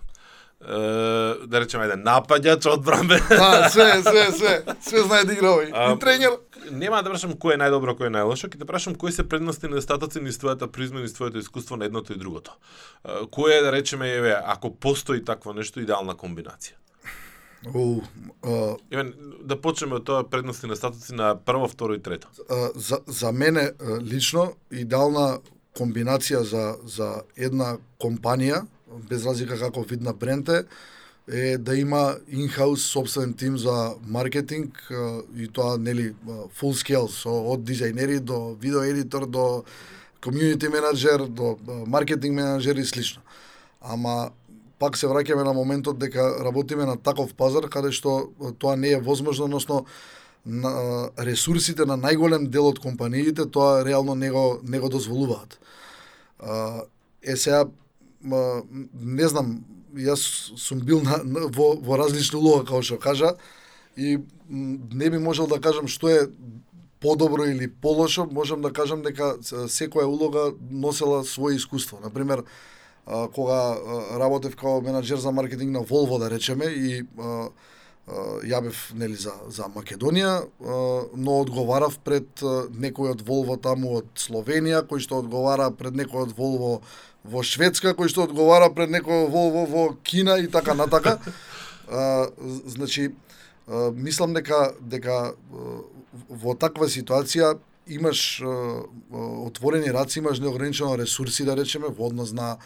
Да 0.61 1.61
речеме, 1.61 1.87
ајде, 1.87 1.97
напаѓач, 2.05 2.67
одбранбен. 2.69 3.23
Да, 3.31 3.69
све, 3.73 4.03
све, 4.05 4.25
све. 4.37 4.57
Све 4.85 5.05
знае 5.07 5.25
да 5.25 5.33
игра 5.33 5.55
овој. 5.55 5.71
И 5.73 5.99
тренер. 6.03 6.37
Нема 6.71 7.01
да 7.01 7.09
прашам 7.15 7.33
кој 7.41 7.57
е 7.57 7.61
најдобро, 7.63 7.95
кој 7.97 8.11
е 8.11 8.15
најлошо, 8.19 8.51
ќе 8.53 8.61
те 8.61 8.69
прашам 8.69 8.95
кои 8.95 9.13
се 9.13 9.25
предности 9.25 9.65
и 9.67 9.73
недостатоци 9.73 10.21
низ 10.21 10.37
твојата 10.37 10.69
призма, 10.69 11.01
низ 11.01 11.17
твоето 11.17 11.41
искуство 11.41 11.81
на 11.81 11.89
едното 11.89 12.13
и 12.13 12.21
другото. 12.21 12.53
Кој 13.33 13.57
е, 13.57 13.63
да 13.65 13.73
речеме, 13.73 14.13
еве, 14.13 14.37
ако 14.37 14.75
постои 14.75 15.25
такво 15.25 15.57
нешто, 15.57 15.81
идеална 15.81 16.13
комбинација? 16.13 16.77
Оу, 17.75 18.03
а, 18.45 18.77
Еве, 18.91 19.13
да 19.45 19.57
почнеме 19.61 19.99
од 20.01 20.05
тоа 20.09 20.25
предности 20.29 20.65
и 20.65 20.69
недостатоци 20.69 21.15
на 21.17 21.35
прво, 21.37 21.69
второ 21.69 21.97
и 21.97 22.03
трето. 22.03 22.29
А, 22.49 22.69
за, 22.75 23.01
за 23.07 23.33
мене 23.33 23.71
лично 24.05 24.53
идеална 24.71 25.41
комбинација 25.77 26.45
за 26.45 26.77
за 26.85 27.23
една 27.37 27.77
компанија 28.01 28.65
без 29.09 29.27
разлика 29.27 29.59
како 29.59 29.83
вид 29.83 30.03
на 30.03 30.13
бренд 30.13 30.49
е 30.49 30.65
е 31.29 31.59
да 31.59 31.77
има 31.77 32.17
инхаус 32.29 32.83
собствен 32.83 33.35
тим 33.35 33.59
за 33.59 33.95
маркетинг 34.07 34.93
и 35.37 35.49
тоа 35.49 35.79
нели 35.79 36.15
full 36.59 36.75
scale 36.75 37.09
со 37.09 37.31
од 37.31 37.63
дизајнери 37.63 38.19
до 38.21 38.57
видео 38.61 38.83
едитор 38.83 39.27
до 39.27 39.65
community 40.23 40.69
менеджер 40.69 41.27
до 41.29 41.57
маркетинг 41.87 42.35
менеджер 42.35 42.77
и 42.77 42.85
слично. 42.85 43.23
Ама 43.81 44.31
пак 44.79 44.97
се 44.97 45.07
враќаме 45.07 45.45
на 45.45 45.53
моментот 45.53 45.99
дека 45.99 46.45
работиме 46.45 46.85
на 46.85 46.97
таков 46.97 47.35
пазар 47.35 47.69
каде 47.69 47.93
што 47.93 48.33
тоа 48.59 48.77
не 48.77 48.97
е 48.97 49.01
возможно, 49.01 49.45
односно 49.45 49.85
на 50.45 51.11
ресурсите 51.19 51.85
на 51.85 51.99
најголем 52.01 52.49
дел 52.49 52.67
од 52.73 52.81
компаниите 52.81 53.47
тоа 53.47 53.85
реално 53.85 54.15
не 54.15 54.31
го 54.31 54.61
не 54.65 54.81
го 54.81 54.89
дозволуваат. 54.89 55.61
Е 57.23 57.37
сега 57.37 57.65
не 58.23 59.29
знам, 59.29 59.65
јас 59.97 60.23
сум 60.57 60.81
бил 60.87 61.01
на, 61.03 61.21
на, 61.25 61.49
во, 61.49 61.75
во 61.81 61.97
различни 61.99 62.39
улога, 62.39 62.65
како 62.65 62.83
што 62.83 62.99
кажа, 62.99 63.35
и 63.97 64.19
не 64.49 65.11
би 65.11 65.19
можел 65.19 65.47
да 65.47 65.61
кажам 65.61 65.89
што 65.89 66.09
е 66.09 66.29
подобро 67.01 67.47
или 67.49 67.67
полошо, 67.67 68.27
можам 68.31 68.63
да 68.63 68.73
кажам 68.73 69.03
дека 69.03 69.39
секоја 69.43 70.05
улога 70.05 70.53
носела 70.71 71.25
своје 71.25 71.57
искуство. 71.57 71.99
Например, 72.03 72.45
кога 73.07 73.77
работев 74.21 74.55
како 74.57 74.81
менаџер 74.85 75.17
за 75.17 75.33
маркетинг 75.33 75.73
на 75.73 75.81
Volvo, 75.81 76.19
да 76.19 76.31
речеме, 76.31 76.67
и 76.67 77.05
ја 78.45 78.61
бев 78.63 78.93
нели 78.95 79.17
за 79.17 79.33
за 79.49 79.69
Македонија, 79.75 80.45
но 81.15 81.41
одговарав 81.41 81.99
пред 82.05 82.43
некој 82.43 83.15
од 83.15 83.23
Volvo 83.27 83.57
таму 83.57 83.97
од 84.01 84.09
Словенија, 84.17 84.83
кој 84.89 85.01
што 85.01 85.23
одговара 85.23 85.71
пред 85.71 85.95
некој 85.95 86.29
од 86.29 86.37
Volvo 86.37 86.81
во 87.25 87.43
Шведска, 87.45 87.95
кој 87.95 88.09
што 88.09 88.25
одговара 88.25 88.71
пред 88.73 88.93
некој 88.95 89.27
од 89.27 89.33
Volvo 89.33 89.65
во 89.69 89.85
Кина 90.03 90.39
и 90.41 90.49
така 90.49 90.75
натака. 90.75 91.19
А, 91.93 92.29
значи, 92.67 93.09
а, 93.67 93.91
мислам 93.91 94.31
дека 94.31 94.77
дека 94.79 95.15
а, 95.35 95.73
во 96.29 96.55
таква 96.55 96.87
ситуација 96.87 97.57
имаш 97.91 98.21
а, 98.47 98.47
а, 98.47 99.25
отворени 99.49 99.91
раци, 99.91 100.21
имаш 100.21 100.39
неограничено 100.39 100.95
ресурси, 100.95 101.43
да 101.45 101.57
речеме, 101.59 101.91
во 101.91 102.07
однос 102.07 102.31
на 102.31 102.59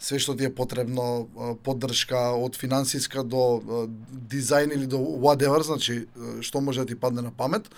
све 0.00 0.16
што 0.18 0.32
ти 0.32 0.48
е 0.48 0.54
потребно, 0.54 1.28
поддршка 1.60 2.32
од 2.40 2.56
финансиска 2.56 3.20
до 3.20 3.60
дизајн 4.32 4.72
или 4.72 4.88
до 4.88 4.96
whatever, 4.96 5.60
значи 5.60 6.06
што 6.40 6.64
може 6.64 6.80
да 6.80 6.86
ти 6.86 6.96
падне 6.96 7.20
на 7.20 7.30
памет. 7.36 7.68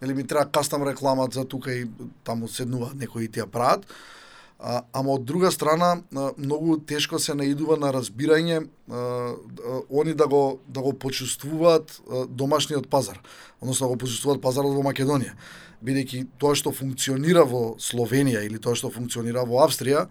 Нели 0.00 0.14
ми 0.14 0.26
треба 0.26 0.50
кастам 0.50 0.88
реклама 0.88 1.28
за 1.32 1.44
тука 1.44 1.72
и 1.72 1.84
таму 2.24 2.48
седнуваат 2.48 2.96
некои 2.96 3.24
и 3.24 3.28
ти 3.28 3.44
ја 3.44 3.46
прават. 3.46 3.84
А, 4.58 4.82
ама 4.92 5.12
од 5.18 5.24
друга 5.24 5.50
страна 5.52 5.98
многу 6.36 6.78
тешко 6.80 7.18
се 7.18 7.34
наидува 7.36 7.76
на 7.76 7.90
разбирање 7.92 8.62
а, 8.62 8.64
а, 8.96 9.34
они 10.00 10.14
да 10.14 10.26
го 10.26 10.60
да 10.68 10.80
го 10.80 10.92
почувствуваат 10.92 12.00
домашниот 12.28 12.88
пазар, 12.88 13.20
односно 13.60 13.86
да 13.86 13.92
го 13.92 13.98
почувствуваат 13.98 14.40
пазарот 14.40 14.72
во 14.72 14.82
Македонија. 14.86 15.36
Бидејќи 15.84 16.26
тоа 16.40 16.56
што 16.56 16.72
функционира 16.72 17.44
во 17.44 17.76
Словенија 17.76 18.46
или 18.46 18.58
тоа 18.58 18.74
што 18.74 18.88
функционира 18.90 19.44
во 19.44 19.60
Австрија, 19.66 20.06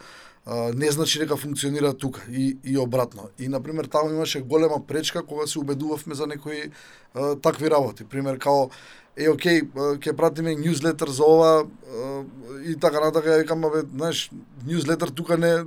не 0.73 0.91
значи 0.91 1.19
дека 1.19 1.37
функционира 1.37 1.93
тука 1.93 2.21
и, 2.29 2.57
и 2.63 2.77
обратно. 2.77 3.29
И, 3.39 3.47
например, 3.47 3.85
таму 3.85 4.09
имаше 4.09 4.41
голема 4.41 4.79
пречка 4.87 5.23
кога 5.23 5.47
се 5.47 5.59
убедувавме 5.59 6.15
за 6.15 6.27
некои 6.27 6.71
а, 7.13 7.35
такви 7.35 7.69
работи. 7.69 8.03
Пример, 8.03 8.37
као, 8.37 8.69
е, 9.15 9.29
окей, 9.31 9.63
ќе 9.73 10.15
пратиме 10.15 10.55
ньюзлетер 10.59 11.09
за 11.09 11.23
ова 11.23 11.51
и 12.65 12.75
така 12.79 12.99
натака, 12.99 13.35
ја 13.35 13.43
викам, 13.43 13.61
бе, 13.71 13.85
знаеш, 13.95 14.29
ньюзлетер 14.67 15.13
тука 15.15 15.37
не 15.37 15.65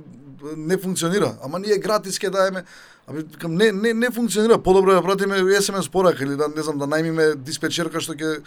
не 0.55 0.77
функционира, 0.77 1.33
ама 1.43 1.59
ние 1.59 1.77
гратис 1.77 2.19
ќе 2.19 2.29
даеме, 2.31 2.63
абе, 3.07 3.25
кам, 3.41 3.55
не, 3.55 3.71
не, 3.71 3.93
не 3.93 4.11
функционира, 4.11 4.59
подобро 4.63 4.93
ја 4.93 5.01
да 5.01 5.07
пратиме 5.07 5.41
SMS 5.41 5.89
порака 5.91 6.23
или 6.23 6.37
да, 6.39 6.47
не 6.47 6.63
знам, 6.63 6.79
да 6.79 6.87
најмиме 6.87 7.33
диспечерка 7.35 7.99
што 7.99 8.15
ќе 8.15 8.39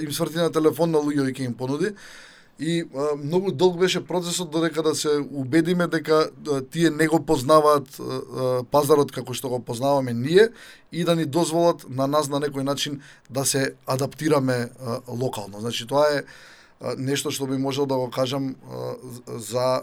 им 0.00 0.12
сврти 0.12 0.40
на 0.40 0.52
телефон 0.52 0.94
на 0.94 1.02
луѓе 1.04 1.28
и 1.30 1.34
ќе 1.34 1.50
им 1.50 1.54
понуди. 1.54 1.94
И 2.58 2.84
а, 2.94 3.16
многу 3.16 3.52
долг 3.52 3.78
беше 3.78 4.06
процесот 4.06 4.50
додека 4.50 4.82
да 4.82 4.94
се 4.94 5.08
убедиме 5.32 5.86
дека 5.86 6.30
а, 6.48 6.60
тие 6.62 6.90
не 6.90 7.08
го 7.08 7.20
познаваат 7.26 7.98
а, 7.98 8.02
а, 8.02 8.62
пазарот 8.70 9.10
како 9.12 9.34
што 9.34 9.50
го 9.50 9.58
познаваме 9.58 10.14
ние 10.14 10.48
и 10.92 11.04
да 11.04 11.16
ни 11.16 11.26
дозволат 11.26 11.82
на 11.90 12.06
нас 12.06 12.30
на 12.30 12.38
некој 12.38 12.62
начин 12.62 13.00
да 13.30 13.44
се 13.44 13.74
адаптираме 13.86 14.70
а, 14.70 15.00
локално. 15.08 15.60
Значи 15.60 15.86
тоа 15.86 16.06
е 16.14 16.22
а, 16.22 16.94
нешто 16.94 17.34
што 17.34 17.50
би 17.50 17.58
можел 17.58 17.90
да 17.90 17.98
го 17.98 18.06
кажам 18.10 18.54
а, 18.54 18.94
за 19.26 19.82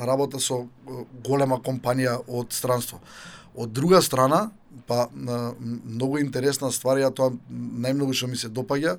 работа 0.00 0.40
со 0.40 0.64
а, 0.64 1.04
голема 1.24 1.60
компанија 1.60 2.22
од 2.24 2.56
странство. 2.56 3.04
Од 3.52 3.68
друга 3.68 4.00
страна, 4.02 4.48
па 4.86 5.08
а, 5.12 5.52
многу 5.84 6.24
интересна 6.24 6.72
ствар, 6.72 7.04
ја 7.04 7.12
тоа 7.12 7.36
најмногу 7.52 8.16
што 8.16 8.32
ми 8.32 8.40
се 8.40 8.48
допаѓа, 8.48 8.96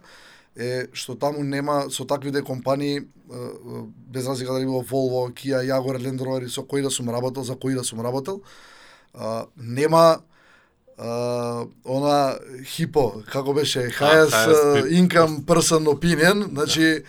е 0.56 0.88
што 0.94 1.16
таму 1.16 1.44
нема 1.44 1.90
со 1.90 2.06
таквите 2.06 2.42
компании 2.42 3.08
без 4.08 4.28
разлика 4.28 4.54
дали 4.54 4.66
било 4.66 4.84
Volvo, 4.84 5.30
Kia, 5.34 5.62
Jaguar, 5.62 5.98
Land 5.98 6.20
Rover 6.20 6.48
со 6.48 6.64
кои 6.64 6.82
да 6.82 6.92
сум 6.92 7.10
работел, 7.10 7.44
за 7.44 7.56
кои 7.56 7.74
да 7.74 7.84
сум 7.84 8.02
работел, 8.02 8.42
нема 9.58 10.20
а, 11.00 11.66
она 11.86 12.38
хипо, 12.66 13.24
како 13.32 13.54
беше, 13.54 13.88
highest 13.88 14.36
uh, 14.36 14.84
income 14.92 15.46
person 15.46 15.88
opinion, 15.88 16.50
значи, 16.50 17.04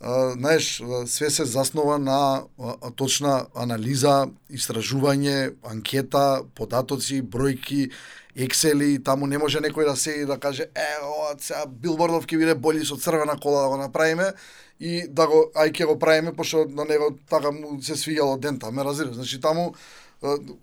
а, 0.00 0.30
знаеш, 0.30 0.82
све 1.06 1.30
се 1.30 1.44
заснова 1.44 1.98
на 1.98 2.42
а, 2.58 2.90
точна 2.96 3.46
анализа, 3.54 4.28
истражување, 4.50 5.54
анкета, 5.62 6.42
податоци, 6.54 7.22
бројки, 7.22 7.90
Excel 8.36 9.02
таму 9.04 9.26
не 9.26 9.38
може 9.38 9.60
некој 9.60 9.84
да 9.84 9.96
се 9.96 10.24
да 10.26 10.38
каже 10.38 10.68
е, 10.74 10.90
ова 11.02 11.34
сега 11.40 11.66
билбордов 11.66 12.26
ќе 12.26 12.38
биде 12.38 12.54
бољи 12.54 12.84
со 12.84 12.96
црвена 12.96 13.38
кола 13.40 13.62
да 13.62 13.68
го 13.68 13.76
направиме 13.76 14.32
и 14.80 15.08
да 15.08 15.26
го 15.26 15.50
ај 15.54 15.72
ќе 15.72 15.86
го 15.86 15.98
правиме 15.98 16.32
пошто 16.32 16.66
на 16.68 16.84
него 16.84 17.16
така 17.30 17.50
му 17.50 17.82
се 17.82 17.96
свиѓало 17.96 18.38
дента, 18.38 18.70
ме 18.70 18.84
разбираш. 18.84 19.14
Значи 19.14 19.40
таму 19.40 19.74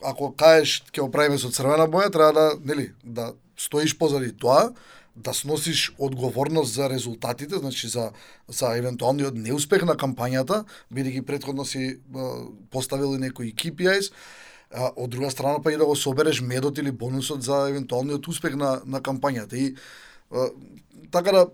ако 0.04 0.34
кажеш 0.36 0.84
ќе 0.92 1.02
го 1.02 1.12
правиме 1.12 1.38
со 1.38 1.52
црвена 1.52 1.88
боја, 1.88 2.12
треба 2.12 2.34
да, 2.34 2.46
нели, 2.64 2.94
да 3.04 3.34
стоиш 3.58 3.98
позади 3.98 4.32
тоа, 4.32 4.72
да 5.16 5.34
сносиш 5.34 5.96
одговорност 5.98 6.74
за 6.74 6.90
резултатите, 6.90 7.56
значи 7.56 7.88
за 7.88 8.12
за 8.48 8.78
евентуалниот 8.78 9.36
неуспех 9.36 9.86
на 9.88 9.96
кампањата, 9.96 10.66
бидејќи 10.94 11.26
претходно 11.26 11.66
си 11.66 12.00
поставил 12.70 13.16
некои 13.18 13.56
KPIs, 13.56 14.12
а, 14.76 14.92
од 14.96 15.10
друга 15.10 15.32
страна 15.32 15.62
па 15.64 15.74
и 15.74 15.78
да 15.78 15.86
го 15.86 15.96
собереш 15.96 16.42
медот 16.42 16.78
или 16.78 16.92
бонусот 16.92 17.44
за 17.44 17.70
евентуалниот 17.70 18.28
успех 18.28 18.56
на 18.56 18.82
на 18.86 19.02
кампањата. 19.02 19.56
И 19.56 19.76
а, 20.32 20.50
така 21.12 21.32
да 21.32 21.48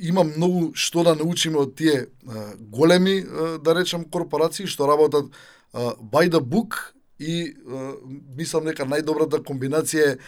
има 0.00 0.24
многу 0.24 0.72
што 0.74 1.04
да 1.04 1.14
научиме 1.14 1.62
од 1.62 1.74
тие 1.76 2.06
а, 2.26 2.54
големи 2.58 3.20
а, 3.22 3.58
да 3.58 3.74
речам, 3.74 4.04
корпорации 4.04 4.66
што 4.66 4.88
работат 4.88 5.30
а, 5.72 5.94
by 5.94 6.28
the 6.30 6.40
book 6.40 6.94
и 7.18 7.54
а, 7.54 7.94
мислам 8.36 8.64
дека 8.70 8.86
најдобрата 8.86 9.42
комбинација 9.42 10.14
е 10.14 10.18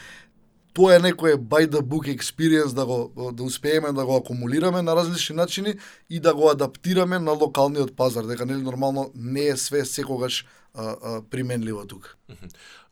тоа 0.75 0.97
е 0.97 1.03
некој 1.03 1.37
by 1.37 1.67
the 1.67 1.83
book 1.83 2.09
experience 2.09 2.75
да 2.75 2.87
го 2.87 3.33
да 3.33 3.43
успееме 3.43 3.93
да 3.93 4.07
го 4.07 4.17
акумулираме 4.17 4.83
на 4.83 4.97
различни 4.97 5.37
начини 5.37 5.75
и 6.11 6.21
да 6.21 6.35
го 6.35 6.51
адаптираме 6.51 7.19
на 7.19 7.33
локалниот 7.33 7.97
пазар, 7.97 8.25
дека 8.25 8.47
нели 8.47 8.63
нормално 8.63 9.11
не 9.15 9.47
е 9.47 9.57
све 9.57 9.85
секогаш 9.85 10.47
а, 10.75 10.97
а, 11.03 11.23
применливо 11.31 11.87
тука. 11.87 12.17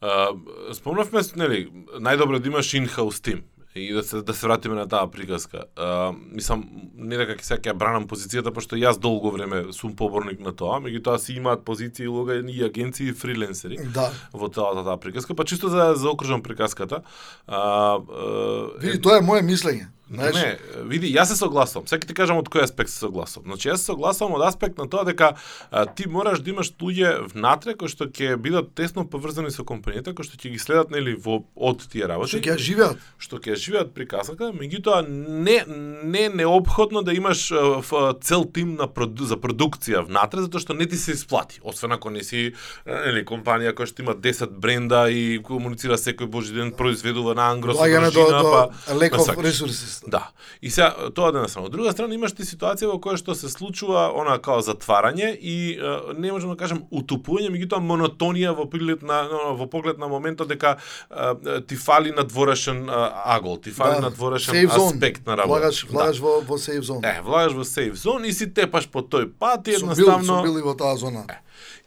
Uh, 0.03 0.73
спомнавме, 0.75 1.23
нели, 1.37 1.71
најдобро 1.99 2.39
да 2.39 2.49
имаш 2.49 2.75
in-house 2.75 3.23
тим 3.23 3.43
и 3.79 3.93
да 3.93 4.03
се 4.03 4.23
да 4.23 4.35
се 4.35 4.47
вратиме 4.47 4.75
на 4.75 4.87
таа 4.89 5.11
приказка. 5.11 5.65
А, 5.77 6.13
мислам 6.33 6.65
не 6.97 7.17
дека 7.17 7.37
ќе 7.39 7.43
сега 7.43 7.61
ќе 7.61 7.73
ја 7.73 7.79
бранам 7.79 8.09
позицијата 8.09 8.53
пошто 8.55 8.77
јас 8.77 8.99
долго 8.99 9.31
време 9.31 9.73
сум 9.73 9.95
поборник 9.97 10.41
на 10.41 10.53
тоа, 10.53 10.81
меѓутоа 10.83 11.19
си 11.19 11.39
имаат 11.39 11.65
позиции 11.65 12.05
и 12.05 12.09
улога 12.09 12.35
и 12.35 12.65
агенции 12.65 13.09
и 13.09 13.13
фриленсери 13.13 13.79
Да. 13.95 14.11
во 14.33 14.49
целата 14.49 14.85
таа 14.85 14.97
приказка, 14.97 15.35
па 15.35 15.45
чисто 15.45 15.69
за 15.69 15.77
да 15.77 15.95
заокружам 15.97 16.43
приказката. 16.43 17.03
А, 17.47 17.57
а, 17.57 18.69
Види, 18.81 19.01
тоа 19.01 19.19
е 19.19 19.21
мое 19.21 19.43
мислење. 19.43 19.89
Знаеш, 20.11 20.35
Не, 20.35 20.59
види, 20.89 21.13
јас 21.13 21.29
се 21.29 21.37
согласувам. 21.37 21.87
Сега 21.89 22.07
ти 22.07 22.15
кажам 22.15 22.39
од 22.41 22.49
кој 22.49 22.63
аспект 22.65 22.91
се 22.91 22.99
согласувам. 22.99 23.53
Значи, 23.53 23.69
јас 23.69 23.77
се 23.77 23.93
согласувам 23.93 24.35
од 24.39 24.43
аспект 24.49 24.79
на 24.79 24.89
тоа 24.89 25.05
дека 25.05 25.35
а, 25.71 25.87
ти 25.87 26.09
мораш 26.09 26.41
да 26.41 26.51
имаш 26.51 26.71
луѓе 26.81 27.29
внатре 27.35 27.75
кои 27.77 27.89
што 27.93 28.07
ќе 28.09 28.37
бидат 28.41 28.73
тесно 28.75 29.05
поврзани 29.05 29.51
со 29.53 29.63
компанијата, 29.69 30.15
кои 30.17 30.25
што 30.25 30.41
ќе 30.41 30.51
ги 30.55 30.59
следат 30.59 30.91
нели 30.91 31.13
во 31.15 31.45
од 31.57 31.85
тие 31.93 32.09
работи 32.09 32.39
што 32.39 32.41
ќе 32.41 32.57
живеат. 32.59 32.97
што 33.19 33.37
ќе 33.37 33.57
живеат 33.57 33.93
при 33.93 34.07
касата, 34.09 34.49
меѓутоа 34.53 35.05
не 35.09 35.65
не 35.69 36.25
е 36.25 36.29
неопходно 36.29 37.03
да 37.03 37.13
имаш 37.13 37.53
ф- 37.53 38.17
цел 38.23 38.45
тим 38.45 38.75
на 38.81 38.89
проду, 38.89 39.25
за 39.29 39.37
продукција 39.37 40.07
внатре 40.07 40.41
затоа 40.41 40.61
што 40.61 40.73
не 40.75 40.87
ти 40.87 40.97
се 40.97 41.13
исплати, 41.13 41.61
освен 41.63 41.93
ако 41.93 42.11
не 42.11 42.25
си 42.25 42.55
нели 42.87 43.25
компанија 43.25 43.75
која 43.77 43.87
што 43.87 44.03
има 44.03 44.15
10 44.17 44.57
бренда 44.57 45.11
и 45.11 45.43
комуницира 45.43 46.01
секој 46.01 46.27
божи 46.27 46.55
ден, 46.55 46.73
произведува 46.73 47.35
на 47.35 47.51
ангро 47.53 47.75
Доаѓаме 47.77 48.13
до, 48.13 48.25
до 48.31 48.43
па 48.43 48.95
lack 48.95 49.11
па 49.11 49.98
resources. 50.01 50.11
Да. 50.11 50.31
И 50.63 50.71
сега 50.71 51.11
тоа 51.15 51.29
од 51.29 51.35
една 51.35 51.49
страна. 51.49 51.67
Од 51.67 51.73
друга 51.73 51.93
страна 51.93 52.15
имаш 52.15 52.33
ти 52.33 52.43
ситуација 52.43 52.87
во 52.87 52.99
која 52.99 53.17
што 53.17 53.35
се 53.35 53.49
случува 53.49 54.13
она 54.15 54.39
као 54.39 54.61
затварање 54.61 55.37
и 55.41 55.79
е, 55.79 56.15
не 56.19 56.33
можам 56.33 56.51
да 56.51 56.57
кажам 56.57 56.83
утупување, 56.93 57.51
меѓутоа 57.51 57.81
монотонија 57.81 58.55
во 58.57 58.67
поглед 58.71 59.03
на 59.03 59.23
на- 59.23 59.55
во 59.55 59.67
поглед 59.67 59.99
на 59.99 60.09
моментот 60.09 60.49
дека 60.49 60.77
е, 61.11 61.61
ти 61.61 61.77
фали 61.77 62.11
надворешен 62.13 62.89
е, 62.89 62.93
агол, 63.25 63.57
ти 63.57 63.71
фали 63.71 64.01
надворешен 64.01 64.55
safe 64.55 64.69
zone. 64.69 64.95
аспект 64.95 65.27
на 65.27 65.37
работа. 65.37 65.49
Влагаш, 65.49 65.87
влагаш 65.91 66.19
во, 66.19 66.41
во 66.41 66.59
safe 66.59 66.81
zone. 66.83 67.01
Да. 67.01 67.09
Е, 67.09 67.21
влагаш 67.25 67.53
во 67.53 67.65
сейф 67.65 67.95
зон 67.95 68.25
и 68.25 68.33
си 68.33 68.55
тепаш 68.55 68.89
по 68.89 69.01
тој 69.01 69.31
пат 69.39 69.69
и 69.69 69.73
Сум 69.75 69.89
бил, 69.89 69.93
едноставно 69.93 70.25
сум 70.25 70.43
бил 70.43 70.59
и 70.59 70.63
во 70.63 70.75
таа 70.75 70.97
зона. 70.97 71.25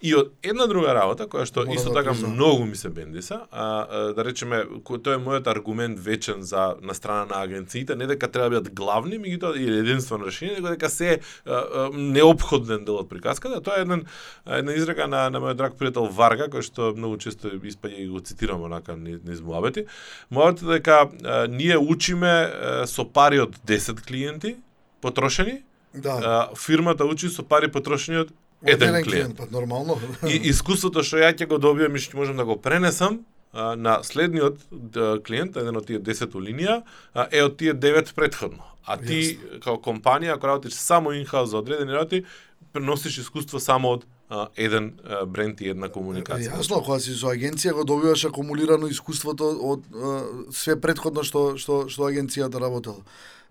И 0.02 0.16
од 0.16 0.32
една 0.44 0.66
друга 0.68 0.94
работа 0.94 1.28
која 1.30 1.46
што 1.46 1.62
Мора 1.62 1.76
исто 1.76 1.90
да 1.94 2.04
така 2.04 2.14
многу 2.14 2.66
ми 2.66 2.76
се 2.76 2.90
бендиса, 2.90 3.42
а, 3.52 3.86
а, 3.90 4.14
да 4.14 4.24
речеме, 4.26 4.66
кој 4.84 4.98
тој 4.98 5.16
е 5.16 5.22
мојот 5.22 5.48
аргумент 5.48 6.00
вечен 6.00 6.42
за 6.44 6.76
на 6.82 6.94
страна 6.94 7.26
на 7.26 7.42
агенциите, 7.44 7.96
не 8.02 8.08
дека 8.10 8.28
треба 8.32 8.50
да 8.50 8.62
бидат 8.62 8.74
главни, 8.76 9.20
меѓутоа 9.22 9.56
или 9.58 9.78
единствено 9.84 10.26
решение, 10.26 10.56
него 10.58 10.74
дека 10.74 10.90
се 10.90 11.20
а, 11.46 11.54
а, 11.54 11.90
необходен 11.94 12.86
дел 12.86 12.98
од 13.04 13.10
приказката. 13.10 13.62
Тоа 13.62 13.78
е 13.80 13.86
еден 13.86 14.06
една 14.46 14.74
изрека 14.74 15.08
на 15.08 15.30
на 15.30 15.40
мојот 15.44 15.60
драг 15.62 15.78
пријател 15.80 16.10
Варга, 16.10 16.50
кој 16.50 16.66
што 16.66 16.92
многу 16.98 17.22
често 17.22 17.54
испаѓа 17.54 18.02
и 18.02 18.08
го 18.10 18.20
цитирам 18.20 18.66
онака 18.66 18.98
низ 18.98 19.42
муабети. 19.42 19.86
Муабети 20.30 20.66
дека 20.66 21.06
а, 21.24 21.48
ние 21.48 21.78
учиме 21.78 22.28
а, 22.50 22.88
со 22.88 23.06
пари 23.06 23.40
од 23.40 23.56
10 23.68 24.02
клиенти 24.02 24.58
потрошени, 25.02 25.62
Да. 25.94 26.14
а, 26.24 26.56
фирмата 26.56 27.06
учи 27.06 27.30
со 27.30 27.44
пари 27.44 27.68
потрошени 27.72 28.18
од 28.18 28.30
еден, 28.64 29.04
клиент. 29.04 29.38
па 29.38 29.48
нормално. 29.52 29.98
И 30.30 30.38
искуството 30.54 31.04
што 31.04 31.18
ја 31.18 31.34
ќе 31.36 31.48
го 31.50 31.58
добиам 31.58 31.96
и 31.96 32.00
што 32.00 32.18
можам 32.18 32.38
да 32.38 32.46
го 32.46 32.56
пренесам 32.62 33.26
на 33.54 34.00
следниот 34.04 34.62
клиент, 35.28 35.58
еден 35.60 35.78
од 35.78 35.88
тие 35.90 36.00
10 36.00 36.36
линија, 36.40 36.82
е 37.32 37.44
од 37.44 37.58
тие 37.60 37.74
9 37.76 38.14
предходно. 38.16 38.64
А 38.86 38.98
ти 38.98 39.38
као 39.62 39.78
компанија, 39.84 40.36
ако 40.36 40.48
работиш 40.48 40.74
само 40.74 41.12
инхаус 41.14 41.52
за 41.52 41.58
одредени 41.60 41.94
работи, 41.94 42.24
преносиш 42.74 43.18
искуство 43.18 43.60
само 43.60 43.98
од 43.98 44.06
а, 44.30 44.48
еден 44.56 44.94
а, 45.04 45.26
бренд 45.26 45.62
и 45.62 45.70
една 45.70 45.90
комуникација. 45.92 46.56
Јасно, 46.56 46.80
кога 46.86 47.00
си 47.04 47.14
со 47.18 47.34
агенција 47.36 47.76
го 47.76 47.84
добиваш 47.84 48.26
акумулирано 48.32 48.88
искуството 48.88 49.52
од 49.74 49.86
а, 49.92 50.16
све 50.56 50.78
предходно 50.82 51.26
што 51.28 51.58
што 51.62 51.86
што 51.92 52.08
агенцијата 52.08 52.62
работела. 52.64 53.04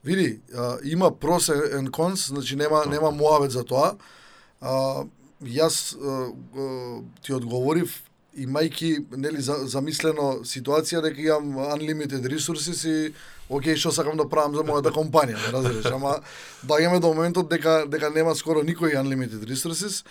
Види, 0.03 0.41
а, 0.55 0.79
има 0.85 1.13
pros 1.13 1.51
and 1.53 1.93
cons, 1.93 2.31
значи 2.33 2.57
нема 2.57 2.87
нема 2.89 3.11
муавет 3.11 3.53
за 3.53 3.65
тоа. 3.65 3.97
А, 4.61 5.05
јас 5.45 5.95
а, 5.95 6.33
ти 7.23 7.37
одговорив 7.37 8.01
имајки 8.37 8.93
нели 9.17 9.43
за, 9.43 9.57
замислено 9.67 10.41
ситуација 10.47 11.03
дека 11.03 11.23
имам 11.23 11.57
unlimited 11.75 12.27
resources 12.31 12.85
и 12.87 13.13
окей 13.49 13.77
што 13.77 13.93
сакам 13.93 14.17
да 14.17 14.29
правам 14.29 14.55
за 14.55 14.63
мојата 14.67 14.93
компанија, 14.95 15.39
ме 15.41 15.55
разбираш, 15.55 15.93
ама 15.93 16.19
доаѓаме 16.63 17.01
до 17.01 17.15
моментот 17.15 17.51
дека 17.51 17.85
дека 17.91 18.11
нема 18.15 18.35
скоро 18.35 18.63
никој 18.63 18.99
unlimited 19.01 19.43
resources 19.49 20.05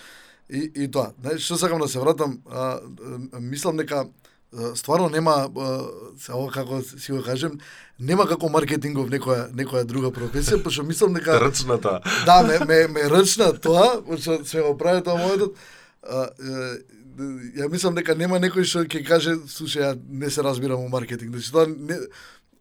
и 0.49 0.71
и 0.75 0.87
тоа. 0.91 1.13
Знаеш 1.21 1.45
што 1.45 1.57
сакам 1.57 1.79
да 1.79 1.87
се 1.87 1.99
вратам, 1.99 2.41
а, 2.49 2.79
а, 3.33 3.39
мислам 3.39 3.77
дека 3.77 4.07
стварно 4.75 5.09
нема 5.09 5.47
ова 6.29 6.51
како 6.51 6.81
си 6.81 7.11
го 7.11 7.21
кажем, 7.23 7.59
нема 7.99 8.25
како 8.27 8.49
маркетингов 8.49 9.09
некоја 9.09 9.49
некоја 9.53 9.85
друга 9.85 10.09
професија, 10.11 10.63
пошто 10.63 10.83
мислам 10.83 11.13
дека 11.13 11.39
Рчната. 11.39 11.99
да, 12.25 12.41
ме, 12.43 12.59
ме, 12.65 12.87
ме 12.87 13.09
рчна 13.09 13.53
тоа, 13.53 14.01
што 14.17 14.43
се 14.45 14.61
го 14.61 14.77
прави 14.77 15.03
тоа 15.03 15.19
мојот. 15.21 15.53
Ја 17.57 17.69
мислам 17.71 17.95
дека 17.95 18.15
нема 18.15 18.39
некој 18.39 18.67
што 18.67 18.83
ќе 18.85 19.03
каже, 19.07 19.35
слушај, 19.49 19.81
ја 19.83 19.91
не 20.09 20.29
се 20.29 20.43
разбирам 20.45 20.83
во 20.83 20.89
маркетинг. 20.91 21.35
Значи 21.35 21.51
тоа 21.51 21.65
не 21.67 21.97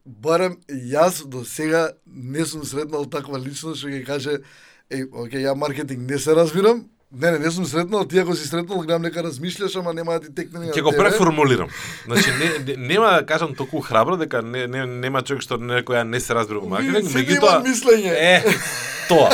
барем 0.04 0.56
јас 0.68 1.24
до 1.28 1.44
сега 1.44 1.92
не 2.06 2.44
сум 2.44 2.64
сретнал 2.64 3.04
таква 3.06 3.38
личност 3.38 3.82
што 3.82 3.92
ќе 3.92 4.04
каже, 4.06 4.38
еј, 4.90 5.08
окей, 5.12 5.44
ја 5.44 5.54
маркетинг 5.54 6.08
не 6.08 6.18
се 6.18 6.34
разбирам, 6.34 6.86
Не, 7.12 7.30
не, 7.30 7.38
не 7.38 7.50
сум 7.50 7.64
сретнал, 7.66 8.04
ти 8.04 8.18
ако 8.18 8.34
си 8.34 8.48
сретнал, 8.48 8.78
гледам 8.78 9.02
нека 9.02 9.22
размишляш, 9.22 9.76
ама 9.76 9.94
нема 9.94 10.12
да 10.12 10.20
ти 10.20 10.34
текне 10.34 10.68
Ќе 10.68 10.82
го 10.82 10.92
преформулирам. 10.92 11.68
Значи 12.04 12.30
не, 12.36 12.48
не, 12.66 12.74
нема 12.76 13.06
да 13.16 13.26
кажам 13.26 13.54
толку 13.54 13.80
храбро 13.80 14.16
дека 14.20 14.42
не, 14.42 14.66
не 14.68 14.84
нема 14.86 15.22
човек 15.24 15.40
што 15.40 15.56
некоја 15.56 16.02
не 16.04 16.20
се 16.20 16.36
разбира 16.36 16.60
во 16.60 16.68
маркетинг, 16.68 17.08
меѓутоа 17.08 17.40
имаат 17.40 17.64
мислење. 17.64 18.12
Е, 18.12 18.42
тоа. 19.08 19.30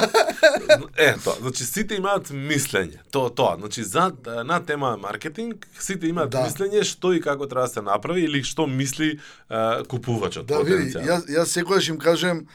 Е, 0.97 1.09
тоа. 1.25 1.35
Значи 1.41 1.67
сите 1.67 1.99
имаат 1.99 2.31
мислење. 2.31 3.01
Тоа, 3.11 3.33
тоа. 3.35 3.57
Значи 3.59 3.83
за 3.83 4.13
на 4.47 4.61
тема 4.63 4.95
маркетинг 5.03 5.67
сите 5.75 6.07
имаат 6.07 6.31
Да. 6.31 6.45
мислење 6.47 6.85
што 6.87 7.11
и 7.11 7.19
како 7.21 7.49
треба 7.51 7.67
да 7.67 7.73
се 7.75 7.83
направи 7.83 8.23
или 8.23 8.45
што 8.47 8.69
мисли 8.71 9.19
а, 9.49 9.83
купувачот 9.83 10.47
Да, 10.47 10.63
види, 10.63 10.95
јас, 10.95 11.27
јас 11.27 11.51
секогаш 11.51 11.89
им 11.91 11.99
кажем, 11.99 12.47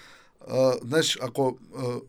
а, 0.47 0.79
знаеш, 0.79 1.17
ако 1.19 1.57
а, 1.75 1.99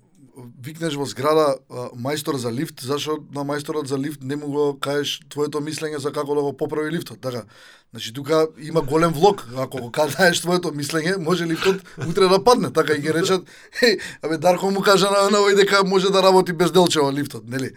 викнеш 0.62 0.96
во 0.96 1.06
зграда 1.06 1.58
мајстор 1.94 2.36
за 2.36 2.52
лифт, 2.52 2.82
зашо 2.82 3.18
на 3.34 3.44
мајсторот 3.46 3.86
за 3.86 3.98
лифт 3.98 4.22
не 4.22 4.36
му 4.36 4.50
го 4.52 4.64
кажеш 4.80 5.20
твоето 5.28 5.60
мислење 5.60 5.98
за 5.98 6.12
како 6.12 6.34
да 6.34 6.42
го 6.42 6.52
поправи 6.56 6.90
лифтот, 6.90 7.20
така? 7.20 7.44
Значи 7.90 8.12
тука 8.14 8.46
има 8.62 8.80
голем 8.80 9.12
влог, 9.12 9.46
ако 9.56 9.78
го 9.78 9.90
кажеш 9.90 10.40
твоето 10.40 10.72
мислење, 10.72 11.16
може 11.18 11.46
лифтот 11.46 11.82
утре 12.08 12.28
да 12.28 12.44
падне, 12.44 12.72
така 12.72 12.94
и 12.94 13.00
ги 13.00 13.14
речат, 13.14 13.46
еј, 13.82 14.00
абе 14.22 14.38
Дарко 14.38 14.70
му 14.70 14.82
кажа 14.82 15.10
на, 15.10 15.30
на 15.30 15.42
овој 15.42 15.56
дека 15.56 15.84
може 15.84 16.10
да 16.10 16.22
работи 16.22 16.52
без 16.52 16.72
делчево 16.72 17.12
лифтот, 17.12 17.48
нели? 17.48 17.72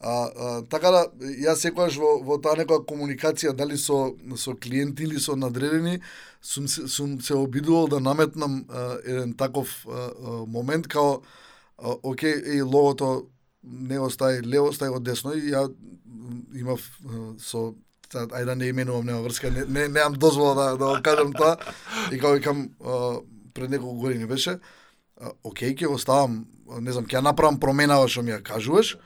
А, 0.00 0.10
а, 0.10 0.62
така 0.70 0.90
да, 0.94 1.00
јас 1.42 1.58
секогаш 1.58 1.96
во, 1.98 2.20
во 2.22 2.36
таа 2.38 2.54
некоја 2.54 2.84
комуникација, 2.86 3.50
дали 3.50 3.74
со, 3.76 4.12
со 4.38 4.54
клиенти 4.54 5.02
или 5.02 5.18
со 5.18 5.34
надредени, 5.34 5.98
сум, 6.40 6.68
сум 6.68 7.20
се 7.20 7.34
обидувал 7.34 7.88
да 7.88 8.00
наметнам 8.00 8.64
а, 8.68 8.98
еден 9.04 9.34
таков 9.34 9.86
а, 9.88 9.90
а, 9.90 10.30
момент, 10.46 10.86
као, 10.86 11.18
Океј, 11.78 11.98
окей, 12.02 12.56
и 12.58 12.62
ловото 12.62 13.28
не 13.62 13.98
остави 13.98 14.42
лево, 14.42 14.68
остави 14.68 14.90
од 14.94 15.02
десно, 15.02 15.34
и 15.34 15.52
ја 15.52 15.68
имав 16.54 16.82
со 17.38 17.74
ајде 18.08 18.44
да 18.44 18.54
не 18.56 18.70
именувам, 18.72 19.06
нема 19.06 19.20
врска, 19.22 19.50
не, 19.50 19.64
не, 19.64 19.88
немам 19.88 20.14
дозвола 20.18 20.54
да, 20.54 20.76
да 20.76 21.02
кажам 21.02 21.32
тоа, 21.32 21.56
и 22.12 22.18
као 22.18 22.32
викам, 22.34 22.70
пред 23.54 23.70
неколку 23.70 24.00
години 24.00 24.26
беше, 24.26 24.58
а, 25.20 25.30
окей, 25.44 25.74
ќе 25.74 25.86
го 25.86 25.98
ставам, 25.98 26.46
не 26.80 26.92
знам, 26.92 27.06
ќе 27.06 27.20
ја 27.20 27.24
направам 27.30 27.60
променава 27.60 28.08
што 28.08 28.22
ми 28.22 28.32
ја 28.32 28.42
кажуваш, 28.42 28.96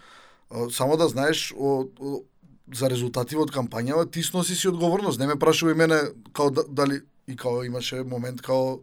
само 0.70 0.96
да 0.96 1.08
знаеш 1.08 1.52
о, 1.56 1.88
о, 1.98 2.22
за 2.72 2.88
резултативот 2.88 3.50
од 3.50 3.56
кампањава, 3.56 4.06
ти 4.10 4.22
сноси 4.22 4.54
си 4.56 4.68
одговорност. 4.68 5.20
Не 5.20 5.26
ме 5.26 5.40
прашувај 5.40 5.74
мене 5.74 5.98
као 6.32 6.50
да, 6.50 6.64
дали 6.68 7.00
и 7.26 7.36
као 7.36 7.64
имаше 7.64 8.02
момент 8.02 8.42
као 8.42 8.80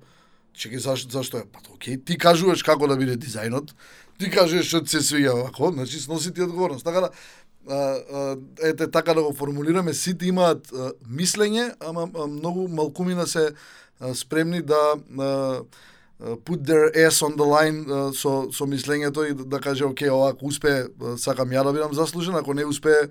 чеки 0.54 0.80
заш 0.80 1.08
зашто 1.12 1.38
е 1.38 1.43
па 1.52 1.60
окей, 1.74 1.97
ти 1.97 2.18
кажуваш 2.18 2.64
како 2.64 2.88
да 2.88 2.97
биде 2.97 3.18
дизајнот, 3.18 3.74
ти 4.20 4.30
кажуваш 4.30 4.68
што 4.68 4.86
се 4.86 5.04
свиѓа 5.04 5.36
вако, 5.43 5.72
значи 5.72 6.00
сноси 6.00 6.34
ти 6.34 6.41
одговорност. 6.41 6.86
Така 6.86 7.02
да 7.02 7.10
а, 7.70 7.76
а, 7.76 8.38
ете 8.64 8.91
така 8.91 9.14
да 9.14 9.24
го 9.24 9.34
формулираме, 9.34 9.93
сите 9.93 10.26
имаат 10.26 10.72
а, 10.74 10.91
мислење, 11.10 11.74
ама 11.80 12.10
а, 12.16 12.28
многу 12.28 12.68
малкумина 12.68 13.28
се 13.28 13.52
а, 14.00 14.16
спремни 14.16 14.62
да 14.62 14.95
а, 15.20 15.62
put 16.20 16.64
their 16.64 16.91
ass 16.95 17.22
on 17.24 17.36
the 17.38 17.45
line 17.45 17.86
а, 17.88 18.14
со 18.14 18.52
со 18.52 18.66
мислењето 18.66 19.24
и 19.30 19.34
да, 19.34 19.45
да 19.45 19.60
каже 19.60 19.86
окей, 19.86 20.10
ова 20.10 20.32
ако 20.32 20.45
успее 20.45 20.88
сакам 21.18 21.50
ја 21.50 21.64
да 21.64 21.74
бидам 21.74 21.93
заслужен, 21.93 22.36
ако 22.36 22.54
не 22.54 22.66
успее 22.66 23.10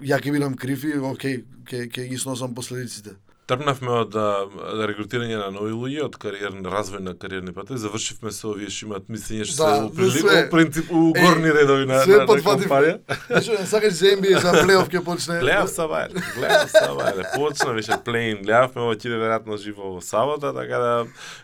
ја 0.00 0.20
ќе 0.20 0.32
бидам 0.32 0.56
крив 0.56 0.84
и 0.84 0.98
окей, 0.98 1.44
ќе 1.64 1.88
ќе 1.88 2.08
ги 2.08 2.18
сносам 2.18 2.54
последиците. 2.54 3.16
Тргнавме 3.46 3.90
од 4.02 4.08
да, 4.10 4.46
да 4.50 4.86
регрутирање 4.90 5.36
на 5.38 5.50
нови 5.54 5.70
луѓе, 5.70 6.00
од 6.08 6.16
кариерен 6.18 6.64
развој 6.66 6.98
на 6.98 7.12
кариерни 7.14 7.52
патои, 7.54 7.78
завршивме 7.78 8.32
со 8.34 8.48
овие 8.50 8.66
што 8.74 8.88
имаат 8.88 9.04
мислење 9.06 9.44
што 9.46 9.62
Да, 9.62 9.74
се 9.76 9.82
уприли, 9.86 10.18
све. 10.18 10.40
у 10.40 10.50
принцип 10.50 10.90
у 10.90 11.02
Е, 11.14 11.20
горни 11.22 11.52
редови 11.54 11.86
на, 11.86 12.00
на, 12.06 12.16
на 12.24 12.26
компанија. 12.26 12.96
Значи, 13.30 13.50
не 13.54 13.66
сакаш 13.66 13.92
за 13.92 14.06
NBA 14.16 14.40
за 14.42 14.52
плейоф 14.64 14.88
ќе 14.90 15.02
почне. 15.06 15.38
Гледав 15.44 15.70
Савајле, 15.70 16.24
гледав 16.34 16.72
Савајле, 16.74 17.26
почна 17.36 17.74
беше 17.78 17.98
плейн, 18.04 18.42
гледавме 18.42 18.82
ова 18.82 18.96
ќе 18.98 19.14
веројатно 19.14 19.60
живо 19.62 19.92
во 19.94 20.00
сабота, 20.02 20.50
така 20.50 20.82
да 20.82 20.90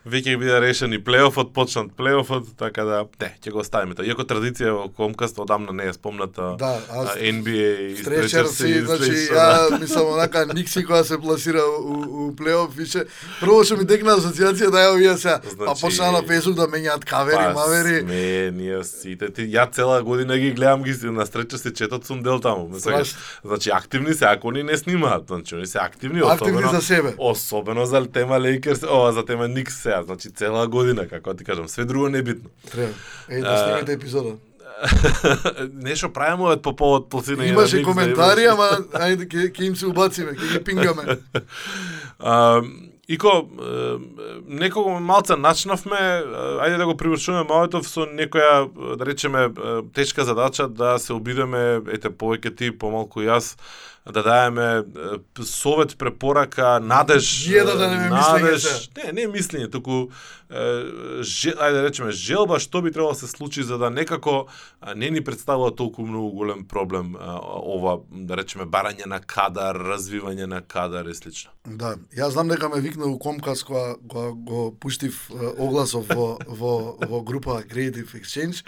веќе 0.02 0.34
ќе 0.34 0.40
биде 0.42 0.58
решен 0.60 0.92
и 0.92 0.98
плейофот, 0.98 1.54
почнат 1.54 1.94
плейофот, 1.96 2.50
така 2.58 2.82
да 2.84 3.04
не, 3.22 3.30
ќе 3.38 3.54
го 3.54 3.62
оставиме 3.62 3.94
тоа. 3.94 4.06
Иако 4.10 4.26
традиција 4.26 4.74
во 4.74 4.88
Комкаст 4.90 5.38
одамна 5.38 5.70
не 5.72 5.86
е 5.86 5.92
спомната 5.94 6.56
Да, 6.58 6.74
аз 6.90 7.14
NBA 7.14 7.94
и 7.94 7.96
Стречер 8.02 8.50
си, 8.50 8.74
значи 8.82 9.14
ја 9.30 9.78
мислам 9.78 10.10
онака 10.16 10.46
Никси 10.50 10.82
кога 10.84 11.04
се 11.04 11.18
пласира 11.22 11.62
у, 11.62 11.91
у 11.92 12.32
плейоф 12.36 12.74
више 12.76 13.04
прво 13.40 13.62
што 13.64 13.76
ми 13.76 13.84
декна 13.84 14.16
асоциација 14.18 14.70
да 14.70 14.84
ја 14.86 14.94
овие 14.94 15.16
се 15.18 15.38
па 15.42 15.50
Значи- 15.50 15.80
почна 15.82 16.12
на 16.12 16.22
Facebook 16.22 16.54
да 16.54 16.66
менјаат 16.68 17.04
кавери, 17.04 17.54
мавери. 17.54 18.00
Сме, 18.00 18.50
ние 18.50 18.84
сите 18.84 19.30
ти, 19.30 19.46
ја 19.48 19.70
цела 19.72 20.02
година 20.02 20.38
ги 20.38 20.50
гледам 20.52 20.82
ги 20.82 20.94
на 21.02 21.26
стреча 21.26 21.58
се 21.58 21.72
четот 21.72 22.06
сум 22.06 22.22
дел 22.22 22.40
таму. 22.40 22.68
Значи 23.44 23.70
активни 23.70 24.14
се, 24.14 24.24
ако 24.24 24.48
они 24.48 24.62
не 24.62 24.76
снимаат, 24.76 25.24
значи 25.26 25.54
они 25.54 25.66
се 25.66 25.78
активни, 25.78 26.20
Активни 26.20 26.64
особено 26.64 26.80
за 26.80 26.86
себе. 26.86 27.14
Особено 27.18 27.86
за 27.86 28.06
тема 28.06 28.40
Лейкерс, 28.40 28.82
ова 28.82 29.12
за 29.12 29.24
тема 29.24 29.48
Никс 29.48 29.74
сега, 29.74 30.02
значи 30.02 30.30
цела 30.30 30.68
година, 30.68 31.08
како 31.08 31.34
ти 31.34 31.44
кажам, 31.44 31.68
све 31.68 31.84
друго 31.84 32.08
не 32.08 32.18
е 32.18 32.22
битно. 32.22 32.50
Треба. 32.70 32.92
Е, 33.28 33.40
да 33.40 33.92
епизода. 33.92 34.34
Нешто 35.86 36.12
правиме 36.12 36.56
по 36.62 36.76
повод 36.76 37.08
пласирање 37.10 37.52
Имаше 37.52 37.82
коментари, 37.82 38.46
ама 38.50 38.70
ајде 38.92 39.28
ќе 39.28 39.50
ќе 39.52 39.68
им 39.68 39.76
се 39.76 39.86
убациме, 39.90 40.36
ќе 40.38 40.54
ги 40.54 40.64
пингаме. 40.64 41.18
А, 42.22 42.62
Ико, 43.08 43.30
е, 43.42 43.98
некого 44.46 45.00
малце 45.02 45.34
начнавме, 45.36 45.98
ајде 46.62 46.76
да 46.78 46.86
го 46.86 46.94
привршуваме 46.96 47.48
Маоетов 47.48 47.88
со 47.90 48.06
некоја, 48.06 48.68
да 48.96 49.04
речеме, 49.04 49.48
тешка 49.92 50.24
задача 50.24 50.68
да 50.68 50.94
се 51.02 51.12
обидеме, 51.12 51.82
ете, 51.90 52.14
повеќе 52.14 52.54
ти, 52.56 52.70
помалку 52.70 53.24
јас, 53.26 53.56
да 54.06 54.22
даеме 54.22 54.82
совет, 55.44 55.98
препорака, 55.98 56.80
надеж, 56.82 57.46
Ние 57.46 57.62
да 57.62 57.76
дадеме 57.78 58.08
мислење 58.10 58.42
надеж, 58.42 58.90
не, 58.98 59.12
не 59.12 59.26
мислење, 59.30 59.70
туку 59.70 60.08
же, 61.22 61.54
ајде 61.54 61.78
да 61.78 61.84
речеме 61.86 62.12
желба 62.12 62.58
што 62.60 62.82
би 62.82 62.90
требало 62.92 63.14
да 63.14 63.22
се 63.22 63.30
случи 63.30 63.62
за 63.62 63.78
да 63.78 63.90
некако 63.90 64.48
не 64.96 65.10
ни 65.10 65.22
представува 65.24 65.70
толку 65.70 66.02
многу 66.02 66.32
голем 66.36 66.64
проблем 66.68 67.14
ова 67.16 68.00
да 68.10 68.36
речеме 68.36 68.66
барање 68.66 69.06
на 69.06 69.20
кадар, 69.20 69.78
развивање 69.78 70.50
на 70.50 70.60
кадар 70.60 71.06
и 71.06 71.14
слично. 71.14 71.54
Да, 71.64 71.94
јас 72.10 72.34
знам 72.34 72.50
дека 72.50 72.68
ме 72.68 72.82
викна 72.82 73.06
у 73.06 73.18
Комкас 73.18 73.62
кога, 73.62 73.94
кога 74.08 74.30
го 74.32 74.70
пуштив 74.74 75.30
огласов 75.58 76.10
во, 76.10 76.38
во, 76.46 76.96
во 76.98 77.22
група 77.22 77.62
Creative 77.62 78.18
Exchange. 78.18 78.66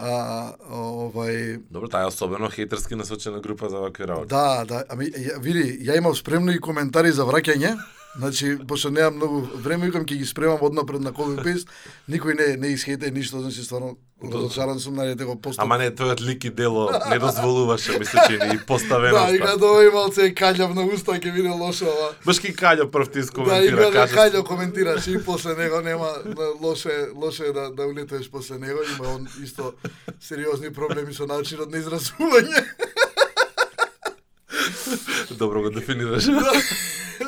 А, 0.00 0.52
овај, 0.70 1.60
Добро, 1.70 1.88
таа 1.88 2.02
е 2.02 2.10
особено 2.10 2.50
хејтерски 2.50 2.94
насочена 2.94 3.40
група 3.40 3.68
за 3.68 3.78
вакви 3.78 4.06
работи. 4.06 4.28
да, 4.28 4.64
да, 4.64 4.84
ами 4.88 5.06
ја, 5.10 5.40
види, 5.40 5.78
ја 5.86 5.96
имав 5.98 6.18
спремно 6.18 6.52
и 6.52 6.60
коментари 6.60 7.12
за 7.12 7.22
враќање. 7.24 7.76
Значи, 8.16 8.58
пошто 8.68 8.90
немам 8.90 9.16
многу 9.16 9.40
време, 9.54 9.86
викам 9.88 10.04
ќе 10.04 10.18
ги 10.20 10.26
спремам 10.28 10.60
однапред 10.60 11.00
на 11.00 11.12
copy 11.16 11.38
paste. 11.40 11.64
Никој 12.12 12.36
не 12.36 12.56
не 12.60 12.72
исхете 12.74 13.10
ништо, 13.10 13.40
значи 13.40 13.64
стварно 13.64 13.96
разочаран 14.22 14.80
сум 14.80 14.94
на 14.94 15.16
го 15.16 15.40
постап. 15.40 15.64
Ама 15.64 15.78
не, 15.78 15.90
тојот 15.90 16.20
лик 16.20 16.44
и 16.44 16.50
дело 16.50 16.90
не 17.10 17.18
дозволуваше, 17.18 17.98
ми 17.98 18.04
се 18.04 18.18
чини, 18.26 18.54
и 18.54 18.58
да, 18.58 18.66
поставеноста. 18.66 19.36
и 19.36 19.40
кога 19.40 19.66
ова 19.66 19.84
ималце 19.84 20.34
каљав 20.34 20.74
на 20.74 20.84
уста, 20.84 21.12
ќе 21.12 21.32
биде 21.32 21.48
лошо, 21.48 21.88
ова. 21.88 22.12
Баш 22.24 22.38
ки 22.38 22.52
Каљо 22.52 22.90
прв 22.90 23.08
ти 23.08 23.12
Да, 23.12 23.18
и 23.18 23.24
искоментира, 23.24 23.76
кога 23.76 23.92
кажа. 23.92 24.16
Кајло 24.16 24.44
коментираш 24.44 25.06
и 25.06 25.24
после 25.24 25.56
него 25.56 25.80
нема 25.80 26.12
да, 26.24 26.52
лоше 26.60 27.08
лоше 27.14 27.44
е 27.44 27.52
да 27.52 27.70
да 27.70 27.86
улетеш 27.86 28.30
после 28.30 28.58
него, 28.58 28.80
има 28.84 29.08
он 29.08 29.28
исто 29.42 29.72
сериозни 30.20 30.72
проблеми 30.72 31.14
со 31.14 31.26
начинот 31.26 31.72
на 31.72 31.78
изразување. 31.78 32.64
Добро 35.38 35.62
го 35.62 35.70
дефинираш. 35.70 36.24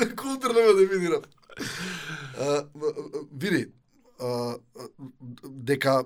Да, 0.01 0.17
културно 0.17 0.55
го 0.55 0.79
дефинирам. 0.79 1.23
Види, 3.33 3.69
дека 5.49 6.05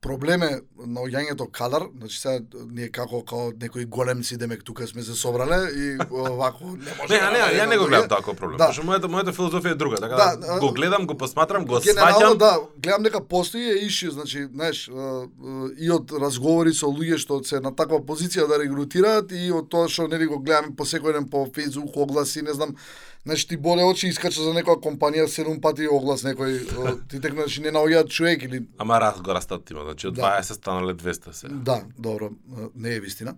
проблеме 0.00 0.48
на 0.86 1.02
оѓањето 1.04 1.44
кадар, 1.52 1.84
значи 1.98 2.18
сега 2.18 2.62
ние 2.72 2.88
како 2.88 3.20
како 3.20 3.52
некои 3.60 3.84
големци 3.84 4.36
демек 4.40 4.62
тука 4.64 4.86
сме 4.88 5.02
се 5.02 5.14
собрале 5.14 5.58
и 5.76 5.96
вако 6.10 6.64
не 6.64 6.94
може. 6.98 7.12
Не, 7.12 7.20
да 7.20 7.30
не, 7.30 7.38
ја 7.38 7.50
најдеме 7.50 7.68
не 7.68 7.78
го 7.78 7.88
гледам 7.90 8.08
таков 8.08 8.36
проблем. 8.36 8.56
Да. 8.58 8.70
Пошто 8.72 8.86
мојата 8.88 9.10
мојата 9.12 9.34
филозофија 9.36 9.74
е 9.74 9.80
друга, 9.82 10.00
така 10.00 10.16
Да, 10.16 10.36
да, 10.36 10.58
го 10.60 10.72
гледам, 10.72 11.06
го 11.06 11.16
посматрам, 11.18 11.66
го 11.66 11.82
сваќам. 11.84 12.36
да, 12.38 12.58
гледам 12.78 13.02
дека 13.02 13.20
постои 13.20 13.64
е 13.64 13.76
иши, 13.84 14.10
значи, 14.10 14.46
знаеш, 14.54 14.88
е, 14.88 14.92
е, 14.92 15.68
и 15.84 15.90
од 15.90 16.12
разговори 16.12 16.72
со 16.74 16.88
луѓе 16.88 17.18
што 17.20 17.42
се 17.44 17.60
на 17.60 17.74
таква 17.76 18.00
позиција 18.00 18.48
да 18.48 18.58
регрутираат 18.62 19.32
и 19.32 19.52
од 19.52 19.68
тоа 19.68 19.88
што 19.88 20.08
нели 20.08 20.26
го 20.26 20.40
гледам 20.40 20.72
по 20.76 20.88
секој 20.88 21.12
ден 21.12 21.28
по 21.28 21.44
Facebook 21.46 21.92
огласи, 21.96 22.42
не 22.42 22.56
знам, 22.56 22.76
знаеш, 23.24 23.46
ти 23.46 23.56
боле 23.56 23.84
очи 23.84 24.08
искача 24.08 24.42
за 24.42 24.52
некоја 24.56 24.80
компанија 24.80 25.26
седум 25.28 25.60
пати 25.60 25.88
оглас 25.88 26.22
некој, 26.24 26.60
ти 27.08 27.20
тек 27.20 27.34
значи 27.34 27.60
не 27.60 27.72
наоѓаат 27.74 28.08
човек 28.08 28.42
или 28.42 28.62
Ама 28.78 29.00
раз 29.00 29.20
го 29.20 29.34
растат 29.34 29.70
има, 29.70 29.84
значи 29.84 30.06
од 30.08 30.14
Да. 30.14 30.38
20 30.40 30.52
станале 30.52 30.94
200 30.94 31.32
се. 31.32 31.48
Да, 31.48 31.82
добро, 31.98 32.30
не 32.74 32.94
е 32.94 33.00
вистина. 33.00 33.36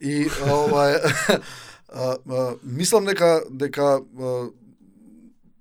И 0.00 0.28
ова 0.50 0.90
е 0.90 1.00
мислам 2.62 3.04
дека 3.04 3.42
дека 3.50 4.00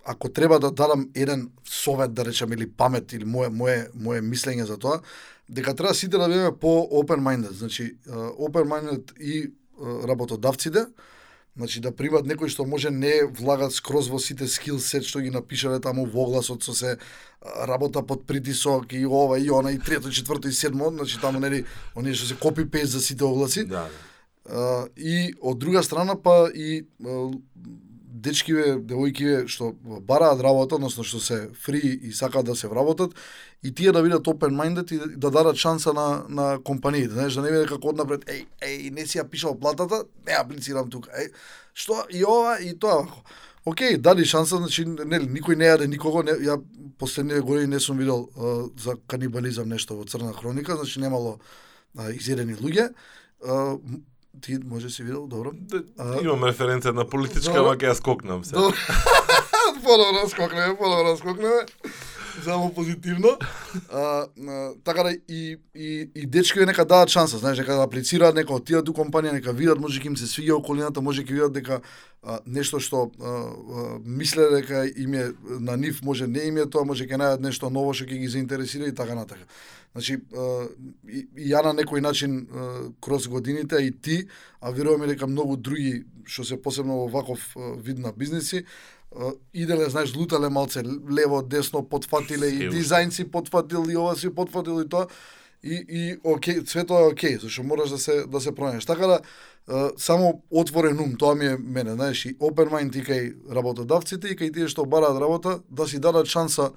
ако 0.06 0.30
треба 0.30 0.60
да 0.60 0.72
дадам 0.72 1.10
еден 1.16 1.52
совет 1.66 2.14
да 2.14 2.26
речем 2.26 2.54
или 2.54 2.72
памет 2.72 3.14
или 3.14 3.26
мое 3.26 3.50
мое 3.50 3.88
мое 3.96 4.22
мислење 4.22 4.64
за 4.64 4.78
тоа, 4.78 5.02
дека 5.50 5.76
треба 5.76 5.94
сите 5.94 6.18
да 6.18 6.28
бидеме 6.28 6.52
по 6.52 6.88
open 6.92 7.22
minded, 7.22 7.52
значи 7.52 7.98
open 8.10 8.66
minded 8.66 9.20
и 9.20 9.54
работодавците, 10.08 10.86
Значи 11.56 11.82
да 11.84 11.92
примат 11.92 12.24
некој 12.24 12.48
што 12.48 12.64
може 12.64 12.90
не 12.96 13.26
влагат 13.28 13.74
скроз 13.76 14.08
во 14.08 14.20
сите 14.24 14.48
скил 14.48 14.80
сет 14.80 15.04
што 15.04 15.20
ги 15.20 15.34
напишале 15.34 15.82
таму 15.84 16.06
во 16.06 16.24
огласот 16.24 16.64
со 16.64 16.74
се 16.74 16.98
работа 17.42 18.02
под 18.02 18.26
притисок 18.26 18.94
и 18.94 19.06
ова 19.06 19.40
и 19.40 19.50
она 19.50 19.72
и 19.72 19.80
трето, 19.80 20.12
четврто 20.12 20.48
и 20.48 20.52
седмо, 20.52 20.92
значи 20.92 21.20
таму 21.20 21.40
нели 21.40 21.66
оние 21.96 22.14
што 22.14 22.28
се 22.28 22.36
копи 22.36 22.66
пейст 22.66 22.92
за 22.92 23.02
сите 23.02 23.24
огласи. 23.24 23.66
Да. 23.66 23.90
А, 24.46 24.88
и 24.96 25.34
од 25.42 25.60
друга 25.60 25.84
страна 25.84 26.16
па 26.16 26.48
и 26.56 26.88
а, 27.04 27.32
дечкиве, 28.22 28.76
девојкиве 28.78 29.48
што 29.52 29.72
бараат 29.82 30.42
работа, 30.46 30.78
односно 30.78 31.04
што 31.04 31.20
се 31.20 31.40
фри 31.58 31.82
и 31.82 32.14
сакаат 32.14 32.46
да 32.46 32.56
се 32.56 32.70
вработат, 32.72 33.16
и 33.64 33.74
тие 33.74 33.92
да 33.92 34.04
бидат 34.04 34.28
open 34.28 34.56
minded 34.58 34.94
и 34.94 35.18
да 35.18 35.32
дадат 35.32 35.58
шанса 35.58 35.94
на 35.94 36.24
на 36.30 36.60
компаниите, 36.64 37.14
знаеш, 37.14 37.34
да 37.34 37.42
не 37.42 37.52
биде 37.52 37.68
како 37.70 37.94
однапред, 37.94 38.26
еј, 38.26 38.46
еј, 38.62 38.92
не 38.92 39.06
си 39.06 39.20
ја 39.20 39.28
пишал 39.30 39.58
платата, 39.60 40.04
не 40.28 40.34
аплицирам 40.38 40.90
тука. 40.90 41.12
Еј, 41.18 41.32
што 41.74 42.06
и 42.10 42.24
ова 42.26 42.60
и 42.60 42.74
тоа. 42.78 43.08
Океј, 43.66 43.98
дали 43.98 44.26
шанса, 44.26 44.58
значи 44.58 44.86
нели 44.86 45.28
никој 45.30 45.56
не 45.56 45.70
јаде 45.70 45.88
никого, 45.88 46.24
не, 46.24 46.34
ја 46.42 46.58
последниве 46.98 47.42
години 47.42 47.76
не 47.76 47.80
сум 47.80 47.98
видел 47.98 48.30
а, 48.36 48.70
за 48.78 48.96
канибализам 49.08 49.70
нешто 49.70 49.96
во 49.96 50.06
Црна 50.06 50.34
хроника, 50.34 50.76
значи 50.76 51.00
немало 51.00 51.40
а, 51.98 52.12
изедени 52.12 52.56
луѓе. 52.56 52.94
А, 53.46 53.78
ти 54.42 54.58
може 54.66 54.90
си 54.90 55.04
видел, 55.04 55.28
добро. 55.28 55.52
А, 56.00 56.22
Имам 56.24 56.44
референција 56.48 56.94
на 56.96 57.06
политичка, 57.06 57.60
ама 57.60 57.76
ќе 57.76 57.92
ја 57.92 57.98
скокнам 58.00 58.44
се. 58.44 58.56
Добро. 58.56 58.78
Подобро 59.84 60.30
скокнеме, 60.30 60.78
подобро 60.78 61.18
скокнеме. 61.18 61.66
Само 62.44 62.74
позитивно. 62.74 63.38
А, 63.90 64.26
а, 64.48 64.72
така 64.84 65.04
да 65.04 65.12
и, 65.12 65.58
и, 65.76 66.10
и 66.16 66.26
дечките 66.26 66.66
нека 66.66 66.86
дадат 66.86 67.10
шанса, 67.10 67.38
знаеш, 67.38 67.58
нека 67.58 67.76
да 67.76 67.84
аплицираат, 67.84 68.36
нека 68.36 68.54
отидат 68.54 68.90
у 68.90 68.94
компанија, 68.94 69.34
нека 69.34 69.54
видат, 69.54 69.80
може 69.80 70.00
ќе 70.00 70.12
им 70.12 70.18
се 70.18 70.30
свиѓа 70.30 70.58
околината, 70.60 71.02
може 71.02 71.24
ќе 71.24 71.34
видат 71.34 71.54
дека 71.54 71.82
а, 72.24 72.40
нешто 72.46 72.80
што 72.80 73.10
а, 73.20 73.28
а, 73.28 74.00
мисле 74.06 74.50
дека 74.56 74.86
им 74.96 75.14
е 75.14 75.26
на 75.60 75.78
нив, 75.78 76.02
може 76.04 76.28
не 76.28 76.48
им 76.48 76.58
е 76.58 76.70
тоа, 76.70 76.86
може 76.86 77.08
ќе 77.08 77.20
најдат 77.20 77.44
нешто 77.44 77.70
ново 77.70 77.94
што 77.94 78.10
ќе 78.10 78.22
ги 78.24 78.32
заинтересира 78.32 78.88
и 78.88 78.96
така 78.96 79.16
натака. 79.16 79.46
Значи, 79.92 80.22
а, 80.36 80.68
и, 81.10 81.28
и 81.38 81.52
ја 81.52 81.64
на 81.68 81.76
некој 81.82 82.02
начин 82.02 82.48
а, 82.48 82.72
кроз 83.02 83.28
годините, 83.28 83.76
и 83.84 83.92
ти, 83.92 84.28
а 84.62 84.72
веруваме 84.72 85.08
дека 85.08 85.28
многу 85.28 85.58
други 85.58 86.06
што 86.26 86.46
се 86.46 86.62
посебно 86.62 87.04
во 87.04 87.08
ваков 87.08 87.54
а, 87.56 87.76
вид 87.76 88.00
на 88.00 88.14
бизнеси, 88.14 88.66
иделе, 89.54 89.90
знаеш, 89.90 90.16
лутале 90.16 90.50
малце 90.50 90.84
лево, 91.12 91.42
десно, 91.42 91.84
потфатиле 91.84 92.48
и 92.48 92.70
дизајн 92.72 93.10
си 93.12 93.28
потфатил 93.32 93.86
и 93.90 93.98
ова 93.98 94.16
си 94.16 94.30
потфатил 94.30 94.82
и 94.82 94.90
тоа. 94.90 95.08
И, 95.64 95.86
и 95.90 96.18
окей, 96.24 96.62
све 96.66 96.86
тоа 96.86 97.02
е 97.02 97.12
окей, 97.12 97.38
зашто 97.38 97.64
мораш 97.64 97.90
да 97.90 97.98
се 97.98 98.24
да 98.26 98.42
се 98.42 98.52
пронајдеш. 98.52 98.88
Така 98.88 99.08
да 99.08 99.20
само 99.98 100.44
отворен 100.50 101.00
ум, 101.00 101.18
тоа 101.18 101.36
ми 101.36 101.46
е 101.46 101.58
мене, 101.58 101.94
знаеш, 101.94 102.26
и 102.26 102.38
open 102.40 102.72
mind 102.72 102.96
и 102.98 103.04
кај 103.04 103.54
работодавците 103.54 104.28
и 104.28 104.36
кај 104.36 104.54
тие 104.54 104.68
што 104.68 104.86
бараат 104.86 105.20
работа, 105.22 105.60
да 105.70 105.88
си 105.88 106.00
дадат 106.00 106.28
шанса 106.28 106.72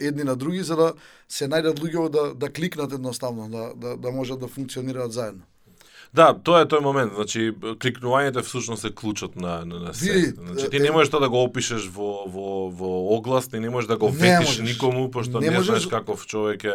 едни 0.00 0.24
на 0.24 0.36
други 0.36 0.62
за 0.62 0.76
да 0.76 0.92
се 1.28 1.46
најдат 1.46 1.78
луѓе 1.78 2.08
да 2.10 2.34
да 2.34 2.52
кликнат 2.52 2.92
едноставно, 2.92 3.48
да 3.48 3.74
да 3.76 3.96
да 3.96 4.10
можат 4.10 4.40
да 4.40 4.48
функционираат 4.48 5.12
заедно. 5.12 5.42
Да, 6.16 6.32
тоа 6.34 6.60
е 6.60 6.66
тој 6.66 6.80
момент. 6.80 7.12
Значи, 7.14 7.52
кликнувањето 7.76 8.40
всушност 8.40 8.84
е 8.84 8.90
клучот 8.90 9.36
на, 9.36 9.62
на, 9.62 9.78
на 9.80 9.94
се. 9.94 10.12
Види, 10.12 10.32
Значи, 10.38 10.70
ти 10.70 10.76
е- 10.76 10.80
не 10.80 10.90
можеш 10.90 11.10
тоа 11.10 11.20
да 11.20 11.28
го 11.28 11.42
опишеш 11.42 11.86
во, 11.88 12.24
во, 12.26 12.46
во 12.70 12.88
оглас, 13.12 13.48
ти 13.48 13.58
не 13.58 13.68
можеш 13.68 13.88
да 13.88 13.96
го 13.96 14.08
ветиш 14.08 14.58
никому, 14.60 15.10
пошто 15.10 15.40
Не 15.40 15.46
не, 15.46 15.52
можеш- 15.52 15.66
знаеш 15.66 15.86
каков 15.88 16.26
човек 16.26 16.64
е. 16.64 16.74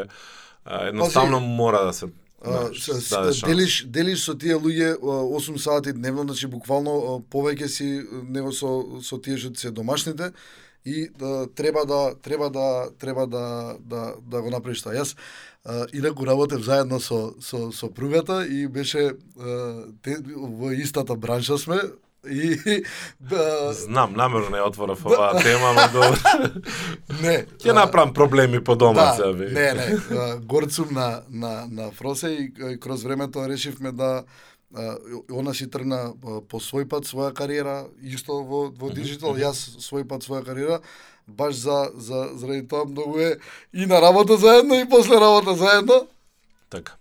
Едноставно 0.81 1.39
мора 1.41 1.81
да 1.81 1.93
се 1.93 2.05
А, 2.41 2.51
знаеш, 2.51 2.79
с- 2.79 3.01
с- 3.01 3.09
даде 3.09 3.33
шанс. 3.33 3.49
делиш 3.49 3.85
делиш 3.87 4.19
со 4.19 4.33
тие 4.35 4.55
луѓе 4.55 4.93
а, 4.93 5.05
8 5.31 5.57
сати 5.57 5.93
дневно, 5.93 6.23
значи 6.23 6.47
буквално 6.47 6.91
повеќе 7.31 7.65
си 7.65 7.87
него 8.29 8.51
со 8.51 8.69
со 9.01 9.17
тие 9.17 9.37
што 9.37 9.53
се 9.55 9.71
домашните 9.71 10.31
и 10.85 11.09
да, 11.19 11.47
треба 11.55 11.85
да 11.85 12.13
треба 12.21 12.49
да 12.49 12.89
треба 12.99 13.27
да 13.27 13.75
да 13.79 14.13
да 14.21 14.41
го 14.41 14.49
направиш 14.49 14.81
тоа. 14.81 14.93
Јас 14.93 15.15
а, 15.65 15.85
инаку 15.93 16.25
работев 16.25 16.61
заедно 16.61 16.99
со 16.99 17.33
со 17.41 17.71
сопругата 17.71 18.45
и 18.45 18.67
беше 18.67 19.13
а, 19.39 19.85
те, 20.01 20.17
во 20.35 20.71
истата 20.71 21.15
бранша 21.15 21.57
сме 21.57 21.81
и 22.29 22.57
да, 23.19 23.73
Знам, 23.73 24.13
намерно 24.13 24.49
не 24.49 24.61
отворав 24.61 25.05
оваа 25.05 25.41
тема, 25.41 25.69
ама 25.69 25.89
добро. 25.93 26.17
не 27.21 27.45
Ќе 27.57 27.73
направам 27.73 28.13
проблеми 28.13 28.63
по 28.63 28.75
дома 28.75 29.15
да. 29.17 29.33
Не, 29.33 29.73
не, 29.73 30.69
сум 30.69 30.87
на, 30.91 31.21
на, 31.29 31.67
на 31.71 31.91
Фросе 31.91 32.27
и, 32.27 32.53
и 32.73 32.79
кроз 32.79 33.03
времето 33.03 33.49
решивме 33.49 33.91
да 33.91 34.23
она 35.29 35.53
си 35.53 35.67
тргна 35.67 36.13
по 36.21 36.59
свој 36.63 36.87
пат 36.87 37.03
своја 37.03 37.33
кариера, 37.35 37.87
исто 38.01 38.41
во, 38.43 38.69
во 38.71 38.91
диджитал, 38.93 39.35
јас 39.35 39.59
свој 39.83 40.07
пат 40.07 40.23
своја 40.23 40.45
кариера, 40.45 40.79
баш 41.27 41.55
за, 41.55 41.91
за, 41.95 42.29
заради 42.35 42.67
тоа 42.67 42.85
многу 42.85 43.19
е 43.19 43.37
и 43.73 43.85
на 43.85 44.01
работа 44.01 44.37
заедно 44.37 44.79
и 44.79 44.89
после 44.89 45.19
работа 45.19 45.55
заедно. 45.55 46.07
Така. 46.69 47.00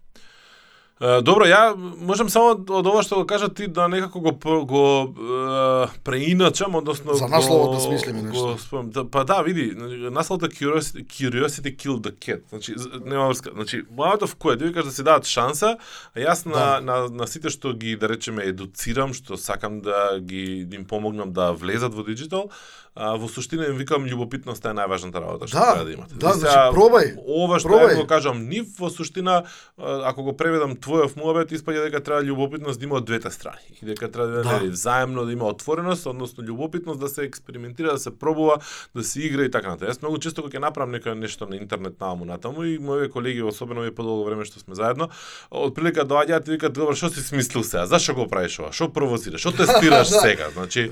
Добро, 1.01 1.47
ја 1.49 1.73
можам 1.99 2.29
само 2.29 2.51
од 2.53 2.87
ова 2.87 3.01
што 3.01 3.17
го 3.17 3.25
кажа 3.25 3.49
ти 3.49 3.67
да 3.67 3.87
некако 3.89 4.21
го 4.21 4.33
го 4.67 4.83
е, 5.09 5.99
преиначам, 6.05 6.75
односно 6.75 7.15
За 7.15 7.25
насловот 7.27 7.73
да 7.73 7.81
смислиме 7.81 8.23
нешто. 8.23 8.47
го 8.47 8.59
спомнам. 8.59 8.91
Да, 8.91 9.05
па 9.07 9.25
да, 9.25 9.41
види, 9.41 9.73
насловот 10.11 10.43
е 10.43 10.49
Curiosity, 10.49 11.07
Curiosity 11.07 11.77
Killed 11.77 12.01
the 12.01 12.13
Cat. 12.13 12.41
Значи 12.49 12.75
нема 13.05 13.29
врска. 13.29 13.51
Значи 13.55 13.83
мојот 13.89 14.21
of 14.21 14.35
кое, 14.35 14.59
ти 14.59 14.65
викаш 14.65 14.85
да 14.85 14.93
си 14.93 15.03
дадат 15.03 15.25
шанса, 15.25 15.77
а 16.13 16.21
јас 16.21 16.45
на, 16.45 16.53
Да. 16.53 16.81
на, 16.83 17.09
на 17.09 17.27
сите 17.27 17.49
што 17.49 17.73
ги 17.73 17.97
да 17.97 18.09
речеме 18.09 18.45
едуцирам, 18.45 19.15
што 19.15 19.37
сакам 19.39 19.81
да 19.81 20.21
ги 20.21 20.65
да 20.65 20.77
им 20.77 20.85
помогнам 20.85 21.33
да 21.33 21.53
влезат 21.53 21.95
во 21.95 22.05
диджитал, 22.05 22.51
а, 22.95 23.17
во 23.17 23.29
суштина 23.29 23.65
им 23.65 23.77
викам 23.77 24.05
љубопитноста 24.05 24.69
е 24.69 24.75
најважната 24.75 25.17
работа 25.17 25.47
што 25.47 25.57
Да, 25.57 25.73
треба 25.73 25.85
да 25.85 25.93
имате. 25.93 26.15
да, 26.15 26.33
значи, 26.33 26.77
пробај, 26.77 27.17
Ова 27.19 27.57
што 27.59 27.69
пробај. 27.69 27.89
ја 27.89 27.97
го 27.97 28.07
кажам 28.07 28.45
нив 28.45 28.67
во 28.79 28.91
суштина 28.91 29.45
ако 29.79 30.23
го 30.23 30.37
преведам 30.37 30.77
твојов 30.91 31.14
муабет 31.16 31.53
испаѓа 31.53 31.84
дека 31.86 32.01
треба 32.03 32.22
љубопитност 32.22 32.80
да 32.80 32.84
има 32.84 32.97
од 32.99 33.05
двете 33.07 33.30
страни 33.30 33.62
и 33.78 33.86
дека 33.86 34.11
треба 34.11 34.26
да, 34.32 34.43
Да. 34.43 34.59
взаемно 34.66 35.24
да 35.24 35.32
има 35.32 35.47
отвореност, 35.47 36.07
односно 36.07 36.43
љубопитност 36.43 37.01
да 37.01 37.09
се 37.09 37.22
експериментира, 37.22 37.93
да 37.93 37.99
се 37.99 38.11
пробува, 38.11 38.59
да 38.95 39.05
се 39.05 39.22
игра 39.22 39.45
и 39.45 39.51
така 39.51 39.68
натаму. 39.68 39.91
Јас 39.91 40.03
многу 40.03 40.18
често 40.18 40.43
кога 40.43 40.59
ќе 40.59 40.61
направам 40.61 40.91
нека 40.91 41.14
нешто 41.14 41.47
на 41.47 41.57
интернет 41.57 42.01
наму 42.01 42.24
натаму 42.24 42.64
и 42.64 42.78
мои 42.78 43.09
колеги 43.09 43.43
особено 43.43 43.80
ми 43.80 43.91
подолго 43.91 44.24
време 44.24 44.45
што 44.45 44.59
сме 44.59 44.74
заедно, 44.74 45.09
од 45.51 45.74
прилика 45.74 46.03
доаѓаат 46.03 46.49
и 46.49 46.51
викаат 46.51 46.72
добро 46.72 46.95
што 46.95 47.11
си 47.11 47.20
смислил 47.22 47.62
сега? 47.62 47.86
Зашо 47.86 48.14
го 48.14 48.26
правиш 48.26 48.59
ова? 48.59 48.72
Што 48.72 48.88
провоцираш? 48.91 49.41
Што 49.41 49.53
тестираш 49.53 50.09
Да. 50.11 50.20
сега? 50.20 50.51
Значи 50.51 50.91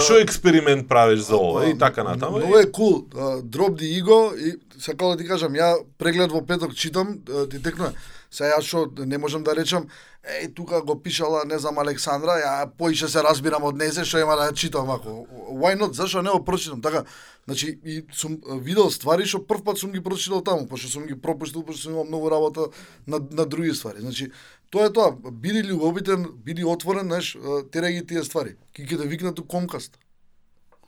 што 0.00 0.18
експеримент 0.18 0.88
правиш 0.88 1.20
за 1.20 1.36
ова 1.36 1.68
и 1.70 1.78
така 1.78 2.02
натаму. 2.04 2.38
Многу 2.38 2.58
е 2.58 2.66
кул. 2.72 3.06
Дроп 3.44 3.78
ди 3.78 3.86
иго 3.86 4.32
и 4.34 4.56
сакал 4.80 5.10
да 5.12 5.16
ти 5.16 5.28
кажам, 5.28 5.52
ја 5.52 5.76
преглед 5.98 6.32
во 6.32 6.40
петок 6.42 6.74
читам, 6.74 7.18
ти 7.50 7.62
текнува 7.62 7.92
се 8.30 8.50
јас 8.50 8.66
што 8.66 9.06
не 9.06 9.18
можам 9.18 9.42
да 9.44 9.54
речам, 9.58 9.88
еј 10.22 10.52
тука 10.54 10.80
го 10.86 10.94
пишала, 11.02 11.42
не 11.44 11.58
знам 11.58 11.78
Александра, 11.82 12.38
ја 12.38 12.52
поише 12.78 13.08
се 13.08 13.22
разбирам 13.26 13.64
од 13.66 13.76
незе 13.76 14.04
што 14.04 14.20
има 14.22 14.36
да 14.38 14.50
ја 14.50 14.54
читам 14.54 14.90
ако. 14.90 15.26
Why 15.50 15.74
not? 15.78 15.92
Зашо 15.98 16.22
не 16.22 16.30
го 16.30 16.44
прочитам? 16.44 16.82
Така, 16.82 17.04
значи 17.46 17.78
и 17.84 18.04
сум 18.12 18.38
видел 18.62 18.90
ствари 18.90 19.26
што 19.26 19.42
прв 19.42 19.64
пат 19.64 19.78
сум 19.78 19.92
ги 19.92 20.00
прочитал 20.00 20.44
таму, 20.46 20.68
пошто 20.68 20.88
сум 20.88 21.06
ги 21.06 21.14
пропуштил, 21.14 21.62
пошто 21.62 21.82
сум 21.82 21.92
имал 21.92 22.04
многу 22.04 22.30
работа 22.30 22.68
на 23.06 23.18
на 23.30 23.46
други 23.46 23.74
ствари. 23.74 24.00
Значи, 24.00 24.30
тоа 24.70 24.86
е 24.86 24.92
тоа, 24.92 25.10
биди 25.12 25.62
љубовитен, 25.66 26.30
биди 26.44 26.64
отворен, 26.64 27.06
знаеш, 27.06 27.36
а, 27.36 27.90
ги 27.90 28.06
тие 28.06 28.24
ствари. 28.24 28.56
Ки 28.72 28.86
ќе 28.86 29.02
те 29.02 29.08
викнат 29.08 29.38
у 29.38 29.44
Комкаст. 29.44 29.98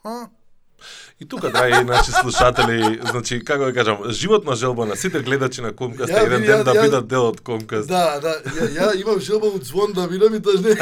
А? 0.05 0.29
И 1.21 1.27
тука, 1.27 1.51
драги 1.51 1.85
наши 1.85 2.11
слушатели, 2.13 2.79
значи, 3.05 3.41
како 3.41 3.65
да 3.65 3.73
кажам, 3.75 3.99
животна 4.11 4.57
желба 4.57 4.87
на 4.87 4.97
сите 4.97 5.21
гледачи 5.21 5.61
на 5.61 5.73
Комкаст 5.73 6.11
е 6.11 6.17
еден 6.17 6.43
ден 6.43 6.59
ја- 6.59 6.65
да 6.65 6.83
бидат 6.83 7.07
дел 7.07 7.27
од 7.27 7.41
Комкаст. 7.41 7.89
Да, 7.89 8.21
да, 8.21 8.35
ја, 8.51 8.69
ја 8.71 9.01
имам 9.01 9.21
желба 9.21 9.47
од 9.49 9.65
звон 9.65 9.93
да 9.93 10.07
видам 10.07 10.35
и 10.35 10.41
таж 10.41 10.61
не... 10.61 10.75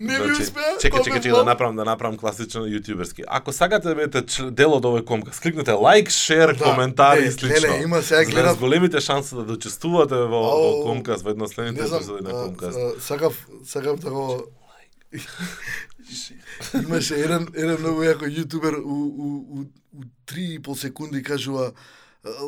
не 0.00 0.16
Значи, 0.16 0.42
успеа. 0.42 0.74
чекај, 0.76 0.98
ме 0.98 1.04
чекај 1.20 1.32
да 1.32 1.44
направам 1.44 1.76
да 1.76 1.84
направам 1.84 2.16
класично 2.18 2.60
јутјуберски. 2.62 3.24
Ако 3.28 3.52
сакате 3.52 3.88
да 3.88 3.94
бидете 3.94 4.20
дел 4.50 4.72
од 4.72 4.84
овој 4.84 5.04
комкаст, 5.04 5.40
кликнете 5.40 5.72
лайк, 5.72 6.10
шер, 6.10 6.52
Да, 6.52 6.64
коментари 6.64 7.20
не, 7.20 7.26
и 7.26 7.32
слично. 7.32 7.68
леле, 7.68 7.82
има 7.82 8.02
сега 8.02 8.18
да 8.18 8.26
гледав- 8.26 8.58
големите 8.58 9.00
шанси 9.00 9.34
да 9.36 9.52
учествувате 9.52 10.14
во, 10.16 10.42
во 10.42 10.50
Ау, 10.50 10.82
комкаст 10.84 11.22
во 11.22 11.30
едно 11.30 11.46
следните 11.46 11.82
Не 11.82 11.88
епизоди 11.88 12.24
на 12.24 12.30
а, 12.30 13.00
сакав, 13.00 13.32
сакав 13.64 13.98
да 13.98 14.10
го... 14.10 14.44
Имаше 16.82 17.14
еден, 17.14 17.48
еден 17.54 17.80
многу 17.80 18.04
јако 18.04 18.28
јутубер 18.28 18.78
у, 18.82 18.94
у, 18.94 19.28
у, 19.58 19.64
у 19.98 20.04
3,5 20.26 20.74
секунди 20.78 21.22
кажува 21.22 21.72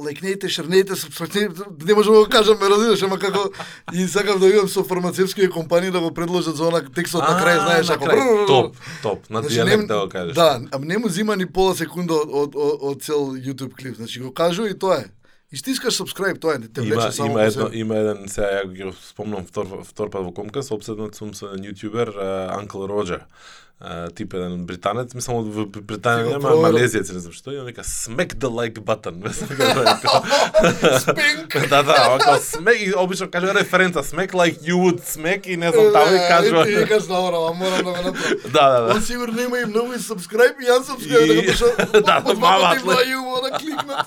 лекнете, 0.06 0.48
шрнете, 0.48 0.96
субстракнете, 0.96 1.62
не 1.84 1.94
можам 1.94 2.14
да 2.14 2.20
го 2.20 2.28
кажам, 2.30 2.58
ме 2.60 2.68
разбираш, 2.68 3.02
ама 3.02 3.18
како 3.18 3.50
и 3.92 4.06
сакав 4.08 4.40
да 4.40 4.46
видам 4.46 4.68
со 4.68 4.84
фармацевски 4.84 5.50
компании 5.50 5.90
да 5.90 6.00
го 6.00 6.14
предложат 6.14 6.56
за 6.56 6.64
онак 6.68 6.88
текстот 6.94 7.20
на 7.20 7.36
крај, 7.36 7.60
знаеш, 7.64 7.88
на 7.88 7.94
ако. 7.94 8.46
Топ, 8.46 8.76
топ, 9.02 9.30
на 9.30 9.42
не- 9.42 9.86
да 9.86 10.00
го 10.00 10.08
кажеш. 10.08 10.34
Да, 10.34 10.60
не 10.80 10.98
му 10.98 11.08
зима 11.08 11.36
ни 11.36 11.46
пола 11.46 11.74
секунда 11.74 12.14
од, 12.14 12.28
од, 12.32 12.56
од, 12.56 12.78
од 12.80 13.02
цел 13.02 13.36
YouTube 13.36 13.76
клип. 13.76 13.96
Значи 13.96 14.20
го 14.20 14.32
кажу 14.32 14.66
и 14.66 14.78
тоа 14.78 14.96
е. 14.96 15.04
И 15.52 15.56
стискаш 15.56 15.94
subscribe, 15.98 16.40
тоа 16.40 16.54
е, 16.54 16.58
не 16.58 16.68
те 16.68 16.80
влече 16.80 17.12
само 17.12 17.30
има, 17.30 17.42
едно, 17.42 17.66
себе. 17.66 17.78
има 17.78 17.96
еден, 17.96 18.24
сега 18.28 18.46
ја 18.46 18.72
ги 18.72 18.82
го 18.82 18.92
спомнам 18.92 19.44
втор, 19.46 19.66
втор 19.86 20.10
пат 20.10 20.24
во 20.24 20.32
Комкаст, 20.34 20.72
обседнат 20.74 21.14
сум 21.14 21.34
со 21.34 21.52
еден 21.54 21.70
јутјубер, 21.70 22.10
Uncle 22.58 22.88
Roger. 22.90 23.22
Uh, 23.76 24.08
тип 24.16 24.32
еден 24.32 24.62
британец, 24.66 25.12
мислам 25.14 25.36
од 25.36 25.46
Британија, 25.68 26.30
нема 26.32 26.54
малезиец, 26.56 27.10
не 27.12 27.20
знам 27.20 27.34
што, 27.36 27.52
и 27.52 27.58
он 27.60 27.66
вика 27.68 27.82
smack 27.84 28.32
the 28.40 28.48
like 28.48 28.80
button. 28.80 29.20
Рекол. 29.52 30.24
Спенк! 31.04 31.56
да, 31.70 31.82
да, 31.82 32.16
око 32.16 32.40
смек 32.40 32.80
и 32.80 32.92
обично 32.96 33.30
кажува 33.30 33.52
референца 33.54 34.00
smack 34.02 34.32
like 34.32 34.62
you 34.64 34.80
would 34.80 35.04
smack 35.04 35.46
и 35.46 35.56
не 35.56 35.70
знам 35.70 35.92
таму 35.92 36.16
и 36.16 36.18
кажува. 36.28 36.64
Ти 36.64 36.74
викаш 36.74 37.02
добро, 37.02 37.46
ама 37.46 37.54
морам 37.54 37.76
да 37.76 37.82
го 37.84 37.90
направам. 37.90 38.14
Да, 38.52 38.80
да, 38.80 38.86
Он 38.94 39.00
да. 39.00 39.06
сигурно 39.06 39.40
има 39.42 39.58
и 39.60 39.64
многу 39.64 39.92
и 39.92 39.98
subscribe 39.98 40.56
и 40.58 40.66
unsubscribe, 40.72 41.24
И- 41.24 41.28
да 41.28 41.34
го 41.34 41.42
пиша, 41.42 41.66
Да, 41.92 42.20
да, 42.20 42.34
маматле. 42.34 42.80
два 42.82 42.94
јумо 43.04 43.42
да 43.42 43.58
кликнат. 43.58 44.06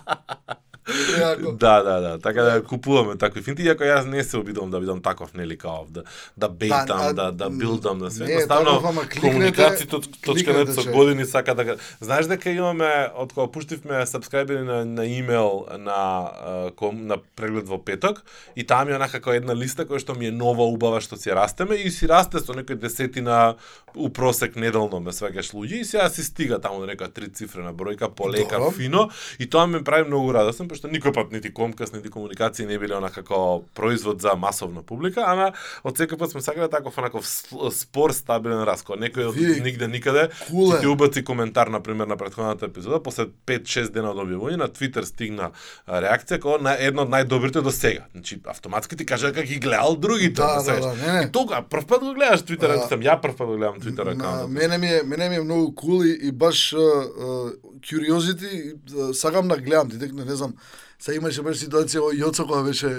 Јако. 0.90 1.58
Да, 1.58 1.84
да, 1.84 2.00
да, 2.00 2.20
така 2.20 2.44
да 2.44 2.64
купуваме 2.64 3.18
такви 3.18 3.42
финти, 3.42 3.64
иако 3.64 3.84
јас 3.84 4.06
не 4.06 4.24
се 4.24 4.38
обидувам 4.38 4.72
да 4.72 4.80
бидам 4.80 5.02
таков, 5.02 5.34
нели, 5.34 5.58
као 5.58 5.86
да 5.90 6.04
да 6.38 6.50
бейтам, 6.50 7.00
а, 7.02 7.14
да 7.14 7.32
да 7.32 7.50
билдам, 7.50 8.00
да 8.00 8.12
се. 8.12 8.24
не, 8.24 8.32
Едноставно 8.34 8.82
комуникацијата 9.22 10.02
точка 10.26 10.54
нет 10.54 10.74
со 10.74 10.84
години 10.92 11.26
сака 11.26 11.56
да 11.56 11.78
Знаеш 12.02 12.26
дека 12.26 12.50
имаме 12.52 13.10
од 13.16 13.34
кога 13.34 13.48
пуштивме 13.52 14.06
сабскрајбери 14.06 14.64
на 14.64 14.86
на 14.86 15.06
имейл 15.06 15.66
на 15.78 16.72
ком 16.76 17.08
на 17.08 17.18
преглед 17.36 17.68
во 17.68 17.78
петок 17.78 18.24
и 18.56 18.64
таму 18.64 18.92
е 18.92 18.96
онака 18.96 19.20
како 19.20 19.36
една 19.36 19.54
листа 19.54 19.86
која 19.86 20.00
што 20.00 20.16
ми 20.16 20.30
е 20.30 20.32
нова 20.36 20.66
убава 20.66 21.02
што 21.04 21.18
си 21.20 21.34
растеме 21.36 21.76
и 21.76 21.92
си 21.92 22.08
расте 22.08 22.40
со 22.40 22.56
некој 22.56 22.80
десетина 22.80 23.56
у 23.96 24.10
просек 24.10 24.56
неделно 24.56 25.00
ме 25.00 25.12
сваќаш 25.16 25.52
луѓе 25.54 25.82
и 25.82 25.86
сега 25.86 26.10
си 26.10 26.24
стига 26.24 26.60
таму 26.60 26.80
до 26.80 26.88
нека 26.90 27.10
три 27.12 27.30
цифрена 27.30 27.74
бројка 27.74 28.10
полека 28.10 28.58
Добро. 28.58 28.72
фино 28.72 29.10
и 29.40 29.50
тоа 29.50 29.68
ме 29.68 29.84
прави 29.84 30.08
многу 30.08 30.34
радосен 30.34 30.68
пошто 30.80 30.88
никој 30.88 31.14
пат 31.14 31.32
нити 31.32 31.52
комкас 31.52 31.92
нити 31.92 32.10
комуникација 32.10 32.68
не 32.68 32.78
биле 32.80 32.96
онака 32.96 33.22
како 33.24 33.64
производ 33.76 34.22
за 34.22 34.36
масовна 34.40 34.82
публика, 34.82 35.26
ама 35.28 35.52
од 35.84 35.98
секој 36.00 36.18
пат 36.18 36.32
сме 36.32 36.42
сакале 36.42 36.70
таков 36.72 36.98
онаков 36.98 37.28
спор 37.28 38.14
стабилен 38.16 38.64
раскол. 38.64 38.96
Некој 38.96 39.28
од 39.30 39.36
нигде 39.64 39.90
никаде 39.92 40.30
ќе 40.48 40.80
ти 40.80 40.88
убаци 40.88 41.24
коментар 41.24 41.68
на 41.68 41.82
пример 41.84 42.08
на 42.08 42.18
претходната 42.18 42.66
епизода, 42.66 43.02
после 43.04 43.28
5-6 43.46 43.92
дена 43.92 44.14
од 44.14 44.22
објавување 44.24 44.62
на 44.64 44.70
Твитер 44.72 45.04
стигна 45.04 45.52
реакција 45.88 46.40
како 46.40 46.58
на 46.64 46.76
едно 46.80 47.04
од 47.04 47.12
најдобрите 47.12 47.64
до 47.66 47.72
сега. 47.76 48.08
Значи 48.14 48.40
автоматски 48.46 48.96
ти 48.96 49.06
кажа 49.06 49.34
дека 49.34 49.44
ги 49.44 49.60
гледал 49.60 49.96
другите, 49.96 50.40
Да, 50.40 50.64
да, 50.64 50.80
да, 50.80 50.94
не, 50.96 51.14
не. 51.14 51.24
И 51.28 51.32
Тога 51.32 51.62
прв 51.62 51.86
пат 51.88 52.00
го 52.00 52.14
гледаш 52.14 52.46
Твитер, 52.46 52.70
А, 52.70 52.88
сам 52.88 53.02
ја 53.02 53.20
прв 53.22 53.36
пат 53.36 53.48
го 53.48 53.58
гледам 53.58 53.80
Твитер 53.80 54.06
На, 54.06 54.12
акаунтот. 54.12 54.52
мене 54.52 54.78
ми 54.78 54.88
е 54.88 55.04
мене 55.04 55.30
ми 55.30 55.36
е 55.36 55.42
многу 55.42 55.76
кул 55.76 56.04
и, 56.04 56.20
и 56.28 56.32
баш 56.32 56.74
uh, 56.74 57.56
curiosity 57.82 58.76
uh, 58.76 59.12
сакам 59.12 59.48
да 59.48 59.58
гледам, 59.58 59.90
текне 59.90 60.26
не 60.26 60.36
знам. 60.36 60.54
Сега 61.00 61.16
имаше 61.16 61.44
баш 61.46 61.62
ситуација 61.62 62.02
во 62.04 62.10
Јоцо 62.12 62.44
кога 62.44 62.64
беше 62.66 62.90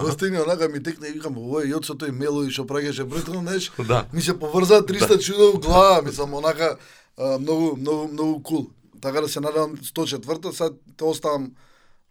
гостин 0.00 0.34
и 0.34 0.40
онака 0.40 0.68
ми 0.72 0.82
текне 0.82 1.08
и 1.08 1.18
викам 1.18 1.36
ово 1.36 1.60
е 1.60 1.68
Јоцо 1.68 1.98
тој 2.00 2.12
мело 2.16 2.44
и 2.48 2.50
што 2.50 2.64
праќаше 2.64 3.04
бретно, 3.04 3.42
знаеш. 3.44 3.70
Да. 3.88 4.06
Ми 4.12 4.22
се 4.24 4.32
поврзаа 4.38 4.80
300 4.88 5.18
чуда 5.20 5.50
у 5.52 5.58
глава, 5.60 6.00
мислам 6.02 6.34
онака 6.34 6.78
а, 7.18 7.38
многу 7.38 7.76
многу 7.76 8.08
многу 8.12 8.42
кул. 8.42 8.70
Така 9.00 9.20
да 9.20 9.28
се 9.28 9.40
надевам 9.40 9.76
104-та, 9.76 10.52
сега 10.52 10.70
те 10.96 11.04
оставам 11.04 11.52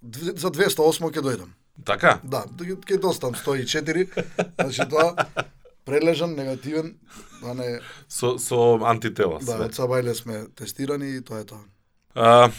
за 0.02 0.52
208 0.52 1.10
ќе 1.10 1.26
дојдам. 1.26 1.50
Така? 1.86 2.20
Да, 2.24 2.46
ќе 2.62 3.00
доставам 3.02 3.34
104. 3.34 4.08
Значи 4.62 4.90
тоа 4.90 5.16
прележан, 5.86 6.36
негативен, 6.36 6.94
а 7.44 7.54
не 7.54 7.80
Со 8.10 8.38
со 8.38 8.78
антитела 8.86 9.40
Да, 9.42 9.58
од 9.66 9.74
Сабајле 9.74 10.14
сме 10.14 10.46
тестирани 10.56 11.16
и 11.18 11.22
тоа 11.26 11.42
е 11.42 11.46
тоа. 11.50 11.66
А, 12.14 12.52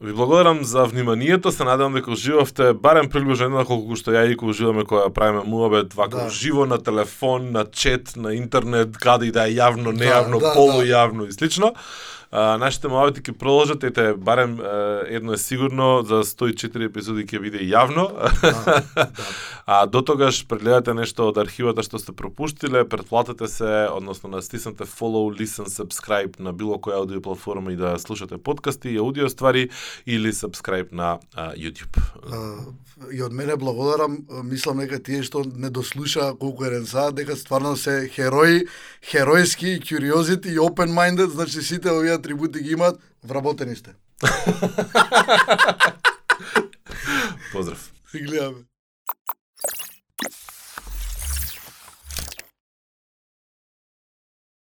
ви 0.00 0.12
благодарам 0.12 0.64
за 0.64 0.84
вниманието, 0.84 1.52
се 1.52 1.64
надевам 1.64 1.92
дека 1.92 2.10
уживавте 2.10 2.72
барем 2.72 3.08
приближно 3.10 3.46
еднакво 3.46 3.76
колку 3.76 3.96
што 3.96 4.10
ја 4.10 4.26
и 4.28 4.32
Ико 4.34 4.46
уживаме 4.46 4.84
кога 4.84 5.10
правиме 5.10 5.42
муабет 5.46 5.94
вака 5.94 6.16
Да. 6.16 6.30
живо 6.30 6.66
на 6.66 6.78
телефон, 6.78 7.52
на 7.52 7.64
чет, 7.64 8.16
на 8.16 8.34
интернет, 8.34 8.96
каде 8.96 9.26
и 9.26 9.32
да 9.32 9.46
е 9.48 9.54
јавно, 9.54 9.92
нејавно, 9.94 10.40
да, 10.40 10.54
полујавно 10.56 11.28
и 11.28 11.32
слично. 11.32 11.74
А, 12.34 12.56
нашите 12.58 12.90
муабети 12.90 13.22
ќе 13.22 13.36
продолжат, 13.38 13.84
ете 13.86 14.08
барем 14.18 14.56
едно 15.06 15.36
е 15.36 15.38
сигурно, 15.38 16.02
за 16.02 16.24
104 16.26 16.88
епизоди 16.90 17.22
ќе 17.22 17.38
биде 17.38 17.62
јавно. 17.62 18.10
Да, 18.42 18.82
да. 18.96 19.08
А 19.66 19.86
до 19.86 20.02
тогаш 20.02 20.44
прегледате 20.46 20.92
нешто 20.94 21.30
од 21.30 21.38
архивата 21.40 21.80
што 21.80 21.96
сте 21.96 22.12
пропуштиле, 22.12 22.82
претплатете 22.84 23.48
се, 23.48 23.88
односно 23.88 24.28
настиснете 24.36 24.84
follow, 24.84 25.32
listen, 25.32 25.70
subscribe 25.72 26.36
на 26.36 26.52
било 26.52 26.76
која 26.76 27.00
аудио 27.00 27.22
платформа 27.24 27.72
и 27.72 27.76
да 27.76 27.96
слушате 27.98 28.36
подкасти 28.36 28.92
и 28.92 28.98
аудио 29.00 29.28
ствари 29.28 29.70
или 30.06 30.32
subscribe 30.32 30.92
на 30.92 31.18
а, 31.34 31.54
YouTube. 31.56 31.96
А, 32.28 32.60
и 33.12 33.22
од 33.22 33.32
мене 33.32 33.56
благодарам, 33.56 34.18
а, 34.28 34.42
мислам 34.42 34.84
дека 34.84 35.00
тие 35.00 35.22
што 35.24 35.46
не 35.48 35.72
дослуша 35.72 36.34
колку 36.36 36.68
еден 36.68 36.84
саат, 36.84 37.16
дека 37.16 37.32
стварно 37.32 37.72
се 37.76 38.04
херои, 38.12 38.66
херојски, 39.00 39.80
curiosity 39.80 40.52
и 40.52 40.60
open 40.60 40.92
minded, 40.92 41.32
значи 41.32 41.64
сите 41.64 41.88
овие 41.88 42.20
атрибути 42.24 42.62
ги 42.62 42.70
имаат, 42.70 43.00
вработени 43.24 43.76
сте. 43.76 43.94
Поздрав. 47.52 47.92
Се 48.10 48.18
гледаме. 48.18 48.58